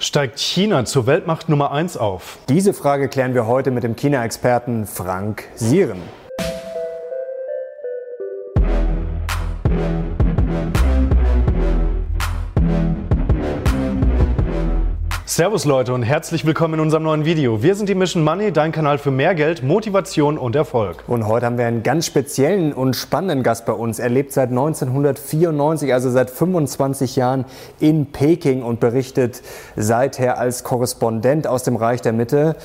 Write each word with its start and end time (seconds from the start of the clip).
Steigt 0.00 0.38
China 0.38 0.84
zur 0.84 1.08
Weltmacht 1.08 1.48
Nummer 1.48 1.72
1 1.72 1.96
auf? 1.96 2.38
Diese 2.48 2.72
Frage 2.72 3.08
klären 3.08 3.34
wir 3.34 3.48
heute 3.48 3.72
mit 3.72 3.82
dem 3.82 3.96
China-Experten 3.96 4.86
Frank 4.86 5.48
Sieren. 5.56 5.98
Servus 15.38 15.64
Leute 15.64 15.94
und 15.94 16.02
herzlich 16.02 16.44
willkommen 16.44 16.74
in 16.74 16.80
unserem 16.80 17.04
neuen 17.04 17.24
Video. 17.24 17.62
Wir 17.62 17.76
sind 17.76 17.88
die 17.88 17.94
Mission 17.94 18.24
Money, 18.24 18.50
dein 18.50 18.72
Kanal 18.72 18.98
für 18.98 19.12
mehr 19.12 19.36
Geld, 19.36 19.62
Motivation 19.62 20.36
und 20.36 20.56
Erfolg. 20.56 21.04
Und 21.06 21.28
heute 21.28 21.46
haben 21.46 21.58
wir 21.58 21.66
einen 21.66 21.84
ganz 21.84 22.06
speziellen 22.06 22.72
und 22.72 22.96
spannenden 22.96 23.44
Gast 23.44 23.64
bei 23.64 23.72
uns. 23.72 24.00
Er 24.00 24.08
lebt 24.08 24.32
seit 24.32 24.48
1994, 24.48 25.94
also 25.94 26.10
seit 26.10 26.30
25 26.30 27.14
Jahren 27.14 27.44
in 27.78 28.06
Peking 28.06 28.64
und 28.64 28.80
berichtet 28.80 29.42
seither 29.76 30.38
als 30.38 30.64
Korrespondent 30.64 31.46
aus 31.46 31.62
dem 31.62 31.76
Reich 31.76 32.02
der 32.02 32.14
Mitte. 32.14 32.56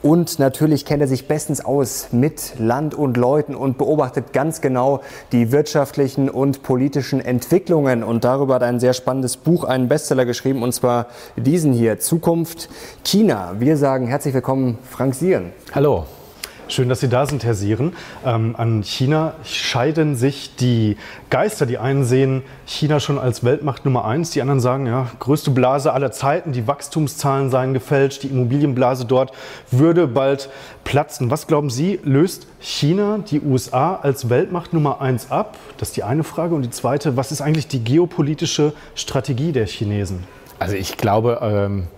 Und 0.00 0.38
natürlich 0.38 0.84
kennt 0.84 1.02
er 1.02 1.08
sich 1.08 1.26
bestens 1.26 1.64
aus 1.64 2.10
mit 2.12 2.54
Land 2.60 2.94
und 2.94 3.16
Leuten 3.16 3.56
und 3.56 3.76
beobachtet 3.76 4.32
ganz 4.32 4.60
genau 4.60 5.00
die 5.32 5.50
wirtschaftlichen 5.50 6.30
und 6.30 6.62
politischen 6.62 7.20
Entwicklungen. 7.20 8.04
Und 8.04 8.22
darüber 8.22 8.54
hat 8.54 8.62
ein 8.62 8.78
sehr 8.78 8.92
spannendes 8.92 9.36
Buch, 9.36 9.64
einen 9.64 9.88
Bestseller 9.88 10.26
geschrieben, 10.26 10.62
und 10.62 10.72
zwar 10.72 11.08
diesen 11.36 11.72
hier, 11.72 11.98
Zukunft 12.20 12.68
China. 13.02 13.54
Wir 13.58 13.78
sagen 13.78 14.06
herzlich 14.06 14.34
willkommen, 14.34 14.76
Frank 14.90 15.14
Sieren. 15.14 15.52
Hallo. 15.72 16.04
Schön, 16.68 16.90
dass 16.90 17.00
Sie 17.00 17.08
da 17.08 17.24
sind, 17.24 17.42
Herr 17.44 17.54
Sieren. 17.54 17.94
Ähm, 18.26 18.54
an 18.56 18.82
China 18.82 19.32
scheiden 19.42 20.16
sich 20.16 20.54
die 20.54 20.98
Geister. 21.30 21.64
Die 21.64 21.78
einen 21.78 22.04
sehen 22.04 22.42
China 22.66 23.00
schon 23.00 23.18
als 23.18 23.42
Weltmacht 23.42 23.86
Nummer 23.86 24.04
eins, 24.04 24.32
die 24.32 24.42
anderen 24.42 24.60
sagen, 24.60 24.86
ja, 24.86 25.08
größte 25.18 25.50
Blase 25.50 25.94
aller 25.94 26.12
Zeiten, 26.12 26.52
die 26.52 26.66
Wachstumszahlen 26.66 27.50
seien 27.50 27.72
gefälscht, 27.72 28.22
die 28.22 28.28
Immobilienblase 28.28 29.06
dort 29.06 29.32
würde 29.70 30.06
bald 30.06 30.50
platzen. 30.84 31.30
Was 31.30 31.46
glauben 31.46 31.70
Sie, 31.70 31.98
löst 32.04 32.46
China 32.60 33.18
die 33.30 33.40
USA 33.40 33.96
als 33.96 34.28
Weltmacht 34.28 34.74
Nummer 34.74 35.00
eins 35.00 35.30
ab? 35.30 35.56
Das 35.78 35.88
ist 35.88 35.96
die 35.96 36.04
eine 36.04 36.22
Frage. 36.22 36.54
Und 36.54 36.62
die 36.62 36.70
zweite, 36.70 37.16
was 37.16 37.32
ist 37.32 37.40
eigentlich 37.40 37.66
die 37.66 37.82
geopolitische 37.82 38.74
Strategie 38.94 39.52
der 39.52 39.66
Chinesen? 39.66 40.24
Also 40.60 40.76
ich 40.76 40.96
glaube, 40.96 41.40
ähm 41.42 41.88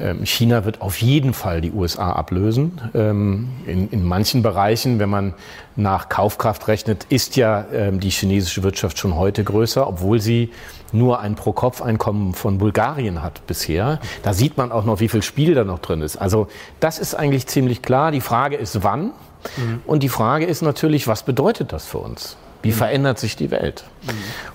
ähm, 0.00 0.24
China 0.24 0.64
wird 0.64 0.80
auf 0.80 1.00
jeden 1.00 1.34
Fall 1.34 1.60
die 1.60 1.72
USA 1.72 2.12
ablösen. 2.12 2.80
Ähm, 2.94 3.48
in, 3.66 3.88
in, 3.90 4.04
manchen 4.04 4.42
Bereichen, 4.42 4.98
wenn 4.98 5.08
man 5.10 5.34
nach 5.76 6.08
Kaufkraft 6.08 6.68
rechnet, 6.68 7.06
ist 7.08 7.36
ja 7.36 7.66
ähm, 7.72 8.00
die 8.00 8.10
chinesische 8.10 8.62
Wirtschaft 8.62 8.98
schon 8.98 9.16
heute 9.16 9.44
größer, 9.44 9.86
obwohl 9.86 10.20
sie 10.20 10.50
nur 10.92 11.20
ein 11.20 11.34
Pro-Kopf-Einkommen 11.34 12.34
von 12.34 12.58
Bulgarien 12.58 13.22
hat 13.22 13.46
bisher. 13.46 14.00
Da 14.22 14.32
sieht 14.32 14.56
man 14.56 14.72
auch 14.72 14.84
noch, 14.84 15.00
wie 15.00 15.08
viel 15.08 15.22
Spiel 15.22 15.54
da 15.54 15.64
noch 15.64 15.78
drin 15.78 16.02
ist. 16.02 16.16
Also 16.16 16.48
das 16.80 16.98
ist 16.98 17.14
eigentlich 17.14 17.46
ziemlich 17.46 17.82
klar. 17.82 18.10
Die 18.10 18.20
Frage 18.20 18.56
ist, 18.56 18.82
wann? 18.82 19.12
Mhm. 19.56 19.82
Und 19.86 20.02
die 20.02 20.08
Frage 20.08 20.46
ist 20.46 20.62
natürlich, 20.62 21.08
was 21.08 21.22
bedeutet 21.22 21.72
das 21.72 21.86
für 21.86 21.98
uns? 21.98 22.36
Wie 22.62 22.72
verändert 22.72 23.18
sich 23.18 23.36
die 23.36 23.50
Welt? 23.50 23.84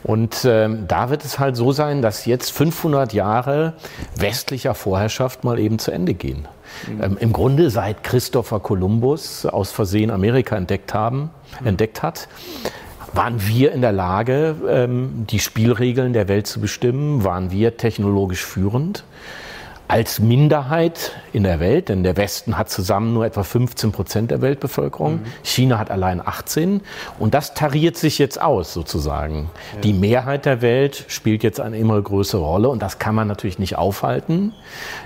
Und 0.04 0.46
ähm, 0.46 0.88
da 0.88 1.10
wird 1.10 1.26
es 1.26 1.40
halt 1.40 1.56
so 1.56 1.72
sein, 1.72 2.02
dass 2.02 2.26
jetzt 2.26 2.52
500 2.52 3.14
Jahre 3.14 3.74
westlicher 4.16 4.76
Vorherrschaft 4.76 5.44
mal 5.44 5.60
eben 5.60 5.80
zu 5.80 5.92
Ende 5.92 6.14
gehen. 6.14 6.48
Mhm. 6.88 7.04
Ähm, 7.04 7.18
Im 7.20 7.34
Grunde 7.34 7.70
seit 7.70 8.04
Christopher 8.04 8.60
Columbus 8.60 9.46
aus 9.46 9.72
Versehen 9.72 10.12
Amerika 10.12 10.56
entdeckt, 10.56 10.94
haben, 10.94 11.30
mhm. 11.62 11.68
entdeckt 11.68 12.04
hat, 12.04 12.28
waren 13.14 13.48
wir 13.48 13.72
in 13.72 13.82
der 13.82 13.94
Lage, 13.94 14.56
ähm, 14.68 15.26
die 15.30 15.40
Spielregeln 15.40 16.14
der 16.14 16.28
Welt 16.28 16.48
zu 16.48 16.60
bestimmen? 16.60 17.24
Waren 17.24 17.50
wir 17.50 17.78
technologisch 17.78 18.44
führend? 18.44 19.04
Als 19.88 20.20
Minderheit 20.20 21.12
in 21.32 21.44
der 21.44 21.60
Welt, 21.60 21.90
denn 21.90 22.04
der 22.04 22.18
Westen 22.18 22.58
hat 22.58 22.70
zusammen 22.70 23.14
nur 23.14 23.26
etwa 23.26 23.44
15 23.44 23.92
Prozent 23.92 24.32
der 24.32 24.42
Weltbevölkerung, 24.42 25.16
mhm. 25.16 25.26
China 25.44 25.78
hat 25.78 25.92
allein 25.92 26.26
18 26.26 26.82
und 27.20 27.34
das 27.34 27.54
tariert 27.54 27.98
sich 27.98 28.18
jetzt 28.18 28.42
aus 28.42 28.74
sozusagen. 28.74 29.50
Ja. 29.76 29.82
Die 29.82 29.94
Mehrheit 29.94 30.46
der 30.46 30.62
Welt 30.62 31.06
spielt 31.08 31.44
jetzt 31.44 31.60
eine 31.60 31.78
immer 31.78 32.02
größere 32.02 32.42
Rolle 32.42 32.70
und 32.70 32.82
das 32.82 33.00
kann 33.00 33.16
man 33.16 33.28
natürlich 33.28 33.60
nicht 33.60 33.78
aufhalten. 33.78 34.54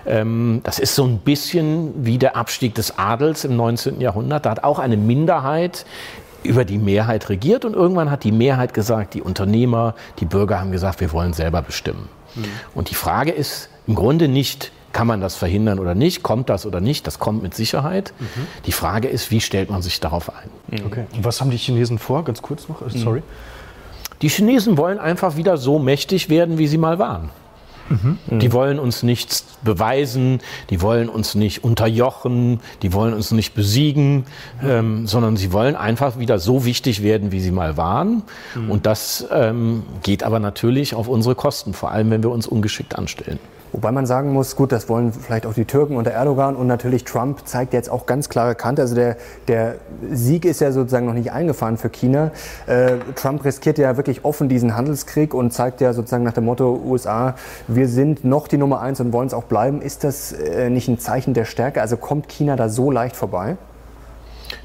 Ähm, 0.06 0.62
das 0.64 0.80
ist 0.80 0.96
so 0.96 1.04
ein 1.04 1.20
bisschen 1.20 2.06
wie 2.06 2.18
der 2.18 2.36
Abstieg 2.36 2.76
des 2.76 2.98
Adels 2.98 3.44
im 3.44 3.58
19. 3.58 4.00
Jahrhundert. 4.00 4.46
Da 4.46 4.52
hat 4.52 4.64
auch 4.64 4.80
eine 4.80 4.98
Minderheit 4.98 5.86
über 6.44 6.64
die 6.64 6.78
Mehrheit 6.78 7.30
regiert 7.30 7.66
und 7.66 7.74
irgendwann 7.74 8.10
hat 8.10 8.24
die 8.24 8.32
Mehrheit 8.32 8.74
gesagt, 8.74 9.14
die 9.14 9.22
Unternehmer, 9.22 9.96
die 10.20 10.26
Bürger 10.26 10.60
haben 10.60 10.72
gesagt, 10.72 11.02
wir 11.02 11.12
wollen 11.12 11.34
selber 11.34 11.62
bestimmen. 11.62 12.08
Mhm. 12.36 12.46
Und 12.74 12.90
die 12.90 12.96
Frage 12.96 13.32
ist, 13.32 13.70
im 13.88 13.96
Grunde 13.96 14.28
nicht, 14.28 14.72
kann 14.92 15.08
man 15.08 15.22
das 15.22 15.36
verhindern 15.36 15.80
oder 15.80 15.96
nicht, 15.96 16.24
kommt 16.24 16.50
das 16.50 16.66
oder 16.66 16.82
nicht, 16.82 17.06
das 17.08 17.20
kommt 17.20 17.44
mit 17.44 17.54
Sicherheit. 17.54 18.14
Mhm. 18.20 18.26
Die 18.66 18.72
Frage 18.72 19.08
ist, 19.08 19.32
wie 19.32 19.42
stellt 19.42 19.70
man 19.70 19.82
sich 19.82 20.00
darauf 20.00 20.32
ein? 20.34 20.80
Mhm. 20.80 20.86
Okay. 20.88 21.06
Und 21.16 21.24
was 21.24 21.42
haben 21.42 21.52
die 21.52 21.58
Chinesen 21.58 22.00
vor? 22.00 22.24
Ganz 22.24 22.42
kurz 22.42 22.68
noch, 22.68 22.82
äh, 22.82 22.90
sorry. 22.90 23.24
Die 24.22 24.30
Chinesen 24.30 24.78
wollen 24.78 25.00
einfach 25.00 25.38
wieder 25.38 25.58
so 25.58 25.80
mächtig 25.80 26.30
werden, 26.30 26.58
wie 26.58 26.68
sie 26.68 26.78
mal 26.78 27.00
waren. 27.00 27.30
Mhm. 27.90 28.40
Die 28.40 28.54
wollen 28.54 28.80
uns 28.80 29.04
nichts 29.04 29.46
beweisen, 29.64 30.42
die 30.70 30.82
wollen 30.82 31.10
uns 31.10 31.36
nicht 31.36 31.64
unterjochen, 31.64 32.60
die 32.82 32.94
wollen 32.94 33.14
uns 33.14 33.32
nicht 33.32 33.56
besiegen, 33.56 34.26
ähm, 34.64 35.08
sondern 35.08 35.38
sie 35.38 35.52
wollen 35.52 35.76
einfach 35.76 36.20
wieder 36.20 36.40
so 36.40 36.66
wichtig 36.66 37.02
werden, 37.02 37.32
wie 37.32 37.40
sie 37.40 37.52
mal 37.52 37.78
waren. 37.78 38.24
Mhm. 38.56 38.72
Und 38.72 38.86
das 38.86 39.28
ähm, 39.32 39.84
geht 40.04 40.24
aber 40.24 40.40
natürlich 40.40 40.94
auf 40.94 41.08
unsere 41.08 41.36
Kosten, 41.36 41.74
vor 41.74 41.92
allem 41.92 42.12
wenn 42.12 42.22
wir 42.22 42.30
uns 42.30 42.46
ungeschickt 42.48 42.96
anstellen. 42.96 43.40
Wobei 43.72 43.92
man 43.92 44.06
sagen 44.06 44.34
muss, 44.34 44.56
gut, 44.56 44.72
das 44.72 44.90
wollen 44.90 45.14
vielleicht 45.14 45.46
auch 45.46 45.54
die 45.54 45.66
Türken 45.66 45.96
unter 45.96 46.12
Erdogan 46.12 46.56
und 46.56 46.68
natürlich 46.68 47.04
Trump 47.04 47.48
zeigt 47.48 47.74
jetzt 47.74 47.90
auch 47.90 48.06
ganz 48.06 48.30
klare 48.30 48.56
Kante. 48.56 48.82
Also 48.82 48.96
der, 48.96 49.18
der 49.48 49.76
Sieg 50.12 50.46
ist 50.46 50.62
ja 50.62 50.72
sozusagen 50.72 51.06
noch 51.06 51.14
nicht 51.14 51.32
eingefahren 51.32 51.78
für 51.78 51.90
China. 51.90 52.32
Äh, 52.66 52.98
Trump 53.16 53.46
riskiert 53.46 53.78
ja 53.78 53.96
wirklich 53.98 54.26
offen 54.26 54.50
diesen 54.50 54.76
Handelskrieg 54.76 55.34
und 55.34 55.52
zeigt 55.52 55.82
ja 55.82 55.94
sozusagen 55.94 56.24
nach 56.24 56.34
dem 56.34 56.46
Motto 56.46 56.82
USA, 56.84 57.36
wir 57.68 57.88
sind 57.88 58.24
noch 58.24 58.48
die 58.48 58.58
Nummer 58.58 58.82
eins 58.82 59.00
und 59.00 59.14
wollen 59.14 59.28
es 59.28 59.34
auch 59.34 59.44
bleiben. 59.44 59.82
Ist 59.82 60.04
das 60.04 60.32
äh, 60.32 60.70
nicht 60.70 60.88
ein 60.88 61.00
Zeichen 61.00 61.34
der 61.34 61.46
Stärke? 61.46 61.82
Also 61.82 61.98
kommt 61.98 62.28
China 62.30 62.56
da 62.56 62.70
so 62.70 62.90
leicht 62.90 63.16
vorbei? 63.16 63.58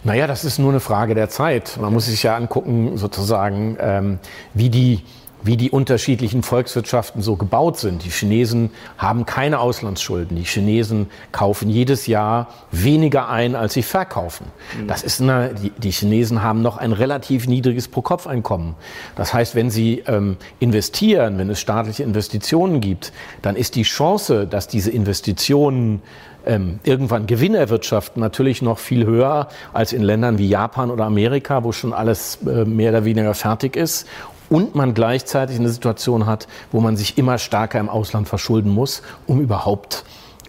Naja, 0.03 0.27
das 0.27 0.45
ist 0.45 0.59
nur 0.59 0.71
eine 0.71 0.81
Frage 0.81 1.15
der 1.15 1.29
Zeit. 1.29 1.79
Man 1.81 1.93
muss 1.93 2.07
sich 2.07 2.23
ja 2.23 2.37
angucken, 2.37 2.97
sozusagen, 2.97 3.77
ähm, 3.81 4.19
wie 4.55 4.71
die 4.71 5.03
wie 5.45 5.59
die 5.59 5.71
unterschiedlichen 5.71 6.43
Volkswirtschaften 6.43 7.23
so 7.23 7.37
gebaut 7.37 7.79
sind. 7.79 8.05
Die 8.05 8.11
Chinesen 8.11 8.71
haben 8.97 9.27
keine 9.27 9.61
Auslandsschulden. 9.61 10.37
Die 10.37 10.45
Chinesen 10.45 11.09
kaufen 11.33 11.69
jedes 11.69 12.07
Jahr 12.07 12.49
weniger 12.73 13.29
ein, 13.29 13.55
als 13.55 13.75
sie 13.75 13.83
verkaufen. 13.83 14.47
Mhm. 14.81 14.89
Das 14.89 15.03
ist 15.03 15.21
eine, 15.21 15.55
die, 15.55 15.71
die, 15.71 15.91
Chinesen 15.91 16.43
haben 16.43 16.63
noch 16.63 16.79
ein 16.79 16.93
relativ 16.93 17.47
niedriges 17.47 17.89
Pro-Kopf-Einkommen. 17.89 18.75
Das 19.17 19.35
heißt, 19.35 19.55
wenn 19.55 19.71
sie 19.71 20.03
ähm, 20.07 20.39
investieren, 20.61 21.37
wenn 21.37 21.51
es 21.51 21.61
staatliche 21.61 22.03
Investitionen 22.03 22.81
gibt, 22.81 23.13
dann 23.43 23.55
ist 23.55 23.75
die 23.75 23.83
Chance, 23.83 24.47
dass 24.47 24.67
diese 24.67 24.91
Investitionen 24.91 26.01
ähm, 26.47 26.79
irgendwann 26.85 27.27
Gewinn 27.27 27.55
erwirtschaften, 27.55 28.21
natürlich 28.21 28.63
noch 28.63 28.79
viel 28.79 29.07
höher 29.07 29.49
als 29.73 29.93
in 29.93 30.03
Ländern 30.03 30.39
wie 30.39 30.49
Japan 30.49 30.91
oder 30.91 31.05
Amerika, 31.05 31.65
wo 31.65 31.73
schon 31.73 31.93
alles 31.93 32.39
äh, 32.47 32.65
mehr 32.65 32.91
oder 32.91 33.05
weniger 33.05 33.35
fertig 33.35 33.77
ist 33.77 34.07
und 34.51 34.75
man 34.75 34.95
gleichzeitig 34.95 35.59
eine 35.59 35.69
Situation 35.69 36.27
hat, 36.27 36.47
wo 36.73 36.81
man 36.81 36.97
sich 36.97 37.19
immer 37.19 37.39
stärker 37.39 37.81
im 37.81 37.89
Ausland 37.89 38.29
verschulden 38.29 38.71
muss, 38.71 39.03
um 39.27 39.41
überhaupt 39.41 40.05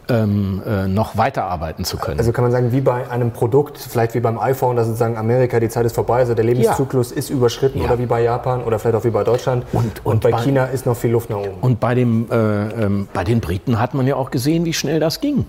ähm, 0.09 0.61
äh, 0.66 0.88
noch 0.88 1.17
weiterarbeiten 1.17 1.85
zu 1.85 1.97
können. 1.97 2.19
Also 2.19 2.31
kann 2.31 2.44
man 2.44 2.51
sagen, 2.51 2.72
wie 2.72 2.81
bei 2.81 3.09
einem 3.09 3.31
Produkt, 3.31 3.78
vielleicht 3.78 4.13
wie 4.13 4.19
beim 4.19 4.38
iPhone, 4.38 4.75
dass 4.75 4.88
sozusagen 4.88 5.17
Amerika, 5.17 5.59
die 5.59 5.69
Zeit 5.69 5.85
ist 5.85 5.95
vorbei, 5.95 6.19
also 6.19 6.33
der 6.33 6.45
Lebenszyklus 6.45 7.11
ja. 7.11 7.17
ist 7.17 7.29
überschritten 7.29 7.79
ja. 7.79 7.85
oder 7.85 8.00
wie 8.00 8.06
bei 8.06 8.22
Japan 8.22 8.63
oder 8.63 8.79
vielleicht 8.79 8.97
auch 8.97 9.03
wie 9.03 9.09
bei 9.09 9.23
Deutschland. 9.23 9.66
Und, 9.73 9.83
und, 9.83 10.06
und 10.06 10.22
bei, 10.22 10.31
bei, 10.31 10.41
China 10.41 10.66
ist 10.66 10.85
noch 10.85 10.95
viel 10.95 11.12
Luft 11.12 11.29
nach 11.29 11.38
oben. 11.38 11.57
Und 11.62 11.79
bei, 11.79 11.95
dem, 11.95 12.27
äh, 12.31 12.35
ähm, 12.35 13.07
bei 13.13 13.23
den 13.23 13.39
Briten 13.39 13.79
hat 13.79 13.94
man 13.94 14.06
ja 14.06 14.16
auch 14.16 14.31
gesehen, 14.31 14.66
wie 14.66 14.73
schnell 14.73 15.00
das 15.00 15.22
ging. 15.22 15.45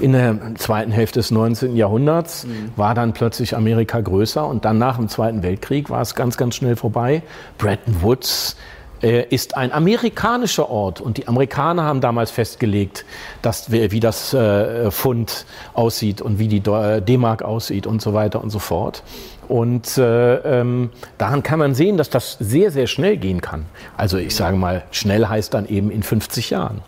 In 0.00 0.12
der 0.12 0.54
zweiten 0.56 0.90
Hälfte 0.90 1.20
des 1.20 1.30
19. 1.30 1.76
Jahrhunderts 1.76 2.44
mhm. 2.44 2.72
war 2.76 2.94
dann 2.94 3.12
plötzlich 3.12 3.56
Amerika 3.56 4.00
größer 4.00 4.46
und 4.46 4.64
dann 4.64 4.78
nach 4.78 4.96
dem 4.96 5.08
Zweiten 5.08 5.42
Weltkrieg 5.42 5.90
war 5.90 6.02
es 6.02 6.14
ganz, 6.14 6.36
ganz 6.36 6.56
schnell 6.56 6.76
vorbei. 6.76 7.22
Bretton 7.58 8.02
Woods 8.02 8.56
äh, 9.02 9.26
ist 9.28 9.56
ein 9.56 9.72
amerikanischer 9.72 10.70
Ort 10.70 11.00
und 11.00 11.18
die 11.18 11.28
Amerikaner 11.28 11.84
haben 11.84 12.00
damals 12.00 12.30
festgelegt, 12.30 13.04
dass, 13.42 13.70
wie 13.70 14.00
das 14.00 14.32
äh, 14.32 14.90
Pfund 14.90 15.44
aussieht 15.74 16.22
und 16.22 16.38
wie 16.38 16.48
die 16.48 16.68
äh, 16.70 17.02
D-Mark 17.02 17.42
aussieht 17.42 17.86
und 17.86 18.00
so 18.00 18.14
weiter 18.14 18.42
und 18.42 18.50
so 18.50 18.58
fort. 18.58 19.02
Und 19.46 19.98
äh, 19.98 20.36
ähm, 20.36 20.90
daran 21.18 21.42
kann 21.42 21.58
man 21.58 21.74
sehen, 21.74 21.98
dass 21.98 22.08
das 22.08 22.38
sehr, 22.40 22.70
sehr 22.70 22.86
schnell 22.86 23.18
gehen 23.18 23.42
kann. 23.42 23.66
Also 23.96 24.16
ich 24.16 24.34
sage 24.34 24.56
mal, 24.56 24.84
schnell 24.90 25.26
heißt 25.26 25.52
dann 25.52 25.68
eben 25.68 25.90
in 25.90 26.02
50 26.02 26.50
Jahren. 26.50 26.80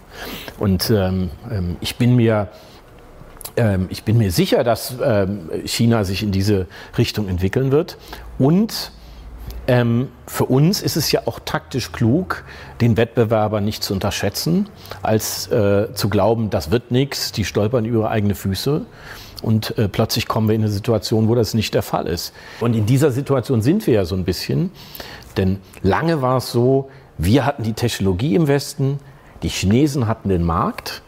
Und 0.59 0.91
ähm, 0.91 1.31
ähm, 1.51 1.77
ich 1.81 1.97
bin 1.97 2.17
mir 2.17 2.49
ich 3.89 4.03
bin 4.05 4.19
mir 4.19 4.31
sicher, 4.31 4.65
dass 4.65 4.95
ähm, 5.03 5.51
China 5.65 6.05
sich 6.05 6.23
in 6.23 6.33
diese 6.33 6.67
Richtung 6.99 7.29
entwickeln 7.29 7.71
wird. 7.73 7.99
Und 8.39 8.93
Ähm, 9.69 10.11
für 10.29 10.45
uns 10.45 10.81
ist 10.81 10.97
es 10.97 11.11
ja 11.11 11.23
auch 11.27 11.41
taktisch 11.45 11.91
klug, 11.91 12.45
den 12.81 12.97
Wettbewerber 12.97 13.61
nicht 13.61 13.83
zu 13.83 13.95
unterschätzen, 13.95 14.69
als 15.03 15.49
äh, 15.49 15.93
zu 15.93 16.09
glauben, 16.09 16.51
das 16.51 16.71
wird 16.71 16.93
nichts, 16.93 17.33
die 17.33 17.45
stolpern 17.45 17.85
über 17.85 17.99
ihre 18.03 18.11
eigene 18.11 18.37
Füße. 18.37 18.87
Und 19.43 19.77
äh, 19.77 19.89
plötzlich 19.89 20.29
kommen 20.29 20.47
wir 20.47 20.55
in 20.55 20.63
eine 20.63 20.71
Situation, 20.71 21.27
wo 21.27 21.35
das 21.35 21.53
nicht 21.53 21.75
der 21.75 21.83
Fall 21.83 22.07
ist. 22.07 22.33
Und 22.61 22.77
in 22.77 22.87
dieser 22.87 23.11
Situation 23.11 23.61
sind 23.61 23.87
wir 23.89 23.95
ja 23.95 24.05
so 24.05 24.15
ein 24.15 24.25
bisschen. 24.25 24.71
Denn 25.37 25.59
lange 25.83 26.23
war 26.23 26.37
es 26.37 26.53
so, 26.53 26.89
wir 27.19 27.45
hatten 27.45 27.65
die 27.65 27.75
Technologie 27.75 28.37
im 28.37 28.47
Westen, 28.47 29.01
die 29.43 29.49
Chinesen 29.49 30.07
hatten 30.07 30.29
den 30.29 30.45
Markt 30.45 31.03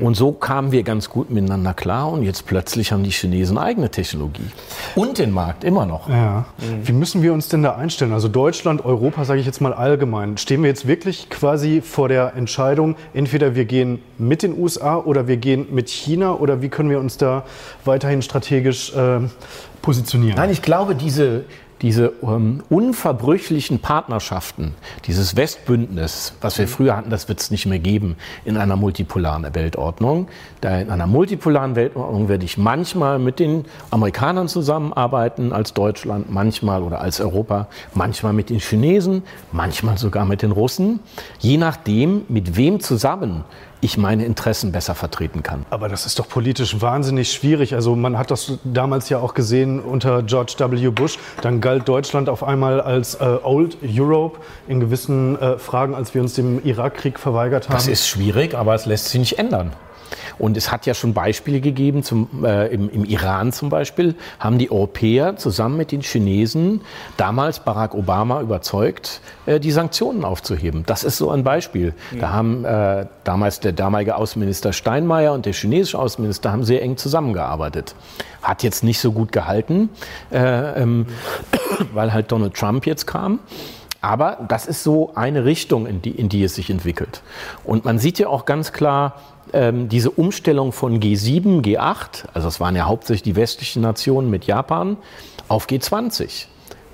und 0.00 0.14
so 0.14 0.32
kamen 0.32 0.72
wir 0.72 0.82
ganz 0.82 1.08
gut 1.08 1.30
miteinander 1.30 1.74
klar 1.74 2.10
und 2.10 2.22
jetzt 2.22 2.46
plötzlich 2.46 2.92
haben 2.92 3.04
die 3.04 3.10
Chinesen 3.10 3.58
eigene 3.58 3.90
Technologie. 3.90 4.50
Und 4.94 5.18
den 5.18 5.30
Markt 5.30 5.64
immer 5.64 5.86
noch. 5.86 6.08
Ja. 6.08 6.46
Wie 6.82 6.92
müssen 6.92 7.22
wir 7.22 7.32
uns 7.32 7.48
denn 7.48 7.62
da 7.62 7.76
einstellen? 7.76 8.12
Also 8.12 8.28
Deutschland, 8.28 8.84
Europa, 8.84 9.24
sage 9.24 9.40
ich 9.40 9.46
jetzt 9.46 9.60
mal 9.60 9.72
allgemein. 9.72 10.36
Stehen 10.38 10.62
wir 10.62 10.68
jetzt 10.68 10.86
wirklich 10.86 11.30
quasi 11.30 11.80
vor 11.80 12.08
der 12.08 12.34
Entscheidung, 12.34 12.96
entweder 13.14 13.54
wir 13.54 13.64
gehen 13.64 14.00
mit 14.18 14.42
den 14.42 14.58
USA 14.58 14.96
oder 14.96 15.28
wir 15.28 15.36
gehen 15.36 15.66
mit 15.70 15.88
China 15.88 16.34
oder 16.34 16.62
wie 16.62 16.68
können 16.68 16.90
wir 16.90 16.98
uns 16.98 17.16
da 17.16 17.44
weiterhin 17.84 18.22
strategisch 18.22 18.92
äh, 18.94 19.20
positionieren? 19.82 20.36
Nein, 20.36 20.50
ich 20.50 20.62
glaube, 20.62 20.94
diese, 20.94 21.44
diese 21.82 22.12
ähm, 22.22 22.62
unverbrüchlichen 22.70 23.80
Partnerschaften, 23.80 24.74
dieses 25.06 25.36
Westbündnis, 25.36 26.34
was 26.40 26.58
wir 26.58 26.68
früher 26.68 26.96
hatten, 26.96 27.10
das 27.10 27.28
wird 27.28 27.40
es 27.40 27.50
nicht 27.50 27.66
mehr 27.66 27.78
geben 27.78 28.16
in 28.44 28.56
einer 28.56 28.76
multipolaren 28.76 29.54
Weltordnung. 29.54 30.28
Da 30.60 30.78
in 30.78 30.90
einer 30.90 31.06
multipolaren 31.06 31.76
Weltordnung 31.76 32.28
werde 32.28 32.44
ich 32.44 32.56
manchmal 32.56 33.18
mit 33.18 33.38
den 33.38 33.66
Amerikanern 33.90 34.48
zusammenarbeiten 34.48 35.52
als 35.52 35.74
Deutschland, 35.74 36.30
manchmal 36.30 36.82
oder 36.82 37.00
als 37.00 37.20
Europa, 37.20 37.68
manchmal 37.94 38.32
mit 38.32 38.50
den 38.50 38.58
Chinesen, 38.58 39.22
manchmal 39.52 39.98
sogar 39.98 40.24
mit 40.24 40.42
den 40.42 40.52
Russen, 40.52 41.00
je 41.38 41.58
nachdem, 41.58 42.22
mit 42.28 42.56
wem 42.56 42.80
zusammen 42.80 43.44
ich 43.80 43.98
meine 43.98 44.24
Interessen 44.24 44.72
besser 44.72 44.94
vertreten 44.94 45.42
kann. 45.42 45.66
Aber 45.70 45.88
das 45.88 46.06
ist 46.06 46.18
doch 46.18 46.28
politisch 46.28 46.80
wahnsinnig 46.80 47.32
schwierig. 47.32 47.74
Also 47.74 47.94
man 47.94 48.18
hat 48.18 48.30
das 48.30 48.58
damals 48.64 49.08
ja 49.08 49.18
auch 49.18 49.34
gesehen 49.34 49.80
unter 49.80 50.22
George 50.22 50.54
W. 50.58 50.88
Bush. 50.90 51.18
Dann 51.42 51.60
galt 51.60 51.88
Deutschland 51.88 52.28
auf 52.28 52.42
einmal 52.42 52.80
als 52.80 53.16
äh, 53.16 53.38
Old 53.42 53.78
Europe 53.82 54.40
in 54.68 54.80
gewissen 54.80 55.40
äh, 55.40 55.58
Fragen, 55.58 55.94
als 55.94 56.14
wir 56.14 56.22
uns 56.22 56.34
dem 56.34 56.64
Irakkrieg 56.64 57.18
verweigert 57.18 57.68
haben. 57.68 57.74
Das 57.74 57.88
ist 57.88 58.08
schwierig, 58.08 58.54
aber 58.54 58.74
es 58.74 58.86
lässt 58.86 59.06
sich 59.06 59.20
nicht 59.20 59.38
ändern. 59.38 59.72
Und 60.38 60.56
es 60.56 60.70
hat 60.70 60.86
ja 60.86 60.94
schon 60.94 61.14
Beispiele 61.14 61.60
gegeben, 61.60 62.02
zum, 62.02 62.44
äh, 62.44 62.68
im, 62.68 62.90
im, 62.90 63.04
Iran 63.04 63.52
zum 63.52 63.68
Beispiel, 63.68 64.14
haben 64.38 64.58
die 64.58 64.70
Europäer 64.70 65.36
zusammen 65.36 65.76
mit 65.76 65.92
den 65.92 66.02
Chinesen 66.02 66.80
damals 67.16 67.60
Barack 67.60 67.94
Obama 67.94 68.40
überzeugt, 68.40 69.20
äh, 69.46 69.60
die 69.60 69.70
Sanktionen 69.70 70.24
aufzuheben. 70.24 70.84
Das 70.86 71.04
ist 71.04 71.16
so 71.16 71.30
ein 71.30 71.44
Beispiel. 71.44 71.94
Mhm. 72.12 72.18
Da 72.18 72.30
haben 72.30 72.64
äh, 72.64 73.06
damals 73.24 73.60
der 73.60 73.72
damalige 73.72 74.16
Außenminister 74.16 74.72
Steinmeier 74.72 75.32
und 75.32 75.46
der 75.46 75.52
chinesische 75.52 75.98
Außenminister 75.98 76.52
haben 76.52 76.64
sehr 76.64 76.82
eng 76.82 76.96
zusammengearbeitet. 76.96 77.94
Hat 78.42 78.62
jetzt 78.62 78.84
nicht 78.84 79.00
so 79.00 79.12
gut 79.12 79.32
gehalten, 79.32 79.90
äh, 80.30 80.82
ähm, 80.82 80.98
mhm. 80.98 81.06
weil 81.94 82.12
halt 82.12 82.30
Donald 82.32 82.54
Trump 82.54 82.86
jetzt 82.86 83.06
kam. 83.06 83.40
Aber 84.00 84.38
das 84.46 84.66
ist 84.66 84.84
so 84.84 85.12
eine 85.16 85.44
Richtung, 85.44 85.86
in 85.86 86.00
die, 86.00 86.10
in 86.10 86.28
die 86.28 86.44
es 86.44 86.54
sich 86.54 86.70
entwickelt. 86.70 87.22
Und 87.64 87.84
man 87.84 87.98
sieht 87.98 88.20
ja 88.20 88.28
auch 88.28 88.44
ganz 88.44 88.72
klar, 88.72 89.14
ähm, 89.52 89.88
diese 89.88 90.10
Umstellung 90.10 90.72
von 90.72 91.00
G7, 91.00 91.62
G8, 91.62 92.26
also 92.34 92.48
es 92.48 92.60
waren 92.60 92.76
ja 92.76 92.86
hauptsächlich 92.86 93.22
die 93.22 93.36
westlichen 93.36 93.82
Nationen 93.82 94.30
mit 94.30 94.44
Japan, 94.44 94.96
auf 95.48 95.66
G20 95.66 96.46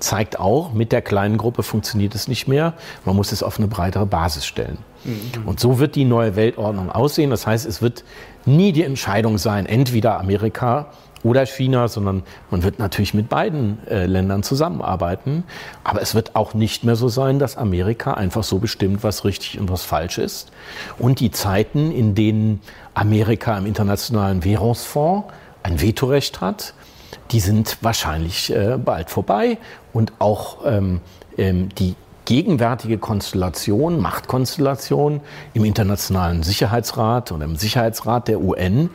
zeigt 0.03 0.39
auch, 0.39 0.73
mit 0.73 0.91
der 0.91 1.01
kleinen 1.01 1.37
Gruppe 1.37 1.63
funktioniert 1.63 2.13
es 2.13 2.27
nicht 2.27 2.47
mehr. 2.47 2.73
Man 3.05 3.15
muss 3.15 3.31
es 3.31 3.41
auf 3.41 3.57
eine 3.57 3.67
breitere 3.67 4.05
Basis 4.05 4.45
stellen. 4.45 4.77
Mhm. 5.05 5.47
Und 5.47 5.59
so 5.59 5.79
wird 5.79 5.95
die 5.95 6.03
neue 6.05 6.35
Weltordnung 6.35 6.91
aussehen. 6.91 7.29
Das 7.29 7.47
heißt, 7.47 7.65
es 7.65 7.81
wird 7.81 8.03
nie 8.45 8.73
die 8.73 8.83
Entscheidung 8.83 9.37
sein, 9.37 9.65
entweder 9.65 10.19
Amerika 10.19 10.87
oder 11.23 11.45
China, 11.45 11.87
sondern 11.87 12.23
man 12.51 12.63
wird 12.63 12.79
natürlich 12.79 13.13
mit 13.13 13.29
beiden 13.29 13.85
äh, 13.87 14.05
Ländern 14.05 14.43
zusammenarbeiten. 14.43 15.43
Aber 15.83 16.01
es 16.01 16.15
wird 16.15 16.35
auch 16.35 16.53
nicht 16.53 16.83
mehr 16.83 16.95
so 16.95 17.07
sein, 17.07 17.39
dass 17.39 17.57
Amerika 17.57 18.13
einfach 18.13 18.43
so 18.43 18.59
bestimmt, 18.59 19.03
was 19.03 19.25
richtig 19.25 19.59
und 19.59 19.71
was 19.71 19.83
falsch 19.83 20.17
ist. 20.17 20.51
Und 20.99 21.19
die 21.19 21.31
Zeiten, 21.31 21.91
in 21.91 22.15
denen 22.15 22.61
Amerika 22.93 23.57
im 23.57 23.65
Internationalen 23.65 24.43
Währungsfonds 24.43 25.27
ein 25.63 25.81
Vetorecht 25.81 26.41
hat, 26.41 26.73
die 27.31 27.39
sind 27.39 27.77
wahrscheinlich 27.81 28.53
äh, 28.53 28.77
bald 28.77 29.09
vorbei. 29.09 29.57
Und 29.93 30.13
auch 30.19 30.65
ähm, 30.65 31.01
ähm, 31.37 31.69
die 31.75 31.95
gegenwärtige 32.25 32.97
Konstellation, 32.97 33.99
Machtkonstellation 33.99 35.21
im 35.53 35.65
Internationalen 35.65 36.43
Sicherheitsrat 36.43 37.31
und 37.31 37.41
im 37.41 37.55
Sicherheitsrat 37.55 38.27
der 38.27 38.39
UN, 38.39 38.89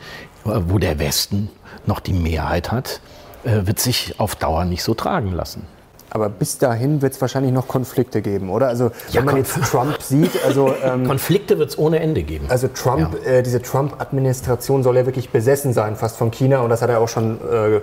wo 0.67 0.77
der 0.77 0.99
Westen 0.99 1.49
noch 1.85 1.99
die 1.99 2.13
Mehrheit 2.13 2.71
hat, 2.71 3.01
äh, 3.43 3.65
wird 3.65 3.79
sich 3.79 4.19
auf 4.19 4.35
Dauer 4.35 4.65
nicht 4.65 4.83
so 4.83 4.93
tragen 4.93 5.31
lassen. 5.31 5.65
Aber 6.09 6.29
bis 6.29 6.57
dahin 6.57 7.01
wird 7.01 7.13
es 7.13 7.21
wahrscheinlich 7.21 7.51
noch 7.51 7.67
Konflikte 7.67 8.21
geben, 8.21 8.49
oder? 8.49 8.67
Also 8.67 8.91
ja, 9.11 9.19
wenn 9.19 9.25
man 9.25 9.37
jetzt 9.37 9.59
Trump 9.63 9.97
sieht, 10.01 10.31
also 10.45 10.73
ähm, 10.83 11.05
Konflikte 11.05 11.59
wird 11.59 11.69
es 11.69 11.77
ohne 11.77 11.99
Ende 11.99 12.23
geben. 12.23 12.45
Also 12.49 12.67
Trump, 12.67 13.15
ja. 13.23 13.31
äh, 13.31 13.43
diese 13.43 13.61
Trump-Administration 13.61 14.83
soll 14.83 14.97
ja 14.97 15.05
wirklich 15.05 15.29
besessen 15.29 15.73
sein, 15.73 15.95
fast 15.95 16.17
von 16.17 16.31
China, 16.31 16.61
und 16.61 16.69
das 16.69 16.81
hat 16.81 16.89
er 16.89 16.99
auch 16.99 17.07
schon 17.07 17.35
äh, 17.35 17.81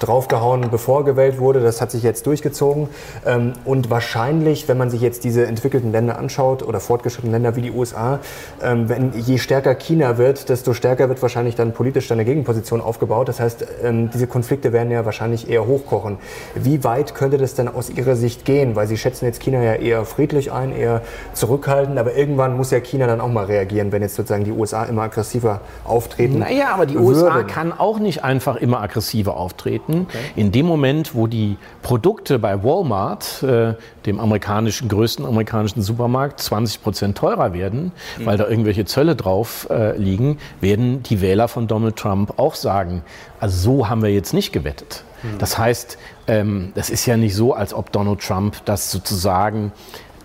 draufgehauen, 0.00 0.70
bevor 0.70 1.00
er 1.00 1.04
gewählt 1.04 1.38
wurde. 1.38 1.60
Das 1.60 1.80
hat 1.80 1.90
sich 1.90 2.02
jetzt 2.02 2.26
durchgezogen. 2.26 2.88
Ähm, 3.24 3.52
und 3.64 3.90
wahrscheinlich, 3.90 4.68
wenn 4.68 4.78
man 4.78 4.90
sich 4.90 5.00
jetzt 5.00 5.24
diese 5.24 5.46
entwickelten 5.46 5.92
Länder 5.92 6.18
anschaut 6.18 6.62
oder 6.62 6.80
fortgeschrittenen 6.80 7.32
Länder 7.32 7.56
wie 7.56 7.62
die 7.62 7.70
USA, 7.70 8.18
ähm, 8.62 8.88
wenn 8.88 9.12
je 9.18 9.38
stärker 9.38 9.74
China 9.74 10.18
wird, 10.18 10.48
desto 10.48 10.74
stärker 10.74 11.08
wird 11.08 11.22
wahrscheinlich 11.22 11.54
dann 11.54 11.72
politisch 11.72 12.10
eine 12.10 12.24
Gegenposition 12.24 12.80
aufgebaut. 12.80 13.28
Das 13.28 13.40
heißt, 13.40 13.64
ähm, 13.84 14.10
diese 14.10 14.26
Konflikte 14.26 14.72
werden 14.72 14.90
ja 14.90 15.04
wahrscheinlich 15.04 15.48
eher 15.48 15.66
hochkochen. 15.66 16.18
Wie 16.54 16.82
weit 16.84 17.14
könnte 17.14 17.38
das 17.38 17.54
denn 17.54 17.67
aus 17.74 17.90
Ihrer 17.90 18.16
Sicht 18.16 18.44
gehen? 18.44 18.76
Weil 18.76 18.86
Sie 18.86 18.96
schätzen 18.96 19.24
jetzt 19.24 19.40
China 19.40 19.62
ja 19.62 19.74
eher 19.74 20.04
friedlich 20.04 20.52
ein, 20.52 20.74
eher 20.74 21.02
zurückhaltend, 21.32 21.98
aber 21.98 22.14
irgendwann 22.14 22.56
muss 22.56 22.70
ja 22.70 22.80
China 22.80 23.06
dann 23.06 23.20
auch 23.20 23.28
mal 23.28 23.44
reagieren, 23.44 23.92
wenn 23.92 24.02
jetzt 24.02 24.14
sozusagen 24.14 24.44
die 24.44 24.52
USA 24.52 24.84
immer 24.84 25.02
aggressiver 25.02 25.60
auftreten. 25.84 26.38
Naja, 26.38 26.74
aber 26.74 26.86
die 26.86 26.94
würden. 26.94 27.06
USA 27.06 27.42
kann 27.42 27.72
auch 27.72 27.98
nicht 27.98 28.24
einfach 28.24 28.56
immer 28.56 28.80
aggressiver 28.80 29.36
auftreten. 29.36 30.06
Okay. 30.08 30.18
In 30.36 30.52
dem 30.52 30.66
Moment, 30.66 31.14
wo 31.14 31.26
die 31.26 31.56
Produkte 31.82 32.38
bei 32.38 32.62
Walmart, 32.62 33.42
äh, 33.42 33.74
dem 34.06 34.20
amerikanischen 34.20 34.88
größten 34.88 35.24
amerikanischen 35.26 35.82
Supermarkt, 35.82 36.40
20 36.40 36.82
Prozent 36.82 37.18
teurer 37.18 37.52
werden, 37.52 37.92
mhm. 38.18 38.26
weil 38.26 38.36
da 38.36 38.48
irgendwelche 38.48 38.84
Zölle 38.84 39.16
drauf 39.16 39.68
äh, 39.70 39.96
liegen, 39.96 40.38
werden 40.60 41.02
die 41.02 41.20
Wähler 41.20 41.48
von 41.48 41.66
Donald 41.66 41.96
Trump 41.96 42.34
auch 42.38 42.54
sagen, 42.54 43.02
also 43.40 43.58
so 43.58 43.88
haben 43.88 44.02
wir 44.02 44.10
jetzt 44.10 44.34
nicht 44.34 44.52
gewettet. 44.52 45.04
Mhm. 45.22 45.38
Das 45.38 45.58
heißt, 45.58 45.98
ähm, 46.28 46.72
das 46.74 46.90
ist 46.90 47.06
ja 47.06 47.16
nicht 47.16 47.34
so, 47.34 47.54
als 47.54 47.74
ob 47.74 47.90
Donald 47.90 48.20
Trump 48.20 48.56
das 48.64 48.92
sozusagen 48.92 49.72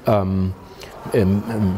ähm, 0.06 0.54
ähm, 1.14 1.44
ähm, 1.50 1.76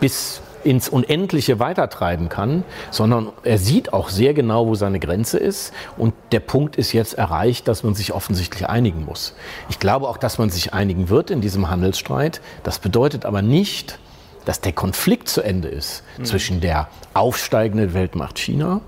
bis 0.00 0.40
ins 0.64 0.88
Unendliche 0.88 1.60
weitertreiben 1.60 2.28
kann, 2.28 2.64
sondern 2.90 3.28
er 3.44 3.58
sieht 3.58 3.92
auch 3.92 4.08
sehr 4.08 4.34
genau, 4.34 4.66
wo 4.66 4.74
seine 4.74 4.98
Grenze 4.98 5.38
ist. 5.38 5.72
Und 5.96 6.12
der 6.32 6.40
Punkt 6.40 6.74
ist 6.74 6.92
jetzt 6.92 7.14
erreicht, 7.14 7.68
dass 7.68 7.84
man 7.84 7.94
sich 7.94 8.12
offensichtlich 8.12 8.68
einigen 8.68 9.04
muss. 9.04 9.34
Ich 9.68 9.78
glaube 9.78 10.08
auch, 10.08 10.16
dass 10.16 10.38
man 10.38 10.50
sich 10.50 10.74
einigen 10.74 11.08
wird 11.08 11.30
in 11.30 11.40
diesem 11.40 11.70
Handelsstreit. 11.70 12.40
Das 12.64 12.80
bedeutet 12.80 13.24
aber 13.24 13.42
nicht, 13.42 14.00
dass 14.44 14.60
der 14.60 14.72
Konflikt 14.72 15.28
zu 15.28 15.42
Ende 15.42 15.68
ist 15.68 16.02
mhm. 16.18 16.24
zwischen 16.24 16.60
der 16.60 16.88
aufsteigenden 17.14 17.94
Weltmacht 17.94 18.38
China 18.38 18.80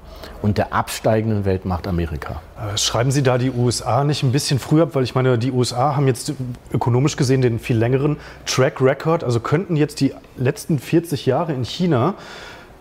und 0.43 0.59
der 0.59 0.73
absteigenden 0.73 1.45
Weltmacht 1.45 1.87
Amerika. 1.87 2.43
Äh, 2.57 2.77
schreiben 2.77 3.11
Sie 3.11 3.23
da 3.23 3.39
die 3.39 3.51
USA 3.51 4.05
nicht 4.05 4.23
ein 4.23 4.33
bisschen 4.33 4.59
früh 4.59 4.83
ab? 4.83 4.91
Weil 4.93 5.05
ich 5.05 5.15
meine, 5.15 5.39
die 5.39 5.53
USA 5.53 5.97
haben 5.97 6.07
jetzt 6.07 6.33
ökonomisch 6.73 7.17
gesehen 7.17 7.43
den 7.43 7.59
viel 7.59 7.77
längeren 7.77 8.17
Track 8.47 8.81
Record. 8.81 9.25
Also 9.25 9.41
könnten 9.41 9.77
jetzt 9.77 10.01
die 10.01 10.15
letzten 10.37 10.79
40 10.79 11.27
Jahre 11.27 11.53
in 11.53 11.65
China 11.65 12.15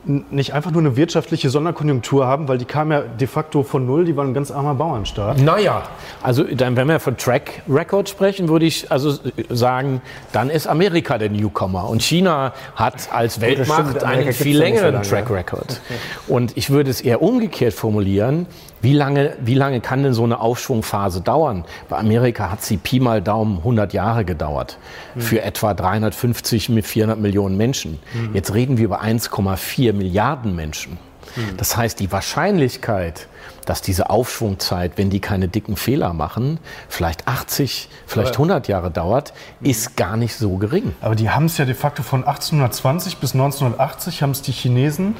nicht 0.08 0.54
einfach 0.54 0.72
nur 0.72 0.82
eine 0.82 0.96
wirtschaftliche 0.96 1.50
Sonderkonjunktur 1.50 2.26
haben, 2.26 2.48
weil 2.48 2.58
die 2.58 2.66
kam 2.66 2.92
ja 2.92 3.02
de 3.02 3.28
facto 3.28 3.64
von 3.64 3.86
null, 3.86 4.06
die 4.06 4.16
waren 4.16 4.30
ein 4.30 4.34
ganz 4.34 4.52
armer 4.52 4.76
Bauernstaat. 4.76 5.40
Naja, 5.40 5.84
also 6.24 6.44
dann, 6.44 6.76
wenn 6.76 6.88
wir 6.88 7.00
von 7.00 7.18
Track 7.18 7.62
Record 7.70 8.10
sprechen, 8.10 8.50
würde 8.50 8.66
ich 8.66 8.92
also 8.92 9.18
sagen, 9.50 10.02
dann 10.32 10.50
ist 10.50 10.68
Amerika 10.68 11.18
der 11.18 11.30
Newcomer 11.30 11.90
und 11.90 12.02
China 12.02 12.54
hat 12.76 13.10
als 13.12 13.42
Weltmacht 13.42 14.04
einen 14.04 14.34
viel 14.34 14.58
längeren 14.58 15.02
Track 15.04 15.30
Record. 15.30 15.82
Und 16.28 16.58
ich 16.58 16.70
würde 16.70 16.90
es 16.90 17.02
eher 17.02 17.22
umgekehrt 17.22 17.74
formulieren, 17.74 18.48
wie 18.82 18.94
lange, 18.94 19.34
wie 19.42 19.56
lange 19.56 19.82
kann 19.82 20.04
denn 20.04 20.14
so 20.14 20.24
eine 20.24 20.40
Aufschwungphase 20.40 21.22
dauern? 21.22 21.66
Bei 21.90 21.98
Amerika 21.98 22.52
hat 22.52 22.62
sie 22.62 22.78
Pi 22.78 23.00
mal 23.00 23.22
Daumen 23.22 23.58
100 23.58 23.94
Jahre 23.94 24.24
gedauert. 24.24 24.78
Mhm. 25.16 25.22
Für 25.22 25.42
etwa 25.42 25.74
350 25.74 26.70
mit 26.70 26.86
400 26.86 27.20
Millionen 27.20 27.58
Menschen. 27.58 28.00
Mhm. 28.14 28.36
Jetzt 28.36 28.54
reden 28.54 28.78
wir 28.78 28.86
über 28.86 29.02
1,4 29.02 29.94
Milliarden 29.98 30.56
Menschen. 30.56 30.98
Mhm. 31.36 31.58
Das 31.58 31.76
heißt, 31.76 32.00
die 32.00 32.12
Wahrscheinlichkeit, 32.12 33.28
dass 33.66 33.82
diese 33.82 34.10
Aufschwungzeit, 34.10 34.94
wenn 34.96 35.10
die 35.10 35.20
keine 35.20 35.48
dicken 35.48 35.76
Fehler 35.76 36.14
machen, 36.14 36.60
vielleicht 36.88 37.28
80, 37.28 37.90
vielleicht 38.06 38.34
100 38.34 38.68
Jahre 38.68 38.92
dauert, 38.92 39.34
ist 39.62 39.98
gar 39.98 40.16
nicht 40.16 40.36
so 40.36 40.58
gering. 40.58 40.96
Aber 41.02 41.16
die 41.16 41.30
haben 41.30 41.46
es 41.46 41.58
ja 41.58 41.66
de 41.66 41.76
facto 41.76 42.04
von 42.04 42.22
1820 42.22 43.18
bis 43.18 43.34
1980 43.34 44.24
haben 44.24 44.32
es 44.32 44.42
die 44.42 44.54
Chinesen 44.54 45.16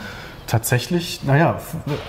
tatsächlich, 0.48 1.24
naja, 1.24 1.60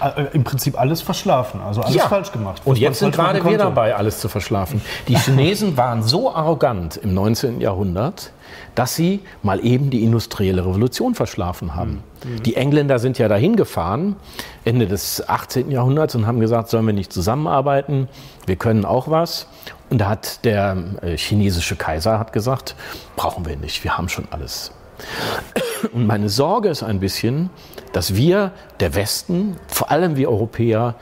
äh, 0.00 0.26
im 0.32 0.44
Prinzip 0.44 0.80
alles 0.80 1.02
verschlafen, 1.02 1.60
also 1.60 1.82
alles 1.82 1.96
ja. 1.96 2.08
falsch 2.08 2.32
gemacht. 2.32 2.62
Und 2.64 2.78
jetzt 2.78 3.00
sind 3.00 3.14
gerade 3.14 3.44
wir 3.44 3.58
dabei, 3.58 3.96
alles 3.96 4.20
zu 4.20 4.28
verschlafen. 4.28 4.80
Die 5.08 5.16
Chinesen 5.16 5.76
waren 5.76 6.02
so 6.02 6.32
arrogant 6.32 6.96
im 6.96 7.14
19. 7.14 7.60
Jahrhundert, 7.60 8.30
dass 8.78 8.94
sie 8.94 9.20
mal 9.42 9.64
eben 9.64 9.90
die 9.90 10.04
industrielle 10.04 10.64
Revolution 10.64 11.16
verschlafen 11.16 11.74
haben. 11.74 12.04
Mhm. 12.24 12.42
Die 12.44 12.54
Engländer 12.54 13.00
sind 13.00 13.18
ja 13.18 13.26
dahin 13.26 13.56
gefahren, 13.56 14.14
Ende 14.64 14.86
des 14.86 15.28
18. 15.28 15.72
Jahrhunderts, 15.72 16.14
und 16.14 16.28
haben 16.28 16.38
gesagt, 16.38 16.68
sollen 16.68 16.86
wir 16.86 16.94
nicht 16.94 17.12
zusammenarbeiten, 17.12 18.08
wir 18.46 18.54
können 18.54 18.84
auch 18.84 19.10
was. 19.10 19.48
Und 19.90 19.98
da 19.98 20.08
hat 20.08 20.44
der 20.44 20.76
äh, 21.02 21.16
chinesische 21.16 21.74
Kaiser 21.74 22.20
hat 22.20 22.32
gesagt, 22.32 22.76
brauchen 23.16 23.46
wir 23.46 23.56
nicht, 23.56 23.82
wir 23.82 23.98
haben 23.98 24.08
schon 24.08 24.28
alles. 24.30 24.70
Und 25.92 26.06
meine 26.06 26.28
Sorge 26.28 26.68
ist 26.68 26.84
ein 26.84 27.00
bisschen, 27.00 27.50
dass 27.92 28.14
wir, 28.14 28.52
der 28.78 28.94
Westen, 28.94 29.56
vor 29.66 29.90
allem 29.90 30.14
wir 30.14 30.28
Europäer, 30.30 30.94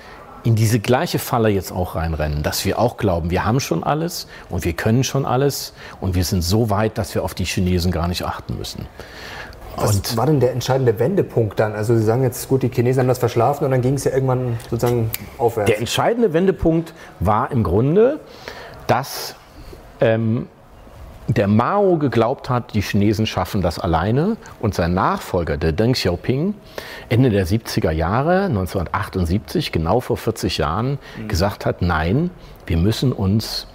in 0.46 0.54
diese 0.54 0.78
gleiche 0.78 1.18
Falle 1.18 1.48
jetzt 1.48 1.72
auch 1.72 1.96
reinrennen, 1.96 2.44
dass 2.44 2.64
wir 2.64 2.78
auch 2.78 2.96
glauben, 2.96 3.30
wir 3.30 3.44
haben 3.44 3.58
schon 3.58 3.82
alles 3.82 4.28
und 4.48 4.64
wir 4.64 4.74
können 4.74 5.02
schon 5.02 5.26
alles 5.26 5.72
und 6.00 6.14
wir 6.14 6.22
sind 6.22 6.42
so 6.42 6.70
weit, 6.70 6.98
dass 6.98 7.16
wir 7.16 7.24
auf 7.24 7.34
die 7.34 7.44
Chinesen 7.44 7.90
gar 7.90 8.06
nicht 8.06 8.24
achten 8.24 8.56
müssen. 8.56 8.86
Was 9.74 9.96
und 9.96 10.16
war 10.16 10.26
denn 10.26 10.38
der 10.38 10.52
entscheidende 10.52 11.00
Wendepunkt 11.00 11.58
dann? 11.58 11.74
Also 11.74 11.96
Sie 11.96 12.04
sagen 12.04 12.22
jetzt, 12.22 12.48
gut, 12.48 12.62
die 12.62 12.68
Chinesen 12.68 13.00
haben 13.00 13.08
das 13.08 13.18
verschlafen 13.18 13.64
und 13.64 13.72
dann 13.72 13.82
ging 13.82 13.94
es 13.94 14.04
ja 14.04 14.12
irgendwann 14.12 14.56
sozusagen 14.70 15.10
aufwärts. 15.36 15.68
Der 15.68 15.80
entscheidende 15.80 16.32
Wendepunkt 16.32 16.94
war 17.18 17.50
im 17.50 17.64
Grunde, 17.64 18.20
dass 18.86 19.34
ähm, 20.00 20.46
der 21.28 21.49
Mao 21.49 21.99
geglaubt 21.99 22.49
hat, 22.49 22.75
die 22.75 22.80
Chinesen 22.80 23.26
schaffen 23.26 23.62
das 23.62 23.78
alleine 23.78 24.37
und 24.61 24.75
sein 24.75 24.95
Nachfolger, 24.95 25.56
der 25.56 25.73
Deng 25.73 25.92
Xiaoping, 25.95 26.54
Ende 27.09 27.30
der 27.30 27.47
70er 27.47 27.90
Jahre, 27.90 28.45
1978, 28.45 29.73
genau 29.73 30.00
vor 30.00 30.16
40 30.16 30.59
Jahren, 30.59 30.99
mhm. 31.18 31.28
gesagt 31.28 31.66
hat, 31.66 31.83
nein, 31.83 32.30
wir 32.66 32.76
müssen 32.76 33.12
uns 33.12 33.66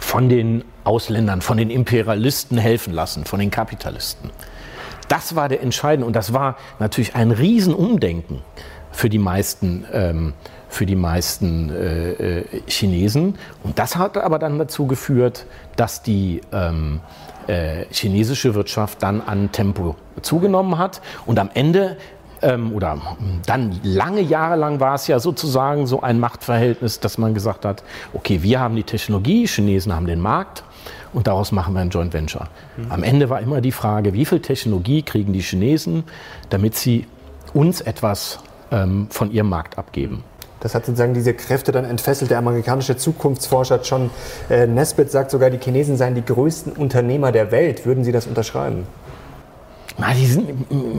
von 0.00 0.28
den 0.28 0.64
Ausländern, 0.84 1.42
von 1.42 1.58
den 1.58 1.70
Imperialisten 1.70 2.56
helfen 2.56 2.92
lassen, 2.92 3.24
von 3.24 3.40
den 3.40 3.50
Kapitalisten. 3.50 4.30
Das 5.08 5.34
war 5.34 5.48
der 5.48 5.62
entscheidende 5.62 6.06
und 6.06 6.16
das 6.16 6.32
war 6.32 6.56
natürlich 6.78 7.14
ein 7.14 7.30
Riesenumdenken 7.30 8.42
für 8.92 9.08
die 9.08 9.18
meisten 9.18 9.86
ähm, 9.92 10.34
für 10.68 10.86
die 10.86 10.96
meisten 10.96 11.70
äh, 11.70 12.40
äh, 12.40 12.44
Chinesen. 12.66 13.36
Und 13.62 13.78
das 13.78 13.96
hat 13.96 14.16
aber 14.16 14.38
dann 14.38 14.58
dazu 14.58 14.86
geführt, 14.86 15.46
dass 15.76 16.02
die 16.02 16.40
ähm, 16.52 17.00
äh, 17.46 17.86
chinesische 17.90 18.54
Wirtschaft 18.54 19.02
dann 19.02 19.20
an 19.20 19.50
Tempo 19.52 19.96
zugenommen 20.22 20.78
hat 20.78 21.00
und 21.26 21.38
am 21.38 21.50
Ende 21.54 21.96
ähm, 22.42 22.72
oder 22.72 23.00
dann 23.46 23.80
lange 23.82 24.20
Jahre 24.20 24.56
lang 24.56 24.80
war 24.80 24.94
es 24.94 25.06
ja 25.06 25.18
sozusagen 25.18 25.86
so 25.86 26.02
ein 26.02 26.20
Machtverhältnis, 26.20 27.00
dass 27.00 27.18
man 27.18 27.34
gesagt 27.34 27.64
hat, 27.64 27.82
okay, 28.12 28.42
wir 28.42 28.60
haben 28.60 28.76
die 28.76 28.84
Technologie, 28.84 29.46
Chinesen 29.46 29.94
haben 29.94 30.06
den 30.06 30.20
Markt 30.20 30.62
und 31.12 31.26
daraus 31.26 31.52
machen 31.52 31.74
wir 31.74 31.80
ein 31.80 31.90
Joint 31.90 32.12
Venture. 32.12 32.48
Mhm. 32.76 32.92
Am 32.92 33.02
Ende 33.02 33.30
war 33.30 33.40
immer 33.40 33.60
die 33.60 33.72
Frage, 33.72 34.12
wie 34.12 34.24
viel 34.24 34.40
Technologie 34.40 35.02
kriegen 35.02 35.32
die 35.32 35.40
Chinesen, 35.40 36.04
damit 36.50 36.76
sie 36.76 37.06
uns 37.54 37.80
etwas 37.80 38.40
ähm, 38.70 39.08
von 39.10 39.30
ihrem 39.32 39.48
Markt 39.48 39.78
abgeben. 39.78 40.22
Das 40.60 40.74
hat 40.74 40.86
sozusagen 40.86 41.14
diese 41.14 41.34
Kräfte 41.34 41.72
dann 41.72 41.84
entfesselt. 41.84 42.30
Der 42.30 42.38
amerikanische 42.38 42.96
Zukunftsforscher 42.96 43.80
John 43.82 44.10
äh, 44.50 44.66
Nesbitt 44.66 45.10
sagt 45.10 45.30
sogar, 45.30 45.50
die 45.50 45.58
Chinesen 45.58 45.96
seien 45.96 46.14
die 46.14 46.24
größten 46.24 46.72
Unternehmer 46.72 47.32
der 47.32 47.50
Welt. 47.52 47.86
Würden 47.86 48.04
Sie 48.04 48.12
das 48.12 48.26
unterschreiben? 48.26 48.86
Na, 49.98 50.14
sind, 50.14 50.48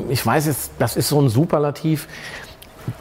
ich 0.10 0.26
weiß 0.26 0.46
jetzt, 0.48 0.72
das 0.80 0.96
ist 0.96 1.10
so 1.10 1.22
ein 1.22 1.30
Superlativ. 1.30 2.08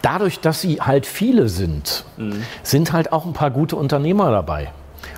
Dadurch, 0.03 0.41
dass 0.41 0.61
sie 0.61 0.81
halt 0.81 1.07
viele 1.07 1.49
sind, 1.49 2.05
mhm. 2.17 2.43
sind 2.63 2.93
halt 2.93 3.13
auch 3.13 3.25
ein 3.25 3.33
paar 3.33 3.51
gute 3.51 3.77
Unternehmer 3.77 4.31
dabei. 4.31 4.71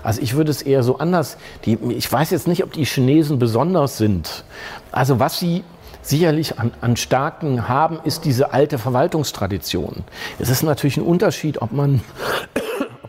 Also 0.02 0.22
ich 0.22 0.34
würde 0.34 0.50
es 0.50 0.62
eher 0.62 0.82
so 0.82 0.98
anders. 0.98 1.36
Die, 1.64 1.78
ich 1.90 2.10
weiß 2.10 2.30
jetzt 2.30 2.46
nicht, 2.46 2.62
ob 2.64 2.72
die 2.72 2.84
Chinesen 2.84 3.38
besonders 3.38 3.98
sind. 3.98 4.44
Also 4.92 5.18
was 5.18 5.38
sie 5.38 5.64
sicherlich 6.02 6.58
an, 6.58 6.72
an 6.80 6.96
Starken 6.96 7.68
haben, 7.68 8.00
ist 8.04 8.24
diese 8.24 8.52
alte 8.52 8.78
Verwaltungstradition. 8.78 10.04
Es 10.38 10.48
ist 10.48 10.62
natürlich 10.62 10.96
ein 10.96 11.04
Unterschied, 11.04 11.60
ob 11.62 11.72
man 11.72 12.00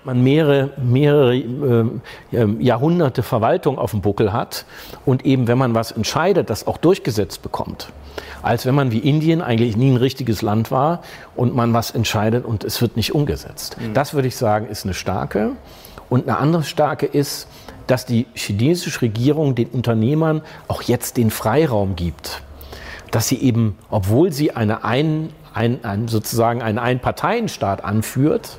ob 0.02 0.06
man 0.06 0.24
mehrere, 0.24 0.72
mehrere 0.78 1.36
äh, 1.36 2.46
Jahrhunderte 2.60 3.22
Verwaltung 3.22 3.78
auf 3.78 3.92
dem 3.92 4.02
Buckel 4.02 4.34
hat 4.34 4.66
und 5.06 5.26
eben, 5.26 5.48
wenn 5.48 5.58
man 5.60 5.76
was 5.76 5.92
entscheidet, 5.92 6.50
das 6.50 6.66
auch 6.66 6.78
durchgesetzt 6.78 7.44
bekommt. 7.44 7.90
Als 8.42 8.66
wenn 8.66 8.74
man 8.74 8.92
wie 8.92 8.98
Indien 8.98 9.42
eigentlich 9.42 9.78
nie 9.78 9.92
ein 9.92 9.98
richtiges 9.98 10.42
Land 10.42 10.72
war 10.72 11.02
und 11.36 11.56
man 11.56 11.74
was 11.74 11.92
entscheidet 11.92 12.46
und 12.46 12.64
es 12.64 12.82
wird 12.82 12.98
nicht 12.98 13.14
umgesetzt. 13.14 13.78
Mhm. 13.80 13.94
Das 13.94 14.14
würde 14.14 14.28
ich 14.28 14.36
sagen, 14.36 14.68
ist 14.68 14.86
eine 14.86 14.96
starke. 14.96 15.52
Und 16.10 16.28
eine 16.28 16.38
andere 16.40 16.64
starke 16.64 17.06
ist, 17.06 17.48
dass 17.86 18.06
die 18.06 18.26
chinesische 18.34 19.04
Regierung 19.04 19.54
den 19.54 19.68
Unternehmern 19.68 20.42
auch 20.68 20.82
jetzt 20.82 21.18
den 21.18 21.30
Freiraum 21.30 21.96
gibt 21.96 22.42
dass 23.12 23.28
sie 23.28 23.42
eben, 23.42 23.78
obwohl 23.90 24.32
sie 24.32 24.52
eine 24.52 24.84
ein, 24.84 25.30
ein, 25.54 25.84
ein 25.84 26.08
sozusagen 26.08 26.62
einen 26.62 26.80
Einparteienstaat 26.80 27.84
anführt, 27.84 28.58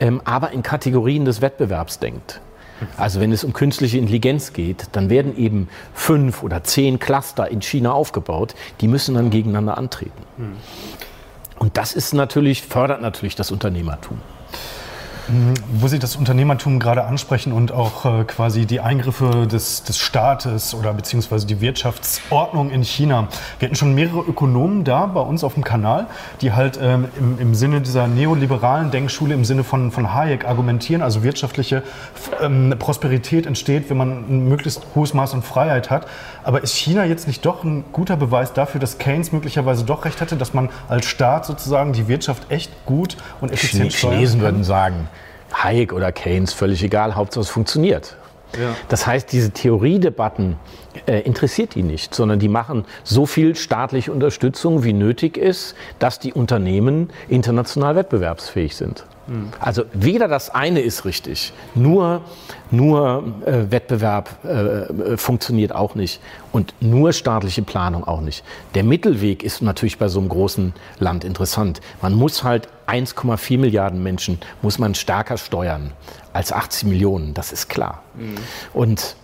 ähm, 0.00 0.20
aber 0.24 0.50
in 0.50 0.62
Kategorien 0.62 1.24
des 1.24 1.40
Wettbewerbs 1.40 1.98
denkt. 1.98 2.40
Also 2.96 3.20
wenn 3.20 3.32
es 3.32 3.42
um 3.42 3.52
künstliche 3.52 3.96
Intelligenz 3.98 4.52
geht, 4.52 4.88
dann 4.92 5.08
werden 5.08 5.36
eben 5.38 5.68
fünf 5.94 6.42
oder 6.42 6.62
zehn 6.62 6.98
Cluster 6.98 7.50
in 7.50 7.62
China 7.62 7.92
aufgebaut, 7.92 8.54
die 8.80 8.88
müssen 8.88 9.14
dann 9.14 9.30
gegeneinander 9.30 9.78
antreten. 9.78 10.22
Und 11.58 11.78
das 11.78 11.94
ist 11.94 12.12
natürlich, 12.12 12.62
fördert 12.62 13.00
natürlich 13.00 13.34
das 13.34 13.50
Unternehmertum. 13.50 14.18
Mhm. 15.28 15.54
Wo 15.80 15.88
Sie 15.88 15.98
das 15.98 16.16
Unternehmertum 16.16 16.78
gerade 16.78 17.04
ansprechen 17.04 17.52
und 17.52 17.72
auch 17.72 18.04
äh, 18.04 18.24
quasi 18.24 18.66
die 18.66 18.80
Eingriffe 18.80 19.46
des, 19.46 19.82
des 19.82 19.98
Staates 19.98 20.74
oder 20.74 20.92
beziehungsweise 20.92 21.46
die 21.46 21.60
Wirtschaftsordnung 21.60 22.70
in 22.70 22.82
China. 22.82 23.28
Wir 23.58 23.66
hatten 23.66 23.76
schon 23.76 23.94
mehrere 23.94 24.20
Ökonomen 24.20 24.84
da 24.84 25.06
bei 25.06 25.20
uns 25.20 25.44
auf 25.44 25.54
dem 25.54 25.64
Kanal, 25.64 26.06
die 26.40 26.52
halt 26.52 26.78
ähm, 26.80 27.06
im, 27.18 27.38
im 27.38 27.54
Sinne 27.54 27.80
dieser 27.80 28.06
neoliberalen 28.06 28.90
Denkschule, 28.90 29.34
im 29.34 29.44
Sinne 29.44 29.64
von, 29.64 29.90
von 29.90 30.14
Hayek 30.14 30.44
argumentieren, 30.44 31.02
also 31.02 31.22
wirtschaftliche 31.22 31.82
ähm, 32.40 32.74
Prosperität 32.78 33.46
entsteht, 33.46 33.90
wenn 33.90 33.96
man 33.96 34.24
ein 34.28 34.48
möglichst 34.48 34.82
hohes 34.94 35.14
Maß 35.14 35.34
an 35.34 35.42
Freiheit 35.42 35.90
hat. 35.90 36.06
Aber 36.44 36.62
ist 36.62 36.74
China 36.74 37.04
jetzt 37.04 37.26
nicht 37.26 37.44
doch 37.44 37.64
ein 37.64 37.84
guter 37.92 38.16
Beweis 38.16 38.52
dafür, 38.52 38.80
dass 38.80 38.98
Keynes 38.98 39.32
möglicherweise 39.32 39.84
doch 39.84 40.04
recht 40.04 40.20
hatte, 40.20 40.36
dass 40.36 40.54
man 40.54 40.70
als 40.88 41.06
Staat 41.06 41.44
sozusagen 41.46 41.92
die 41.92 42.08
Wirtschaft 42.08 42.50
echt 42.50 42.70
gut 42.86 43.16
und 43.40 43.50
effizient 43.50 43.92
steuern 43.92 44.12
kann? 44.12 44.18
Chinesen 44.18 44.40
würden 44.40 44.64
sagen, 44.64 45.08
Hayek 45.62 45.92
oder 45.92 46.12
Keynes, 46.12 46.52
völlig 46.52 46.82
egal, 46.82 47.14
Hauptsache 47.14 47.42
es 47.42 47.48
funktioniert. 47.48 48.16
Ja. 48.60 48.74
Das 48.88 49.06
heißt, 49.06 49.32
diese 49.32 49.50
Theoriedebatten 49.50 50.56
äh, 51.06 51.20
interessiert 51.20 51.74
die 51.74 51.82
nicht, 51.82 52.14
sondern 52.14 52.38
die 52.38 52.48
machen 52.48 52.84
so 53.04 53.26
viel 53.26 53.54
staatliche 53.56 54.12
Unterstützung, 54.12 54.84
wie 54.84 54.92
nötig 54.92 55.36
ist, 55.36 55.74
dass 55.98 56.18
die 56.18 56.32
Unternehmen 56.32 57.10
international 57.28 57.96
wettbewerbsfähig 57.96 58.76
sind. 58.76 59.04
Also 59.58 59.84
weder 59.92 60.28
das 60.28 60.50
eine 60.50 60.80
ist 60.80 61.04
richtig, 61.04 61.52
nur, 61.74 62.22
nur 62.70 63.24
äh, 63.44 63.70
Wettbewerb 63.70 64.44
äh, 64.44 65.16
funktioniert 65.16 65.72
auch 65.74 65.96
nicht 65.96 66.20
und 66.52 66.74
nur 66.80 67.12
staatliche 67.12 67.62
Planung 67.62 68.04
auch 68.04 68.20
nicht. 68.20 68.44
Der 68.74 68.84
Mittelweg 68.84 69.42
ist 69.42 69.62
natürlich 69.62 69.98
bei 69.98 70.08
so 70.08 70.20
einem 70.20 70.28
großen 70.28 70.74
Land 71.00 71.24
interessant. 71.24 71.80
Man 72.02 72.14
muss 72.14 72.44
halt 72.44 72.68
1,4 72.86 73.58
Milliarden 73.58 74.02
Menschen 74.02 74.38
muss 74.62 74.78
man 74.78 74.94
stärker 74.94 75.38
steuern 75.38 75.92
als 76.32 76.52
80 76.52 76.88
Millionen, 76.88 77.34
das 77.34 77.52
ist 77.52 77.68
klar. 77.68 78.02
Mhm. 78.14 78.36
Und 78.74 79.16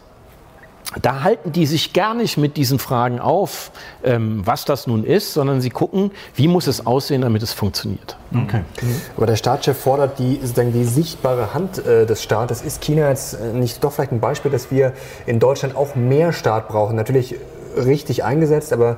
da 1.01 1.23
halten 1.23 1.53
die 1.53 1.67
sich 1.67 1.93
gar 1.93 2.15
nicht 2.15 2.37
mit 2.37 2.57
diesen 2.57 2.79
Fragen 2.79 3.21
auf, 3.21 3.71
ähm, 4.05 4.43
was 4.45 4.65
das 4.65 4.87
nun 4.87 5.05
ist, 5.05 5.33
sondern 5.33 5.61
sie 5.61 5.71
gucken, 5.71 6.11
wie 6.35 6.49
muss 6.49 6.67
es 6.67 6.87
aussehen, 6.87 7.23
damit 7.23 7.43
es 7.43 7.53
funktioniert. 7.53 8.17
Okay. 8.35 8.63
Mhm. 8.81 9.01
Aber 9.17 9.27
der 9.27 9.37
Staatschef 9.37 9.79
fordert 9.79 10.19
die, 10.19 10.39
sozusagen 10.41 10.73
die 10.73 10.85
sichtbare 10.85 11.55
Hand 11.55 11.85
äh, 11.87 12.07
des 12.07 12.23
Staates. 12.23 12.63
Ist 12.63 12.83
China 12.83 13.09
jetzt 13.09 13.35
äh, 13.35 13.53
nicht 13.53 13.83
doch 13.83 13.93
vielleicht 13.93 14.13
ein 14.13 14.21
Beispiel, 14.21 14.51
dass 14.51 14.71
wir 14.71 14.93
in 15.27 15.41
Deutschland 15.41 15.77
auch 15.77 15.95
mehr 15.95 16.33
Staat 16.33 16.69
brauchen? 16.69 16.97
Natürlich 16.97 17.37
richtig 17.77 18.25
eingesetzt, 18.25 18.73
aber 18.73 18.97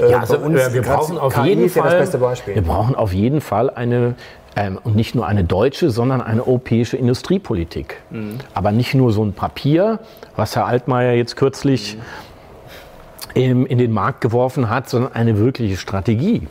äh, 0.00 0.10
ja, 0.10 0.20
also, 0.20 0.38
uns 0.38 0.72
wir 0.72 0.82
brauchen 0.82 1.18
auf 1.18 1.36
jeden 1.44 1.68
Fall, 1.68 1.84
ja 1.84 1.90
das 1.90 2.00
beste 2.00 2.18
Beispiel. 2.18 2.54
Wir 2.54 2.62
brauchen 2.62 2.94
auf 2.94 3.12
jeden 3.12 3.40
Fall 3.40 3.70
eine 3.70 4.14
ähm, 4.56 4.78
und 4.82 4.96
nicht 4.96 5.14
nur 5.14 5.26
eine 5.26 5.44
deutsche, 5.44 5.90
sondern 5.90 6.20
eine 6.20 6.46
europäische 6.46 6.96
Industriepolitik. 6.96 8.02
Mhm. 8.10 8.38
Aber 8.54 8.72
nicht 8.72 8.94
nur 8.94 9.12
so 9.12 9.22
ein 9.22 9.34
Papier, 9.34 10.00
was 10.34 10.56
Herr 10.56 10.66
Altmaier 10.66 11.12
jetzt 11.12 11.36
kürzlich 11.36 11.96
mhm. 11.96 13.40
in, 13.40 13.66
in 13.66 13.78
den 13.78 13.92
Markt 13.92 14.22
geworfen 14.22 14.70
hat, 14.70 14.88
sondern 14.88 15.12
eine 15.12 15.38
wirkliche 15.38 15.76
Strategie. 15.76 16.48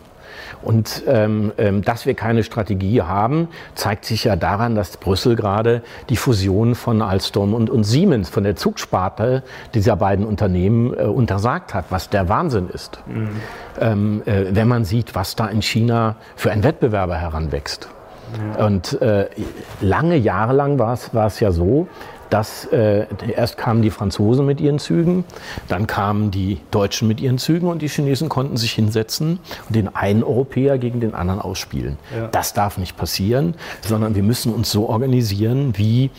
Und 0.62 1.04
ähm, 1.08 1.52
ähm, 1.58 1.84
dass 1.84 2.06
wir 2.06 2.16
keine 2.16 2.44
Strategie 2.44 3.02
haben, 3.02 3.50
zeigt 3.76 4.06
sich 4.06 4.24
ja 4.24 4.36
daran, 4.36 4.76
dass 4.76 4.98
Brüssel 4.98 5.36
gerade 5.36 5.84
die 6.10 6.18
Fusion 6.18 6.76
von 6.76 7.02
Alstom 7.02 7.54
und, 7.54 7.70
und 7.70 7.84
Siemens, 7.84 8.30
von 8.30 8.44
der 8.44 8.56
Zugsparte 8.56 9.44
dieser 9.74 9.96
beiden 9.96 10.26
Unternehmen 10.26 10.94
äh, 10.94 11.04
untersagt 11.04 11.74
hat, 11.74 11.86
was 11.90 12.10
der 12.10 12.30
Wahnsinn 12.30 12.70
ist. 12.70 13.00
Mhm. 13.06 13.30
Ähm, 13.80 14.22
äh, 14.26 14.46
wenn 14.52 14.68
man 14.68 14.86
sieht, 14.86 15.14
was 15.16 15.36
da 15.36 15.48
in 15.48 15.62
China 15.62 16.16
für 16.36 16.52
ein 16.52 16.64
Wettbewerber 16.64 17.16
heranwächst. 17.16 17.90
Ja. 18.58 18.66
Und 18.66 19.02
äh, 19.02 19.30
lange 19.82 20.18
Jahre 20.18 20.54
lang 20.54 20.80
war 20.80 20.94
es 20.94 21.40
ja 21.40 21.52
so, 21.52 21.88
dass 22.30 22.66
äh, 22.66 23.06
erst 23.36 23.58
kamen 23.58 23.82
die 23.82 23.90
Franzosen 23.90 24.46
mit 24.46 24.60
ihren 24.60 24.80
Zügen, 24.80 25.26
dann 25.68 25.88
kamen 25.88 26.32
die 26.32 26.60
Deutschen 26.72 27.08
mit 27.08 27.22
ihren 27.22 27.38
Zügen 27.38 27.68
und 27.68 27.82
die 27.82 27.88
Chinesen 27.88 28.30
konnten 28.30 28.58
sich 28.58 28.74
hinsetzen 28.74 29.40
und 29.68 29.76
den 29.76 29.96
einen 29.96 30.24
Europäer 30.24 30.78
gegen 30.78 31.00
den 31.00 31.14
anderen 31.14 31.40
ausspielen. 31.40 31.98
Ja. 32.16 32.28
Das 32.28 32.54
darf 32.54 32.78
nicht 32.78 32.98
passieren, 32.98 33.56
sondern 33.82 34.16
wir 34.16 34.24
müssen 34.24 34.54
uns 34.54 34.72
so 34.72 34.90
organisieren, 34.90 35.78
wie 35.78 36.10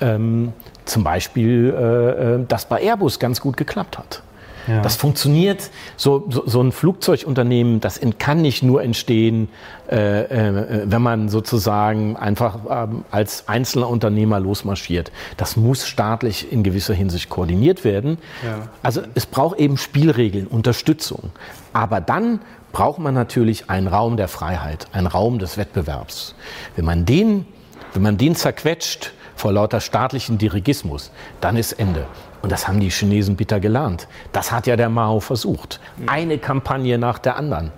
ähm, 0.00 0.52
zum 0.84 1.04
Beispiel 1.04 1.74
äh, 1.76 2.34
äh 2.34 2.44
das 2.48 2.66
bei 2.66 2.82
Airbus 2.82 3.18
ganz 3.18 3.40
gut 3.40 3.56
geklappt 3.56 3.98
hat. 3.98 4.22
Ja. 4.68 4.80
Das 4.82 4.96
funktioniert. 4.96 5.70
So, 5.96 6.26
so, 6.28 6.44
so, 6.46 6.60
ein 6.60 6.72
Flugzeugunternehmen, 6.72 7.80
das 7.80 8.00
kann 8.18 8.42
nicht 8.42 8.62
nur 8.62 8.82
entstehen, 8.82 9.48
äh, 9.90 10.22
äh, 10.22 10.82
wenn 10.86 11.02
man 11.02 11.28
sozusagen 11.28 12.16
einfach 12.16 12.58
ähm, 12.70 13.04
als 13.10 13.48
einzelner 13.48 13.88
Unternehmer 13.88 14.38
losmarschiert. 14.40 15.10
Das 15.36 15.56
muss 15.56 15.86
staatlich 15.86 16.52
in 16.52 16.62
gewisser 16.62 16.94
Hinsicht 16.94 17.28
koordiniert 17.28 17.84
werden. 17.84 18.18
Ja. 18.44 18.68
Also 18.82 19.02
es 19.14 19.26
braucht 19.26 19.58
eben 19.58 19.76
Spielregeln, 19.76 20.46
Unterstützung. 20.46 21.30
Aber 21.72 22.00
dann 22.00 22.40
braucht 22.72 22.98
man 22.98 23.14
natürlich 23.14 23.68
einen 23.68 23.88
Raum 23.88 24.16
der 24.16 24.28
Freiheit, 24.28 24.86
einen 24.92 25.06
Raum 25.06 25.38
des 25.38 25.58
Wettbewerbs. 25.58 26.34
Wenn 26.76 26.84
man 26.84 27.04
den, 27.04 27.46
wenn 27.92 28.02
man 28.02 28.16
den 28.16 28.34
zerquetscht 28.34 29.12
vor 29.34 29.52
lauter 29.52 29.80
staatlichen 29.80 30.38
Dirigismus, 30.38 31.10
dann 31.40 31.56
ist 31.56 31.72
Ende. 31.72 32.06
Und 32.42 32.50
das 32.50 32.66
haben 32.66 32.80
die 32.80 32.90
Chinesen 32.90 33.36
bitter 33.36 33.60
gelernt. 33.60 34.08
Das 34.32 34.50
hat 34.50 34.66
ja 34.66 34.76
der 34.76 34.88
Mao 34.88 35.20
versucht. 35.20 35.80
Eine 36.06 36.38
Kampagne 36.38 36.98
nach 36.98 37.18
der 37.18 37.36
anderen. 37.36 37.70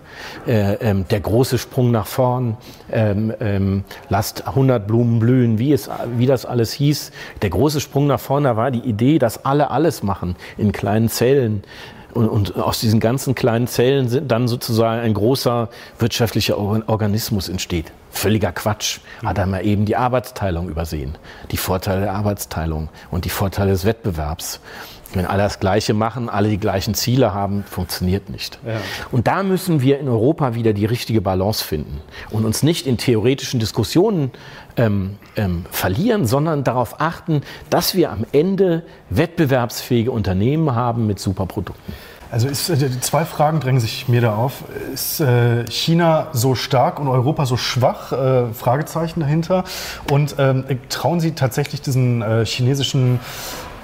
Äh, 0.47 0.75
ähm, 0.75 1.06
der 1.11 1.21
große 1.21 1.59
Sprung 1.59 1.90
nach 1.90 2.06
vorn, 2.06 2.56
ähm, 2.90 3.33
ähm, 3.40 3.85
lasst 4.09 4.47
100 4.47 4.87
Blumen 4.87 5.18
blühen, 5.18 5.59
wie, 5.59 5.73
es, 5.73 5.90
wie 6.16 6.26
das 6.26 6.47
alles 6.47 6.73
hieß. 6.73 7.12
Der 7.42 7.50
große 7.50 7.80
Sprung 7.80 8.06
nach 8.06 8.21
vorne 8.21 8.56
war 8.56 8.71
die 8.71 8.80
Idee, 8.80 9.18
dass 9.18 9.44
alle 9.44 9.71
alles 9.71 10.02
machen 10.02 10.37
in 10.56 10.73
kleinen 10.73 11.09
Zellen. 11.09 11.62
Und, 12.14 12.28
und, 12.28 12.56
aus 12.56 12.80
diesen 12.80 13.00
ganzen 13.00 13.35
kleinen 13.35 13.66
Zellen 13.66 14.09
sind 14.09 14.30
dann 14.30 14.47
sozusagen 14.47 15.00
ein 15.00 15.14
großer 15.14 15.68
wirtschaftlicher 15.99 16.56
Organismus 16.56 17.49
entsteht. 17.49 17.92
Völliger 18.11 18.52
Quatsch. 18.52 19.00
Hat 19.25 19.38
er 19.38 19.47
mal 19.47 19.66
eben 19.66 19.85
die 19.85 19.97
Arbeitsteilung 19.97 20.68
übersehen. 20.68 21.18
Die 21.50 21.56
Vorteile 21.56 22.02
der 22.02 22.12
Arbeitsteilung 22.12 22.88
und 23.11 23.25
die 23.25 23.30
Vorteile 23.30 23.73
des 23.73 23.85
Wettbewerbs. 23.85 24.61
Wenn 25.16 25.26
alle 25.26 25.42
das 25.42 25.61
Gleiche 25.61 25.94
machen, 25.94 26.28
alle 26.28 26.49
die 26.49 26.59
gleichen 26.59 26.94
Ziele 26.94 27.33
haben, 27.33 27.64
funktioniert 27.64 28.30
nicht. 28.30 28.59
Ja. 28.66 28.76
Und 29.12 29.26
da 29.26 29.42
müssen 29.42 29.80
wir 29.80 29.99
in 29.99 30.09
Europa 30.09 30.54
wieder 30.54 30.73
die 30.73 30.87
richtige 30.87 31.21
Balance 31.21 31.64
finden 31.64 32.00
und 32.30 32.44
uns 32.44 32.62
nicht 32.62 32.87
in 32.87 32.99
theoretischen 32.99 33.61
Diskussionen 33.61 34.33
ähm, 34.76 35.18
ähm, 35.37 35.66
verlieren, 35.71 36.26
sondern 36.26 36.64
darauf 36.64 37.00
achten, 37.00 37.42
dass 37.71 37.94
wir 37.94 38.11
am 38.11 38.25
Ende 38.33 38.83
wettbewerbsfähige 39.11 40.11
Unternehmen 40.11 40.75
haben 40.75 41.06
mit 41.06 41.18
Superprodukten. 41.18 41.94
Also 42.35 42.49
ist, 42.49 42.68
äh, 42.68 43.00
zwei 43.00 43.25
Fragen 43.25 43.61
drängen 43.61 43.80
sich 43.80 44.09
mir 44.09 44.21
da 44.21 44.35
auf. 44.35 44.64
Ist 44.92 45.21
äh, 45.21 45.64
China 45.71 46.28
so 46.33 46.56
stark 46.56 46.99
und 46.99 47.06
Europa 47.06 47.47
so 47.47 47.56
schwach? 47.56 48.11
Äh, 48.11 48.52
Fragezeichen 48.52 49.21
dahinter. 49.21 49.62
Und 50.11 50.35
ähm, 50.38 50.64
trauen 50.88 51.21
Sie 51.21 51.33
tatsächlich 51.33 51.80
diesen 51.80 52.23
äh, 52.23 52.44
chinesischen 52.44 53.21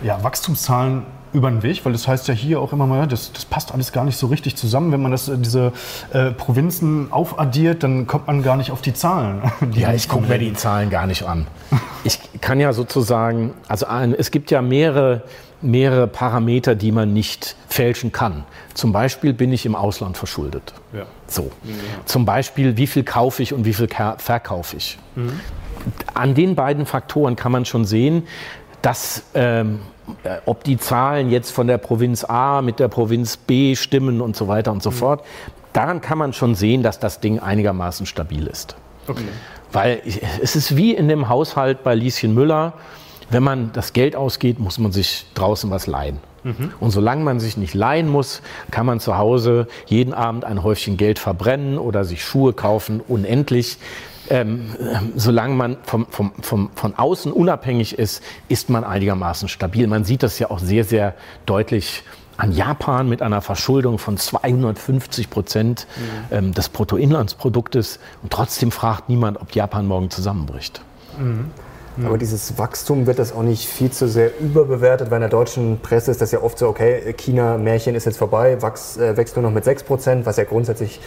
ja, 0.02 0.24
Wachstumszahlen 0.24 1.04
über 1.32 1.50
den 1.50 1.62
Weg, 1.62 1.84
weil 1.84 1.92
das 1.92 2.08
heißt 2.08 2.28
ja 2.28 2.34
hier 2.34 2.60
auch 2.60 2.72
immer 2.72 2.86
mal, 2.86 3.06
das, 3.06 3.32
das 3.32 3.44
passt 3.44 3.72
alles 3.72 3.92
gar 3.92 4.04
nicht 4.04 4.16
so 4.16 4.26
richtig 4.26 4.56
zusammen. 4.56 4.92
Wenn 4.92 5.02
man 5.02 5.12
das, 5.12 5.30
diese 5.36 5.72
äh, 6.12 6.30
Provinzen 6.32 7.12
aufaddiert, 7.12 7.82
dann 7.82 8.06
kommt 8.06 8.26
man 8.26 8.42
gar 8.42 8.56
nicht 8.56 8.70
auf 8.70 8.82
die 8.82 8.94
Zahlen. 8.94 9.42
Die 9.74 9.80
ja, 9.80 9.92
ich 9.92 10.08
gucke 10.08 10.26
mir 10.26 10.38
die 10.38 10.52
Zahlen 10.54 10.90
gar 10.90 11.06
nicht 11.06 11.22
an. 11.22 11.46
Ich 12.02 12.18
kann 12.40 12.58
ja 12.60 12.72
sozusagen, 12.72 13.52
also 13.68 13.84
ein, 13.84 14.14
es 14.14 14.30
gibt 14.30 14.50
ja 14.50 14.62
mehrere, 14.62 15.22
mehrere 15.60 16.06
Parameter, 16.06 16.74
die 16.74 16.92
man 16.92 17.12
nicht 17.12 17.56
fälschen 17.68 18.10
kann. 18.10 18.44
Zum 18.72 18.90
Beispiel 18.92 19.34
bin 19.34 19.52
ich 19.52 19.66
im 19.66 19.74
Ausland 19.74 20.16
verschuldet. 20.16 20.72
Ja. 20.94 21.04
So. 21.26 21.50
Ja. 21.62 21.74
Zum 22.06 22.24
Beispiel, 22.24 22.78
wie 22.78 22.86
viel 22.86 23.04
kaufe 23.04 23.42
ich 23.42 23.52
und 23.52 23.66
wie 23.66 23.74
viel 23.74 23.88
verkaufe 24.16 24.78
ich. 24.78 24.98
Mhm. 25.14 25.40
An 26.14 26.34
den 26.34 26.54
beiden 26.54 26.86
Faktoren 26.86 27.36
kann 27.36 27.52
man 27.52 27.66
schon 27.66 27.84
sehen, 27.84 28.26
dass 28.80 29.24
ähm, 29.34 29.80
äh, 29.80 29.99
ob 30.46 30.64
die 30.64 30.78
Zahlen 30.78 31.30
jetzt 31.30 31.50
von 31.50 31.66
der 31.66 31.78
Provinz 31.78 32.24
A 32.24 32.62
mit 32.62 32.78
der 32.78 32.88
Provinz 32.88 33.36
B 33.36 33.74
stimmen 33.76 34.20
und 34.20 34.36
so 34.36 34.48
weiter 34.48 34.72
und 34.72 34.82
so 34.82 34.90
mhm. 34.90 34.94
fort, 34.94 35.24
daran 35.72 36.00
kann 36.00 36.18
man 36.18 36.32
schon 36.32 36.54
sehen, 36.54 36.82
dass 36.82 36.98
das 36.98 37.20
Ding 37.20 37.38
einigermaßen 37.38 38.06
stabil 38.06 38.46
ist. 38.46 38.76
Okay. 39.06 39.24
Weil 39.72 40.02
es 40.42 40.56
ist 40.56 40.76
wie 40.76 40.94
in 40.94 41.08
dem 41.08 41.28
Haushalt 41.28 41.82
bei 41.82 41.94
Lieschen 41.94 42.34
Müller, 42.34 42.74
wenn 43.30 43.42
man 43.42 43.70
das 43.72 43.92
Geld 43.92 44.16
ausgeht, 44.16 44.58
muss 44.58 44.78
man 44.78 44.92
sich 44.92 45.26
draußen 45.34 45.70
was 45.70 45.86
leihen. 45.86 46.18
Mhm. 46.42 46.72
Und 46.80 46.90
solange 46.90 47.22
man 47.22 47.38
sich 47.38 47.56
nicht 47.56 47.74
leihen 47.74 48.08
muss, 48.08 48.42
kann 48.70 48.86
man 48.86 48.98
zu 48.98 49.18
Hause 49.18 49.68
jeden 49.86 50.14
Abend 50.14 50.44
ein 50.44 50.62
Häufchen 50.62 50.96
Geld 50.96 51.18
verbrennen 51.18 51.78
oder 51.78 52.04
sich 52.04 52.24
Schuhe 52.24 52.52
kaufen, 52.52 53.00
unendlich 53.06 53.78
ähm, 54.30 54.70
solange 55.16 55.54
man 55.54 55.76
vom, 55.82 56.06
vom, 56.08 56.32
vom, 56.40 56.70
von 56.74 56.94
außen 56.94 57.32
unabhängig 57.32 57.98
ist, 57.98 58.22
ist 58.48 58.70
man 58.70 58.84
einigermaßen 58.84 59.48
stabil. 59.48 59.86
Man 59.86 60.04
sieht 60.04 60.22
das 60.22 60.38
ja 60.38 60.50
auch 60.50 60.60
sehr, 60.60 60.84
sehr 60.84 61.14
deutlich 61.46 62.04
an 62.36 62.52
Japan 62.52 63.08
mit 63.08 63.20
einer 63.20 63.42
Verschuldung 63.42 63.98
von 63.98 64.16
250 64.16 65.28
Prozent 65.28 65.86
mhm. 65.96 66.36
ähm, 66.36 66.54
des 66.54 66.70
Bruttoinlandsproduktes. 66.70 67.98
Und 68.22 68.32
trotzdem 68.32 68.70
fragt 68.70 69.08
niemand, 69.08 69.40
ob 69.40 69.54
Japan 69.54 69.86
morgen 69.86 70.10
zusammenbricht. 70.10 70.80
Mhm. 71.18 71.50
Aber 72.06 72.18
dieses 72.18 72.56
Wachstum 72.56 73.06
wird 73.06 73.18
das 73.18 73.32
auch 73.32 73.42
nicht 73.42 73.66
viel 73.68 73.90
zu 73.90 74.08
sehr 74.08 74.30
überbewertet, 74.40 75.10
weil 75.10 75.16
in 75.16 75.22
der 75.22 75.30
deutschen 75.30 75.80
Presse 75.80 76.10
ist 76.10 76.20
das 76.20 76.30
ja 76.30 76.40
oft 76.40 76.58
so, 76.58 76.68
okay, 76.68 77.12
China-Märchen 77.16 77.94
ist 77.94 78.06
jetzt 78.06 78.16
vorbei, 78.16 78.62
wachs, 78.62 78.96
äh, 78.96 79.16
wächst 79.16 79.36
nur 79.36 79.42
noch 79.42 79.50
mit 79.50 79.64
6 79.64 79.82
Prozent, 79.82 80.26
was 80.26 80.36
ja 80.36 80.44
grundsätzlich 80.44 81.00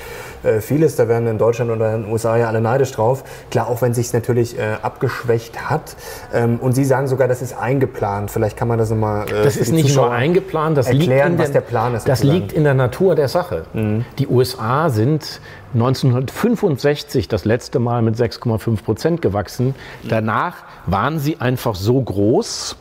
äh, 0.43 0.60
viel 0.60 0.84
ist. 0.84 1.00
Da 1.00 1.08
werden 1.08 1.28
in 1.28 1.38
Deutschland 1.38 1.72
oder 1.72 1.96
in 1.96 2.04
den 2.04 2.12
USA 2.12 2.38
ja 2.38 2.48
alle 2.48 2.62
neidisch 2.62 2.91
drauf. 2.91 3.24
Klar, 3.50 3.67
auch 3.67 3.82
wenn 3.82 3.93
sich 3.93 4.08
es 4.08 4.13
natürlich 4.13 4.58
äh, 4.60 4.76
abgeschwächt 4.82 5.69
hat. 5.69 5.96
Ähm, 6.34 6.60
und 6.60 6.74
Sie 6.74 6.86
sagen 6.86 7.08
sogar, 7.08 7.28
das 7.28 7.41
ist 7.41 7.58
eingeplant. 7.58 8.30
Vielleicht 8.30 8.58
kann 8.58 8.67
man 8.67 8.78
das 8.78 8.89
nochmal 8.89 9.26
äh, 9.30 9.43
Das 9.43 9.56
ist 9.56 9.72
nicht 9.72 9.88
Zuschauer 9.88 10.08
nur 10.08 10.15
eingeplant, 10.15 10.78
das 10.78 10.88
erklären, 10.88 11.38
liegt 11.38 11.48
in 11.48 11.54
der 11.54 11.62
Plan 11.62 11.96
ist. 11.96 12.08
Das 12.08 12.19
sozusagen. 12.19 12.41
liegt 12.41 12.54
in 12.54 12.63
der 12.63 12.74
Natur 12.74 13.15
der 13.15 13.28
Sache. 13.28 13.63
Mhm. 13.74 14.06
Die 14.19 14.28
USA 14.28 14.89
sind 14.89 15.39
1965 15.73 17.27
das 17.27 17.45
letzte 17.45 17.79
Mal 17.79 18.01
mit 18.01 18.15
6,5 18.15 18.83
Prozent 18.83 19.21
gewachsen. 19.21 19.73
Danach 20.07 20.57
waren 20.86 21.19
sie 21.19 21.41
einfach 21.41 21.75
so 21.75 21.99
groß, 21.99 22.75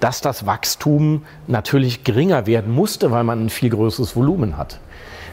dass 0.00 0.20
das 0.20 0.46
Wachstum 0.46 1.24
natürlich 1.46 2.04
geringer 2.04 2.46
werden 2.46 2.72
musste, 2.72 3.10
weil 3.10 3.24
man 3.24 3.46
ein 3.46 3.50
viel 3.50 3.70
größeres 3.70 4.16
Volumen 4.16 4.56
hat. 4.56 4.80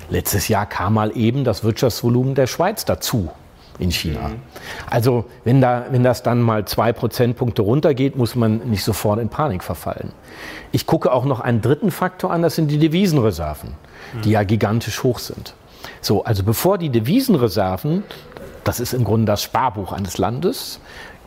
Letztes 0.10 0.48
Jahr 0.48 0.66
kam 0.66 0.96
mal 0.96 1.16
eben 1.16 1.44
das 1.44 1.64
Wirtschaftsvolumen 1.64 2.36
der 2.36 2.48
Schweiz 2.48 2.86
dazu 2.86 3.30
in 3.80 3.92
China. 3.92 4.30
Mhm. 4.30 4.36
Also 4.90 5.26
wenn, 5.44 5.62
da, 5.62 5.86
wenn 5.92 6.04
das 6.04 6.24
dann 6.24 6.42
mal 6.42 6.66
zwei 6.66 6.94
Prozentpunkte 6.94 7.62
runtergeht, 7.62 8.16
muss 8.16 8.36
man 8.36 8.58
nicht 8.70 8.84
sofort 8.84 9.20
in 9.20 9.30
Panik 9.30 9.64
verfallen. 9.64 10.12
Ich 10.72 10.86
gucke 10.86 11.12
auch 11.12 11.26
noch 11.26 11.40
einen 11.40 11.62
dritten 11.62 11.92
Faktor 11.92 12.32
an, 12.32 12.42
das 12.42 12.56
sind 12.56 12.70
die 12.70 12.78
Devisenreserven, 12.78 13.74
die 14.24 14.32
ja 14.32 14.44
gigantisch 14.44 15.04
hoch 15.04 15.20
sind. 15.20 15.56
So, 16.02 16.24
also 16.24 16.44
bevor 16.44 16.78
die 16.78 16.90
Devisenreserven, 16.90 18.04
das 18.64 18.80
ist 18.80 18.94
im 18.94 19.04
Grunde 19.04 19.26
das 19.26 19.44
Sparbuch 19.44 19.92
eines 19.92 20.18
Landes, 20.18 20.80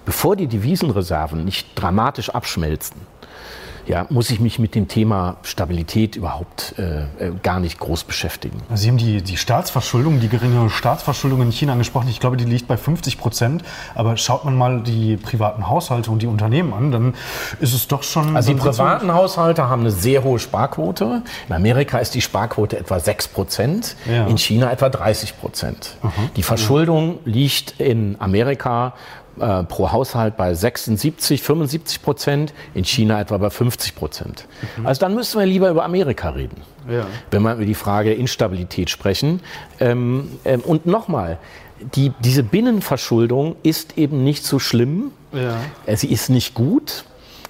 bevor 0.05 0.37
die 0.37 0.47
Devisenreserven 0.47 1.44
nicht 1.44 1.68
dramatisch 1.75 2.31
abschmelzen, 2.31 2.97
ja, 3.88 4.07
muss 4.11 4.31
ich 4.31 4.38
mich 4.38 4.59
mit 4.59 4.74
dem 4.74 4.87
Thema 4.87 5.37
Stabilität 5.42 6.16
überhaupt 6.16 6.74
äh, 6.79 7.03
äh, 7.03 7.33
gar 7.42 7.59
nicht 7.59 7.79
groß 7.79 8.05
beschäftigen. 8.05 8.61
Sie 8.74 8.88
haben 8.88 8.98
die, 8.98 9.22
die 9.22 9.37
Staatsverschuldung, 9.37 10.20
die 10.20 10.29
geringe 10.29 10.68
Staatsverschuldung 10.70 11.42
in 11.42 11.53
China 11.53 11.72
angesprochen. 11.72 12.09
Ich 12.09 12.20
glaube, 12.20 12.37
die 12.37 12.44
liegt 12.44 12.68
bei 12.68 12.77
50 12.77 13.18
Prozent. 13.18 13.64
Aber 13.94 14.16
schaut 14.16 14.44
man 14.44 14.57
mal 14.57 14.83
die 14.83 15.16
privaten 15.16 15.68
Haushalte 15.68 16.11
und 16.11 16.22
die 16.22 16.27
Unternehmen 16.27 16.72
an, 16.72 16.92
dann 16.92 17.14
ist 17.61 17.72
es 17.72 17.88
doch 17.88 18.03
schon... 18.03 18.37
Also 18.37 18.53
die 18.53 18.59
privaten 18.59 19.12
Haushalte 19.12 19.68
haben 19.68 19.81
eine 19.81 19.90
sehr 19.90 20.22
hohe 20.22 20.38
Sparquote. 20.38 21.22
In 21.48 21.55
Amerika 21.55 21.98
ist 21.98 22.14
die 22.14 22.20
Sparquote 22.20 22.79
etwa 22.79 23.01
6 23.01 23.29
Prozent, 23.29 23.96
ja. 24.11 24.27
in 24.27 24.37
China 24.37 24.70
etwa 24.70 24.88
30 24.88 25.38
Prozent. 25.40 25.96
Die 26.37 26.42
Verschuldung 26.42 27.18
liegt 27.24 27.81
in 27.81 28.16
Amerika 28.18 28.94
äh, 29.40 29.64
pro 29.64 29.92
Haushalt 29.92 30.37
bei 30.37 30.55
76, 30.55 31.42
75 31.42 32.03
Prozent, 32.03 32.55
in 32.74 32.85
China 32.85 33.20
etwa 33.20 33.38
bei 33.38 33.51
50 33.51 33.94
Prozent. 33.94 34.46
Mhm. 34.77 34.87
Also 34.87 35.01
dann 35.01 35.14
müssen 35.14 35.38
wir 35.38 35.46
lieber 35.46 35.70
über 35.70 35.85
Amerika 35.85 36.31
reden, 36.31 36.62
ja. 36.88 37.07
wenn 37.31 37.42
wir 37.42 37.55
über 37.55 37.64
die 37.64 37.74
Frage 37.74 38.11
der 38.11 38.18
Instabilität 38.18 38.90
sprechen. 38.90 39.40
Ähm, 39.81 40.31
ähm, 40.44 40.61
und 40.61 40.87
nochmal, 40.87 41.38
die, 41.94 42.12
diese 42.20 42.42
Binnenverschuldung 42.42 43.57
ist 43.62 43.98
eben 43.98 44.24
nicht 44.24 44.44
so 44.44 44.59
schlimm. 44.59 45.12
Ja. 45.33 45.57
Äh, 45.87 45.96
sie 45.96 46.11
ist 46.11 46.29
nicht 46.29 46.55
gut. 46.55 47.05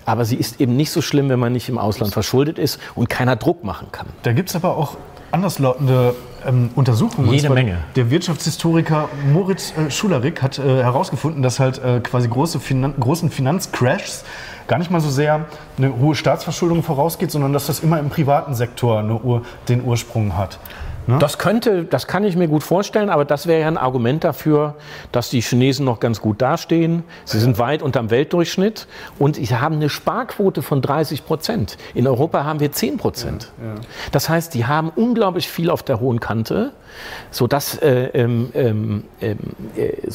Aber 0.04 0.24
sie 0.24 0.36
ist 0.36 0.58
eben 0.58 0.74
nicht 0.74 0.90
so 0.90 1.02
schlimm, 1.02 1.28
wenn 1.28 1.38
man 1.38 1.52
nicht 1.52 1.68
im 1.68 1.76
Ausland 1.76 2.14
verschuldet 2.14 2.58
ist 2.58 2.80
und 2.94 3.10
keiner 3.10 3.36
Druck 3.36 3.62
machen 3.62 3.88
kann. 3.92 4.06
Da 4.22 4.32
gibt 4.32 4.48
es 4.48 4.56
aber 4.56 4.74
auch 4.74 4.96
anderslautende 5.32 6.14
ähm, 6.46 6.70
Untersuchungen. 6.74 7.32
Jede 7.32 7.50
Menge. 7.50 7.78
Der 7.96 8.10
Wirtschaftshistoriker 8.10 9.08
Moritz 9.32 9.72
äh, 9.76 9.90
Schularik 9.90 10.42
hat 10.42 10.58
äh, 10.58 10.82
herausgefunden, 10.82 11.42
dass 11.42 11.60
halt 11.60 11.78
äh, 11.78 12.00
quasi 12.00 12.28
große 12.28 12.60
Finan 12.60 12.94
großen 12.98 13.30
Finanzcrashs 13.30 14.24
gar 14.66 14.78
nicht 14.78 14.90
mal 14.90 15.00
so 15.00 15.10
sehr 15.10 15.46
eine 15.78 15.98
hohe 15.98 16.14
Staatsverschuldung 16.14 16.82
vorausgeht, 16.82 17.30
sondern 17.30 17.52
dass 17.52 17.66
das 17.66 17.80
immer 17.80 17.98
im 17.98 18.10
privaten 18.10 18.54
Sektor 18.54 19.02
Ur 19.24 19.42
den 19.68 19.82
Ursprung 19.84 20.36
hat. 20.36 20.58
Ne? 21.08 21.18
Das 21.18 21.38
könnte, 21.38 21.84
das 21.84 22.06
kann 22.06 22.22
ich 22.22 22.36
mir 22.36 22.48
gut 22.48 22.62
vorstellen, 22.62 23.08
aber 23.08 23.24
das 23.24 23.46
wäre 23.46 23.62
ja 23.62 23.66
ein 23.66 23.78
Argument 23.78 24.24
dafür, 24.24 24.74
dass 25.10 25.30
die 25.30 25.40
Chinesen 25.40 25.86
noch 25.86 26.00
ganz 26.00 26.20
gut 26.20 26.42
dastehen. 26.42 27.02
Sie 27.24 27.40
sind 27.40 27.58
weit 27.58 27.80
unterm 27.80 28.10
Weltdurchschnitt 28.10 28.86
und 29.18 29.36
sie 29.36 29.56
haben 29.56 29.76
eine 29.76 29.88
Sparquote 29.88 30.60
von 30.60 30.82
30 30.82 31.24
Prozent. 31.24 31.78
In 31.94 32.06
Europa 32.06 32.44
haben 32.44 32.60
wir 32.60 32.72
10 32.72 32.98
Prozent. 32.98 33.52
Ja, 33.58 33.68
ja. 33.68 33.74
Das 34.12 34.28
heißt, 34.28 34.52
die 34.52 34.66
haben 34.66 34.90
unglaublich 34.94 35.48
viel 35.48 35.70
auf 35.70 35.82
der 35.82 35.98
hohen 35.98 36.20
Kante, 36.20 36.72
sodass 37.30 37.78
äh, 37.78 38.10
ähm, 38.12 38.50
ähm, 38.54 39.04
äh, 39.20 39.34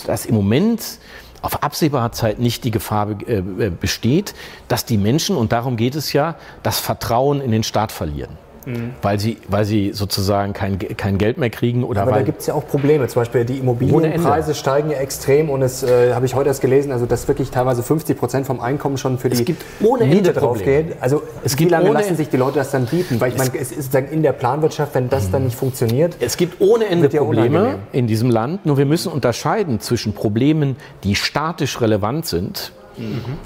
dass 0.06 0.28
im 0.28 0.36
Moment 0.36 1.00
auf 1.42 1.64
absehbare 1.64 2.12
Zeit 2.12 2.38
nicht 2.38 2.64
die 2.64 2.72
Gefahr 2.72 3.10
äh, 3.28 3.42
besteht, 3.70 4.36
dass 4.68 4.86
die 4.86 4.98
Menschen, 4.98 5.36
und 5.36 5.52
darum 5.52 5.76
geht 5.76 5.96
es 5.96 6.14
ja, 6.14 6.36
das 6.62 6.80
Vertrauen 6.80 7.42
in 7.42 7.50
den 7.50 7.64
Staat 7.64 7.92
verlieren. 7.92 8.43
Mhm. 8.66 8.92
Weil, 9.02 9.20
sie, 9.20 9.38
weil 9.48 9.66
sie 9.66 9.92
sozusagen 9.94 10.54
kein, 10.54 10.80
kein 10.80 11.18
Geld 11.18 11.38
mehr 11.38 11.50
kriegen. 11.50 11.84
Oder 11.84 12.04
Aber 12.04 12.12
weil 12.12 12.20
da 12.20 12.26
gibt 12.26 12.42
es 12.42 12.48
ja 12.48 12.54
auch 12.54 12.68
Probleme. 12.68 13.08
Zum 13.08 13.22
Beispiel 13.22 13.46
die 13.46 13.58
Immobilienpreise 13.58 14.56
steigen 14.56 14.92
ja 14.92 14.98
extrem 14.98 15.50
und 15.50 15.62
es 15.62 15.84
äh, 15.84 16.14
habe 16.14 16.26
ich 16.26 16.36
heute 16.36 16.50
erst 16.50 16.62
gelesen, 16.62 16.92
also 16.92 17.06
dass 17.06 17.28
wirklich 17.28 17.52
teilweise 17.52 17.84
50 17.84 18.18
Prozent 18.18 18.46
vom 18.46 18.60
Einkommen 18.60 18.98
schon 18.98 19.18
für 19.18 19.30
die 19.30 19.38
es 19.38 19.46
gibt 19.46 19.64
ohne 19.82 20.06
Miete 20.06 20.34
drauf 20.34 20.64
geht. 20.64 20.96
Also 21.02 21.24
es 21.44 21.58
wie 21.58 21.66
lange 21.66 21.92
lassen 21.92 22.16
sich 22.16 22.30
die 22.30 22.38
Leute 22.38 22.60
das 22.60 22.72
dann 22.72 22.86
bieten? 22.86 23.20
Weil 23.20 23.32
ich 23.32 23.38
meine, 23.38 23.52
es 23.60 23.72
ist 23.72 23.94
dann 23.94 24.08
in 24.08 24.24
der 24.24 24.34
Planwirtschaft, 24.34 24.96
wenn 24.96 25.10
das 25.10 25.32
dann 25.32 25.46
nicht 25.46 25.56
funktioniert. 25.56 26.18
Es 26.20 26.38
gibt 26.38 26.62
ohne 26.62 26.86
Ende 26.86 27.10
Probleme 27.10 27.80
in 27.92 28.08
diesem 28.08 28.30
Land. 28.30 28.66
Nur 28.66 28.78
wir 28.78 28.86
müssen 28.86 29.12
unterscheiden 29.12 29.80
zwischen 29.80 30.14
Problemen, 30.14 30.76
die 31.04 31.16
statisch 31.16 31.82
relevant 31.82 32.26
sind. 32.26 32.72
Mhm 32.98 33.38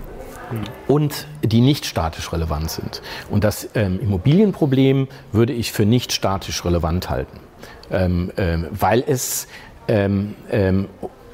und 0.87 1.27
die 1.43 1.61
nicht 1.61 1.85
statisch 1.85 2.31
relevant 2.31 2.71
sind. 2.71 3.01
Und 3.29 3.43
das 3.43 3.69
ähm, 3.75 3.99
Immobilienproblem 3.99 5.07
würde 5.31 5.53
ich 5.53 5.71
für 5.71 5.85
nicht 5.85 6.11
statisch 6.11 6.63
relevant 6.65 7.09
halten, 7.09 7.39
ähm, 7.91 8.31
ähm, 8.37 8.67
weil 8.71 9.03
es 9.05 9.47
ähm, 9.87 10.35
ähm, 10.51 10.87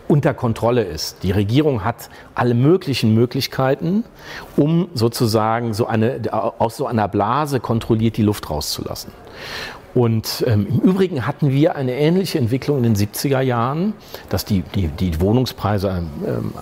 unter 0.08 0.34
Kontrolle 0.34 0.84
ist. 0.84 1.24
Die 1.24 1.32
Regierung 1.32 1.84
hat 1.84 2.10
alle 2.36 2.54
möglichen 2.54 3.14
Möglichkeiten, 3.14 4.04
um 4.58 4.90
sozusagen 4.94 5.74
so 5.74 5.88
eine, 5.88 6.22
aus 6.32 6.78
so 6.78 6.86
einer 6.86 7.08
Blase 7.08 7.60
kontrolliert 7.60 8.18
die 8.18 8.24
Luft 8.24 8.50
rauszulassen. 8.50 9.12
Und 9.94 10.44
ähm, 10.48 10.68
im 10.70 10.80
Übrigen 10.80 11.28
hatten 11.28 11.52
wir 11.52 11.76
eine 11.76 11.94
ähnliche 11.94 12.40
Entwicklung 12.40 12.78
in 12.78 12.84
den 12.84 12.96
70er 12.96 13.42
Jahren, 13.42 13.94
dass 14.30 14.44
die, 14.44 14.64
die, 14.74 14.88
die 14.88 15.22
Wohnungspreise 15.22 16.04
ähm, 16.26 16.54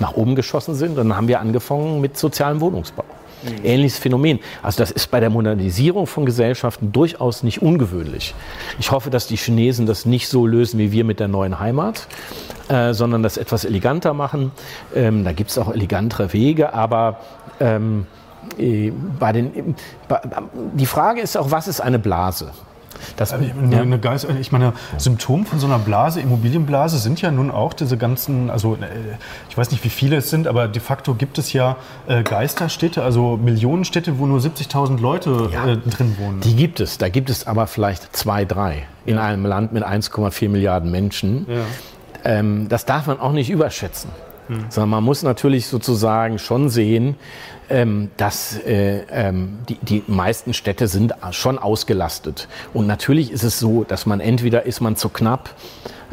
nach 0.00 0.14
oben 0.14 0.34
geschossen 0.34 0.74
sind. 0.74 0.98
dann 0.98 1.16
haben 1.16 1.28
wir 1.28 1.40
angefangen 1.40 2.00
mit 2.00 2.16
sozialem 2.16 2.60
Wohnungsbau. 2.60 3.04
Mhm. 3.42 3.64
Ähnliches 3.64 3.98
Phänomen. 3.98 4.40
Also 4.62 4.78
das 4.78 4.90
ist 4.90 5.10
bei 5.10 5.20
der 5.20 5.30
Modernisierung 5.30 6.06
von 6.06 6.26
Gesellschaften 6.26 6.92
durchaus 6.92 7.42
nicht 7.42 7.62
ungewöhnlich. 7.62 8.34
Ich 8.78 8.90
hoffe, 8.90 9.10
dass 9.10 9.26
die 9.26 9.36
Chinesen 9.36 9.86
das 9.86 10.04
nicht 10.04 10.28
so 10.28 10.46
lösen 10.46 10.78
wie 10.78 10.92
wir 10.92 11.04
mit 11.04 11.20
der 11.20 11.28
neuen 11.28 11.60
Heimat, 11.60 12.06
äh, 12.68 12.92
sondern 12.94 13.22
das 13.22 13.36
etwas 13.36 13.64
eleganter 13.64 14.12
machen. 14.12 14.52
Ähm, 14.94 15.24
da 15.24 15.32
gibt 15.32 15.50
es 15.50 15.58
auch 15.58 15.72
elegantere 15.72 16.32
Wege, 16.32 16.74
aber 16.74 17.20
ähm, 17.60 18.06
äh, 18.58 18.92
bei 19.18 19.32
den, 19.32 19.76
bei, 20.08 20.20
die 20.74 20.86
Frage 20.86 21.20
ist 21.20 21.36
auch, 21.36 21.50
was 21.50 21.68
ist 21.68 21.80
eine 21.80 21.98
Blase? 21.98 22.52
Das, 23.16 23.32
eine, 23.32 23.52
ja. 23.70 23.80
eine 23.80 23.98
Geist, 23.98 24.26
ich 24.40 24.52
meine, 24.52 24.72
Symptom 24.98 25.46
von 25.46 25.58
so 25.58 25.66
einer 25.66 25.78
Blase, 25.78 26.20
Immobilienblase, 26.20 26.98
sind 26.98 27.20
ja 27.20 27.30
nun 27.30 27.50
auch 27.50 27.72
diese 27.72 27.96
ganzen, 27.96 28.50
also 28.50 28.74
äh, 28.74 28.86
ich 29.48 29.56
weiß 29.56 29.70
nicht, 29.70 29.84
wie 29.84 29.90
viele 29.90 30.16
es 30.16 30.30
sind, 30.30 30.46
aber 30.46 30.68
de 30.68 30.80
facto 30.80 31.14
gibt 31.14 31.38
es 31.38 31.52
ja 31.52 31.76
äh, 32.06 32.22
Geisterstädte, 32.22 33.02
also 33.02 33.36
Millionenstädte, 33.36 34.18
wo 34.18 34.26
nur 34.26 34.40
70.000 34.40 35.00
Leute 35.00 35.50
ja, 35.52 35.66
äh, 35.66 35.76
drin 35.76 36.16
wohnen. 36.18 36.40
Die 36.40 36.56
gibt 36.56 36.80
es, 36.80 36.98
da 36.98 37.08
gibt 37.08 37.30
es 37.30 37.46
aber 37.46 37.66
vielleicht 37.66 38.14
zwei, 38.16 38.44
drei 38.44 38.86
in 39.04 39.16
ja. 39.16 39.22
einem 39.22 39.46
Land 39.46 39.72
mit 39.72 39.84
1,4 39.84 40.48
Milliarden 40.48 40.90
Menschen. 40.90 41.46
Ähm, 42.24 42.68
das 42.68 42.84
darf 42.84 43.06
man 43.06 43.18
auch 43.20 43.32
nicht 43.32 43.50
überschätzen. 43.50 44.10
Hm. 44.48 44.66
Sondern 44.68 44.90
man 44.90 45.04
muss 45.04 45.22
natürlich 45.22 45.66
sozusagen 45.66 46.38
schon 46.38 46.68
sehen, 46.68 47.16
ähm, 47.72 48.10
dass 48.18 48.58
äh, 48.58 49.04
ähm, 49.10 49.58
die, 49.68 49.78
die 49.80 50.04
meisten 50.06 50.52
Städte 50.52 50.88
sind 50.88 51.14
schon 51.30 51.58
ausgelastet. 51.58 52.46
Und 52.74 52.86
natürlich 52.86 53.32
ist 53.32 53.44
es 53.44 53.58
so, 53.58 53.84
dass 53.84 54.04
man 54.04 54.20
entweder 54.20 54.66
ist 54.66 54.80
man 54.80 54.94
zu 54.94 55.08
knapp 55.08 55.50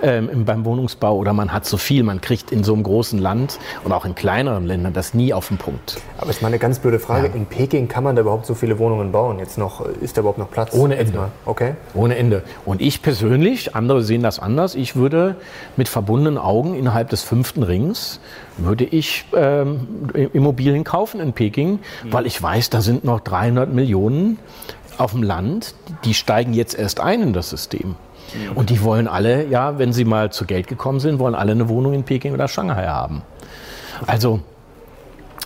ähm, 0.02 0.46
beim 0.46 0.66
Wohnungsbau 0.66 1.16
oder 1.16 1.34
man 1.34 1.54
hat 1.54 1.66
zu 1.66 1.78
viel. 1.78 2.04
Man 2.04 2.22
kriegt 2.22 2.52
in 2.52 2.64
so 2.64 2.74
einem 2.74 2.84
großen 2.84 3.20
Land 3.20 3.60
und 3.84 3.92
auch 3.92 4.06
in 4.06 4.16
kleineren 4.16 4.66
Ländern 4.66 4.94
das 4.94 5.14
nie 5.14 5.34
auf 5.34 5.48
den 5.48 5.58
Punkt. 5.58 5.98
Aber 6.18 6.30
es 6.30 6.38
ist 6.38 6.42
mal 6.42 6.50
eine 6.50 6.60
ganz 6.60 6.80
blöde 6.80 7.00
Frage. 7.00 7.28
Ja. 7.28 7.34
In 7.34 7.46
Peking 7.46 7.88
kann 7.88 8.04
man 8.04 8.16
da 8.16 8.22
überhaupt 8.22 8.46
so 8.46 8.56
viele 8.56 8.80
Wohnungen 8.80 9.12
bauen? 9.12 9.40
Jetzt 9.40 9.58
noch, 9.58 9.86
ist 9.86 10.18
da 10.18 10.22
überhaupt 10.22 10.40
noch 10.40 10.52
Platz? 10.52 10.74
Ohne 10.74 10.96
Ende. 10.96 11.30
Okay. 11.46 11.74
Ohne 11.94 12.18
Ende. 12.18 12.44
Und 12.66 12.82
ich 12.82 13.02
persönlich, 13.02 13.76
andere 13.76 14.04
sehen 14.04 14.24
das 14.24 14.40
anders, 14.40 14.76
ich 14.76 14.96
würde 14.96 15.36
mit 15.78 15.88
verbundenen 15.88 16.38
Augen 16.38 16.76
innerhalb 16.76 17.10
des 17.10 17.24
fünften 17.24 17.64
Rings 17.64 18.20
würde 18.58 18.84
ich 18.84 19.26
ähm, 19.34 19.88
Immobilien 20.34 20.84
kaufen 20.84 21.20
in 21.20 21.34
Peking, 21.34 21.80
mhm. 22.04 22.14
weil 22.14 22.26
ich 22.26 22.42
weiß, 22.42 22.70
da 22.70 22.82
sind 22.82 23.04
noch 23.04 23.22
300 23.22 23.74
Millionen 23.74 24.38
auf 24.98 25.12
dem 25.12 25.24
Land, 25.24 25.76
die 26.04 26.14
steigen 26.14 26.54
jetzt 26.54 26.78
erst 26.78 27.00
ein 27.00 27.22
in 27.22 27.34
das 27.34 27.50
System. 27.50 27.96
Und 28.56 28.70
die 28.70 28.82
wollen 28.84 29.08
alle, 29.08 29.48
ja, 29.48 29.78
wenn 29.80 29.94
sie 29.94 30.06
mal 30.06 30.32
zu 30.32 30.46
Geld 30.46 30.68
gekommen 30.68 31.00
sind, 31.00 31.20
wollen 31.20 31.36
alle 31.36 31.52
eine 31.52 31.70
Wohnung 31.70 31.94
in 31.94 32.04
Peking 32.04 32.34
oder 32.34 32.48
Shanghai 32.48 32.88
haben. 32.88 33.22
Also 34.06 34.42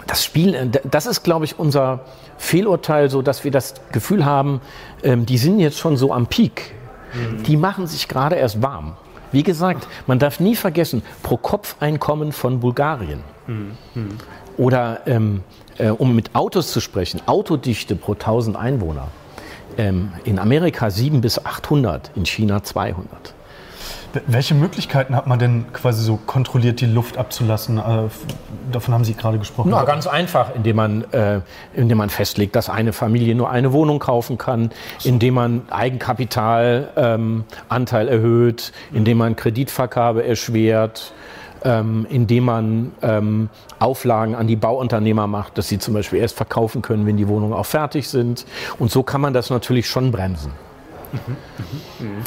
das 0.08 0.24
Spiel, 0.24 0.54
äh, 0.54 0.68
das 0.84 1.06
ist, 1.06 1.24
glaube 1.24 1.46
ich, 1.46 1.60
unser 1.60 2.02
Fehlurteil, 2.38 3.10
so 3.10 3.22
dass 3.22 3.44
wir 3.44 3.52
das 3.52 3.76
Gefühl 3.92 4.26
haben, 4.26 4.62
ähm, 5.04 5.26
die 5.26 5.38
sind 5.38 5.60
jetzt 5.60 5.80
schon 5.80 5.98
so 5.98 6.14
am 6.14 6.28
Peak. 6.28 6.74
Mhm. 7.14 7.44
Die 7.44 7.58
machen 7.58 7.88
sich 7.88 8.08
gerade 8.08 8.36
erst 8.36 8.62
warm. 8.62 8.94
Wie 9.32 9.44
gesagt, 9.44 9.88
man 10.06 10.20
darf 10.20 10.40
nie 10.40 10.56
vergessen, 10.56 11.02
pro 11.24 11.38
Kopf-Einkommen 11.38 12.32
von 12.32 12.60
Bulgarien. 12.60 13.22
Mhm. 13.48 13.78
Oder 14.58 15.02
ähm, 15.08 15.42
äh, 15.78 15.90
um 15.90 16.16
mit 16.16 16.36
Autos 16.36 16.72
zu 16.72 16.80
sprechen, 16.80 17.22
Autodichte 17.26 17.96
pro 17.96 18.14
1000 18.14 18.56
Einwohner. 18.56 19.08
Ähm, 19.78 20.14
in 20.24 20.40
Amerika 20.40 20.90
7 20.90 21.22
bis 21.22 21.44
800, 21.46 22.12
in 22.16 22.26
China 22.26 22.64
200. 22.64 23.34
Welche 24.28 24.54
Möglichkeiten 24.54 25.16
hat 25.16 25.26
man 25.26 25.40
denn 25.40 25.66
quasi 25.74 26.04
so 26.04 26.18
kontrolliert 26.18 26.82
die 26.82 26.86
Luft 26.86 27.18
abzulassen? 27.18 27.80
Äh, 27.80 28.10
davon 28.72 28.94
haben 28.94 29.04
Sie 29.04 29.16
gerade 29.16 29.40
gesprochen. 29.40 29.72
Na, 29.72 29.84
ganz 29.86 30.06
einfach, 30.06 30.54
indem 30.54 30.76
man, 30.76 31.04
äh, 31.12 31.40
indem 31.74 31.98
man 31.98 32.12
festlegt, 32.12 32.56
dass 32.56 32.70
eine 32.70 32.94
Familie 32.94 33.34
nur 33.34 33.50
eine 33.50 33.74
Wohnung 33.74 33.98
kaufen 33.98 34.38
kann, 34.38 34.70
indem 35.04 35.34
man 35.34 35.64
Eigenkapitalanteil 35.72 36.88
ähm, 36.96 37.44
erhöht, 38.08 38.72
indem 38.92 39.18
man 39.18 39.36
Kreditvergabe 39.36 40.24
erschwert, 40.24 41.12
ähm, 41.64 42.06
indem 42.10 42.46
man 42.46 42.92
ähm, 43.02 43.50
Auflagen 43.80 44.36
an 44.36 44.48
die 44.48 44.56
Bauunternehmer 44.56 45.28
macht, 45.28 45.58
dass 45.58 45.68
sie 45.68 45.80
zum 45.80 45.94
Beispiel 45.94 46.20
erst 46.20 46.36
verkaufen 46.36 46.82
können, 46.82 47.06
wenn 47.06 47.18
die 47.18 47.28
Wohnungen 47.28 47.54
auch 47.54 47.66
fertig 47.66 48.10
sind. 48.10 48.46
Und 48.80 48.92
so 48.92 49.04
kann 49.04 49.22
man 49.22 49.34
das 49.34 49.50
natürlich 49.50 49.88
schon 49.88 50.12
bremsen. 50.12 50.52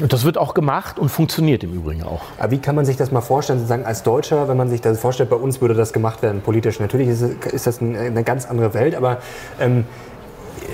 Und 0.01 0.13
das 0.13 0.25
wird 0.25 0.39
auch 0.39 0.55
gemacht 0.55 0.99
und 0.99 1.09
funktioniert 1.09 1.65
im 1.65 1.73
Übrigen 1.73 2.05
auch. 2.05 2.23
Aber 2.39 2.53
wie 2.53 2.59
kann 2.59 2.77
man 2.77 2.85
sich 2.85 2.97
das 2.97 3.11
mal 3.11 3.21
vorstellen, 3.21 3.59
sozusagen 3.59 3.85
als 3.85 4.03
Deutscher, 4.03 4.49
wenn 4.49 4.57
man 4.57 4.69
sich 4.69 4.81
das 4.81 5.01
vorstellt, 5.01 5.31
bei 5.31 5.37
uns 5.37 5.61
würde 5.61 5.75
das 5.75 5.93
gemacht 5.93 6.23
werden 6.23 6.41
politisch. 6.41 6.79
Natürlich 6.79 7.09
ist, 7.09 7.23
es, 7.23 7.53
ist 7.53 7.67
das 7.67 7.81
eine 7.81 8.23
ganz 8.23 8.47
andere 8.47 8.75
Welt, 8.75 8.95
aber 8.95 9.19
ähm, 9.61 9.85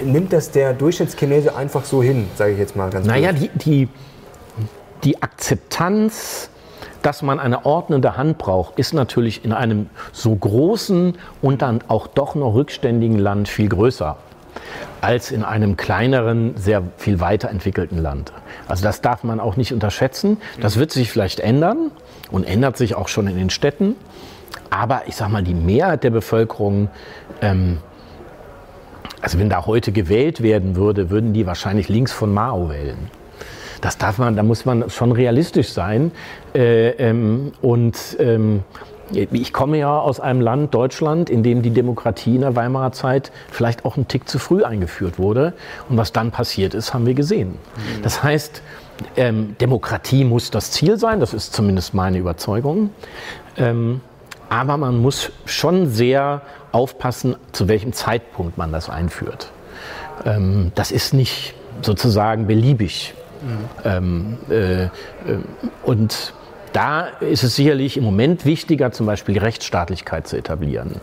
nimmt 0.05 0.33
das 0.33 0.51
der 0.51 0.75
Durchschnittschinese 0.75 1.57
einfach 1.57 1.85
so 1.85 2.03
hin, 2.03 2.29
sage 2.37 2.53
ich 2.53 2.59
jetzt 2.59 2.77
mal 2.77 2.91
ganz 2.91 3.07
Naja, 3.07 3.33
die, 3.33 3.49
die, 3.55 3.89
die 5.05 5.23
Akzeptanz 5.23 6.51
dass 7.03 7.23
man 7.23 7.41
eine 7.41 7.67
ordnende 7.67 8.17
Hand 8.17 8.39
braucht, 8.39 8.79
ist 8.79 8.95
natürlich 8.95 9.45
in 9.45 9.53
einem 9.53 9.91
so 10.13 10.35
großen 10.35 11.19
und 11.43 11.63
dann 11.63 11.81
auch 11.89 12.07
doch 12.07 12.35
noch 12.35 12.55
rückständigen 12.55 13.19
Land 13.19 13.49
viel 13.49 13.69
größer 13.69 14.17
als 15.01 15.33
in 15.33 15.43
einem 15.43 15.77
kleineren, 15.77 16.57
sehr 16.57 16.83
viel 16.97 17.19
weiterentwickelten 17.19 17.99
Land. 17.99 18.33
Also 18.69 18.85
das 18.85 19.01
darf 19.01 19.25
man 19.25 19.41
auch 19.41 19.57
nicht 19.57 19.73
unterschätzen. 19.73 20.37
Das 20.61 20.79
wird 20.79 20.93
sich 20.93 21.11
vielleicht 21.11 21.41
ändern 21.41 21.91
und 22.31 22.45
ändert 22.45 22.77
sich 22.77 22.95
auch 22.95 23.09
schon 23.09 23.27
in 23.27 23.37
den 23.37 23.51
Städten. 23.51 23.97
aber 24.71 25.03
ich 25.07 25.17
sag 25.17 25.29
mal, 25.29 25.43
die 25.43 25.55
Mehrheit 25.55 26.03
der 26.03 26.11
Bevölkerung, 26.11 26.89
ähm, 27.43 27.79
also 29.21 29.39
wenn 29.39 29.51
da 29.51 29.67
heute 29.67 29.93
gewählt 29.93 30.43
werden 30.43 30.77
würde, 30.77 31.11
würden 31.11 31.35
die 31.35 31.47
wahrscheinlich 31.47 31.89
links 31.89 32.13
von 32.13 32.33
Mao 32.33 32.71
wählen. 32.71 33.11
Das 33.83 33.99
darf 33.99 34.17
man, 34.17 34.37
da 34.37 34.43
muss 34.43 34.65
man 34.65 34.89
schon 34.89 35.13
realistisch 35.13 35.69
sein. 35.71 36.13
Äh, 36.55 36.91
ähm, 36.93 37.53
und 37.61 38.17
ähm, 38.19 38.63
ich 39.11 39.53
komme 39.53 39.77
ja 39.77 39.99
aus 39.99 40.21
einem 40.21 40.41
Land, 40.41 40.73
Deutschland, 40.73 41.29
in 41.29 41.43
dem 41.43 41.61
die 41.61 41.71
Demokratie 41.71 42.37
in 42.37 42.41
der 42.41 42.57
Weimarer 42.57 42.93
Zeit 42.93 43.31
vielleicht 43.51 43.85
auch 43.85 43.97
einen 43.97 44.09
Tick 44.09 44.27
zu 44.29 44.39
früh 44.39 44.65
eingeführt 44.65 45.19
wurde. 45.19 45.53
Und 45.91 45.99
was 45.99 46.13
dann 46.13 46.31
passiert 46.31 46.73
ist, 46.73 46.95
haben 46.95 47.05
wir 47.05 47.13
gesehen. 47.13 47.59
Das 48.03 48.23
heißt, 48.23 48.63
ähm, 49.17 49.57
Demokratie 49.61 50.25
muss 50.25 50.51
das 50.51 50.71
Ziel 50.71 50.97
sein, 50.97 51.21
das 51.21 51.35
ist 51.35 51.53
zumindest 51.53 51.93
meine 51.93 52.19
Überzeugung. 52.19 52.91
Ähm, 53.59 54.01
aber 54.49 54.77
man 54.77 54.99
muss 54.99 55.33
schon 55.45 55.89
sehr 55.89 56.43
aufpassen, 56.71 57.37
zu 57.51 57.69
welchem 57.69 57.93
Zeitpunkt 57.93 58.57
man 58.57 58.73
das 58.73 58.89
einführt. 58.89 59.51
Ähm, 60.25 60.73
das 60.75 60.93
ist 60.93 61.13
nicht 61.13 61.55
sozusagen 61.83 62.47
beliebig. 62.47 63.15
Mhm. 63.85 64.39
Äh, 64.51 64.85
äh, 64.85 64.89
und 65.83 66.35
da 66.73 67.07
ist 67.21 67.43
es 67.43 67.57
sicherlich 67.57 67.97
im 67.97 68.05
Moment 68.05 68.45
wichtiger, 68.45 68.93
zum 68.93 69.07
Beispiel 69.07 69.35
die 69.35 69.41
Rechtsstaatlichkeit 69.41 70.27
zu 70.27 70.37
etablieren. 70.37 70.97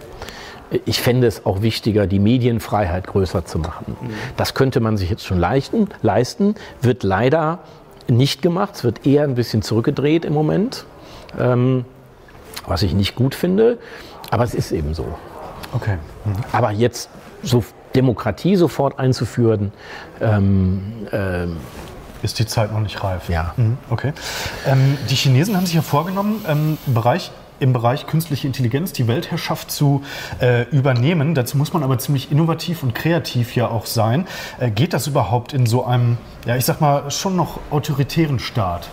Ich 0.85 1.01
fände 1.01 1.27
es 1.27 1.45
auch 1.45 1.61
wichtiger, 1.61 2.05
die 2.05 2.19
Medienfreiheit 2.19 3.07
größer 3.07 3.45
zu 3.45 3.57
machen. 3.57 3.95
Das 4.37 4.53
könnte 4.53 4.79
man 4.79 4.97
sich 4.97 5.09
jetzt 5.09 5.25
schon 5.25 5.39
leisten, 5.39 5.89
leisten 6.03 6.55
wird 6.81 7.03
leider 7.03 7.59
nicht 8.07 8.41
gemacht. 8.41 8.75
Es 8.75 8.83
wird 8.83 9.05
eher 9.05 9.23
ein 9.23 9.35
bisschen 9.35 9.61
zurückgedreht 9.61 10.25
im 10.25 10.33
Moment, 10.33 10.85
ähm, 11.39 11.85
was 12.67 12.83
ich 12.83 12.93
nicht 12.93 13.15
gut 13.15 13.33
finde. 13.33 13.79
Aber 14.29 14.43
es 14.43 14.53
ist 14.53 14.71
eben 14.71 14.93
so. 14.93 15.05
Okay. 15.73 15.97
Mhm. 16.25 16.31
Aber 16.51 16.71
jetzt 16.71 17.09
so 17.41 17.63
Demokratie 17.95 18.55
sofort 18.55 18.99
einzuführen, 18.99 19.71
ähm, 20.21 21.07
ähm, 21.11 21.57
ist 22.21 22.39
die 22.39 22.45
Zeit 22.45 22.71
noch 22.71 22.79
nicht 22.79 23.03
reif. 23.03 23.29
Ja. 23.29 23.53
Mhm, 23.57 23.77
okay. 23.89 24.13
Ähm, 24.65 24.97
die 25.09 25.15
Chinesen 25.15 25.55
haben 25.55 25.65
sich 25.65 25.75
ja 25.75 25.81
vorgenommen, 25.81 26.43
ähm, 26.47 26.77
Bereich, 26.87 27.31
im 27.59 27.73
Bereich 27.73 28.07
künstliche 28.07 28.47
Intelligenz 28.47 28.93
die 28.93 29.07
Weltherrschaft 29.07 29.71
zu 29.71 30.03
äh, 30.39 30.63
übernehmen. 30.69 31.35
Dazu 31.35 31.57
muss 31.57 31.73
man 31.73 31.83
aber 31.83 31.97
ziemlich 31.97 32.31
innovativ 32.31 32.83
und 32.83 32.95
kreativ 32.95 33.55
ja 33.55 33.67
auch 33.67 33.85
sein. 33.85 34.27
Äh, 34.59 34.71
geht 34.71 34.93
das 34.93 35.07
überhaupt 35.07 35.53
in 35.53 35.65
so 35.65 35.85
einem, 35.85 36.17
ja, 36.45 36.55
ich 36.55 36.65
sag 36.65 36.81
mal, 36.81 37.11
schon 37.11 37.35
noch 37.35 37.59
autoritären 37.69 38.39
Staat? 38.39 38.89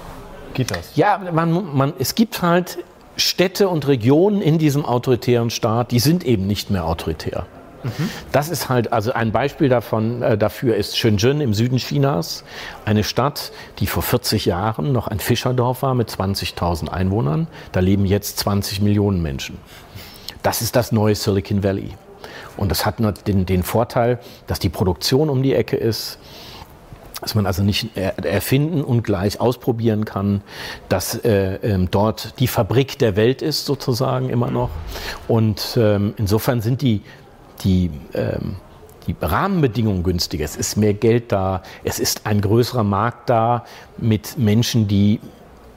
Geht 0.55 0.71
das? 0.71 0.97
Ja, 0.97 1.21
man, 1.33 1.77
man, 1.77 1.93
es 1.99 2.15
gibt 2.15 2.43
halt 2.43 2.79
Städte 3.17 3.69
und 3.69 3.87
Regionen 3.87 4.43
in 4.43 4.59
diesem 4.59 4.85
autoritären 4.85 5.51
Staat, 5.51 5.91
die 5.91 6.01
sind 6.01 6.25
eben 6.25 6.47
nicht 6.47 6.71
mehr 6.71 6.85
autoritär. 6.85 7.47
Das 8.33 8.49
ist 8.49 8.69
halt, 8.69 8.93
also 8.93 9.13
ein 9.13 9.33
Beispiel 9.33 9.69
davon, 9.69 10.23
äh, 10.23 10.39
dafür 10.39 10.77
ist 10.77 10.97
Shenzhen 10.97 11.41
im 11.41 11.55
Süden 11.55 11.79
Chinas, 11.79 12.45
eine 12.85 13.05
Stadt, 13.05 13.53
die 13.79 13.87
vor 13.87 14.03
40 14.03 14.47
Jahren 14.47 14.93
noch 14.93 15.09
ein 15.09 15.21
Fischerdorf 15.21 15.83
war 15.83 15.95
mit 15.95 16.11
20.000 16.11 16.89
Einwohnern. 16.89 17.47
Da 17.73 17.81
leben 17.81 18.07
jetzt 18.07 18.39
20 18.39 18.81
Millionen 18.81 19.23
Menschen. 19.23 19.59
Das 20.43 20.63
ist 20.63 20.77
das 20.77 20.93
neue 20.93 21.15
Silicon 21.15 21.63
Valley. 21.63 21.91
Und 22.57 22.71
das 22.71 22.87
hat 22.87 22.97
den, 23.27 23.47
den 23.47 23.63
Vorteil, 23.63 24.19
dass 24.47 24.59
die 24.59 24.69
Produktion 24.69 25.29
um 25.29 25.43
die 25.43 25.55
Ecke 25.55 25.77
ist, 25.77 26.19
dass 27.21 27.35
man 27.35 27.47
also 27.47 27.63
nicht 27.63 27.97
erfinden 27.97 28.83
und 28.83 29.03
gleich 29.03 29.41
ausprobieren 29.41 30.05
kann, 30.05 30.43
dass 30.89 31.15
äh, 31.25 31.55
ähm, 31.63 31.89
dort 31.91 32.39
die 32.41 32.47
Fabrik 32.47 32.99
der 32.99 33.17
Welt 33.17 33.43
ist 33.43 33.65
sozusagen 33.65 34.29
immer 34.29 34.51
noch. 34.51 34.71
Und 35.27 35.79
ähm, 35.81 36.15
insofern 36.19 36.61
sind 36.61 36.83
die 36.83 37.03
die, 37.65 37.91
ähm, 38.15 38.57
die 39.07 39.15
Rahmenbedingungen 39.21 40.03
günstiger. 40.03 40.45
Es 40.45 40.57
ist 40.57 40.77
mehr 40.77 40.95
Geld 40.95 41.33
da, 41.33 41.63
es 41.85 41.99
ist 41.99 42.27
ein 42.27 42.41
größerer 42.41 42.85
Markt 42.85 43.31
da 43.31 43.65
mit 43.99 44.39
Menschen, 44.39 44.89
die 44.89 45.21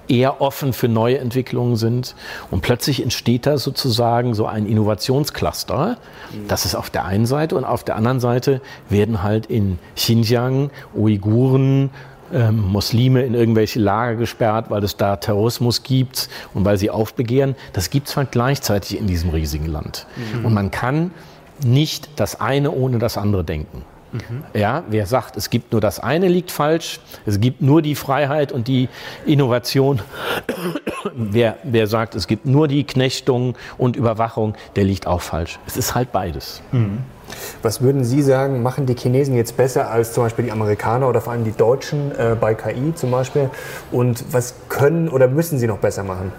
eher 0.10 0.42
offen 0.42 0.74
für 0.74 0.88
neue 0.88 1.20
Entwicklungen 1.20 1.76
sind. 1.76 2.16
Und 2.52 2.62
plötzlich 2.62 3.02
entsteht 3.02 3.46
da 3.46 3.58
sozusagen 3.58 4.34
so 4.34 4.48
ein 4.48 4.66
Innovationscluster. 4.66 5.98
Das 6.48 6.66
ist 6.66 6.76
auf 6.76 6.90
der 6.90 7.06
einen 7.06 7.26
Seite. 7.26 7.56
Und 7.56 7.64
auf 7.64 7.84
der 7.84 7.96
anderen 7.96 8.20
Seite 8.20 8.62
werden 8.90 9.24
halt 9.24 9.46
in 9.46 9.78
Xinjiang 9.96 10.72
Uiguren, 10.96 11.92
ähm, 12.34 12.68
Muslime 12.68 13.24
in 13.24 13.34
irgendwelche 13.34 13.80
Lager 13.80 14.16
gesperrt, 14.16 14.66
weil 14.70 14.84
es 14.84 14.98
da 14.98 15.16
Terrorismus 15.16 15.84
gibt 15.84 16.30
und 16.54 16.66
weil 16.66 16.78
sie 16.78 16.90
aufbegehren. 16.90 17.56
Das 17.74 17.90
gibt 17.90 18.08
es 18.08 18.18
halt 18.18 18.32
gleichzeitig 18.32 19.00
in 19.00 19.08
diesem 19.08 19.30
riesigen 19.30 19.68
Land. 19.68 20.06
Mhm. 20.36 20.46
Und 20.46 20.54
man 20.54 20.72
kann 20.72 21.12
nicht 21.64 22.10
das 22.16 22.40
eine 22.40 22.72
ohne 22.72 23.00
das 23.00 23.18
andere 23.18 23.44
denken. 23.44 23.84
Mhm. 24.12 24.44
Ja, 24.54 24.84
wer 24.90 25.06
sagt, 25.06 25.38
es 25.38 25.50
gibt 25.50 25.72
nur 25.72 25.82
das 25.82 26.00
eine, 26.00 26.28
liegt 26.28 26.52
falsch. 26.52 27.00
Es 27.26 27.40
gibt 27.40 27.62
nur 27.62 27.82
die 27.82 27.96
Freiheit 27.96 28.52
und 28.52 28.68
die 28.68 28.90
Innovation. 29.26 30.02
wer, 31.14 31.58
wer 31.64 31.88
sagt, 31.88 32.16
es 32.16 32.28
gibt 32.28 32.46
nur 32.46 32.68
die 32.68 32.84
Knechtung 32.84 33.56
und 33.78 33.96
Überwachung, 33.96 34.56
der 34.76 34.84
liegt 34.84 35.06
auch 35.06 35.22
falsch. 35.22 35.60
Es 35.68 35.78
ist 35.78 35.96
halt 35.96 36.12
beides. 36.12 36.62
Mhm. 36.72 37.00
Was 37.62 37.82
würden 37.82 38.04
Sie 38.04 38.24
sagen, 38.24 38.64
machen 38.64 38.88
die 38.88 38.96
Chinesen 38.96 39.36
jetzt 39.36 39.56
besser 39.56 39.92
als 39.92 40.14
zum 40.14 40.24
Beispiel 40.24 40.46
die 40.46 40.52
Amerikaner 40.52 41.08
oder 41.08 41.22
vor 41.22 41.34
allem 41.34 41.44
die 41.44 41.52
Deutschen 41.52 42.12
äh, 42.18 42.36
bei 42.40 42.56
KI 42.56 42.96
zum 42.96 43.12
Beispiel? 43.12 43.52
Und 43.92 44.24
was 44.32 44.56
können 44.68 45.10
oder 45.10 45.28
müssen 45.28 45.60
sie 45.60 45.68
noch 45.68 45.78
besser 45.78 46.04
machen? 46.04 46.32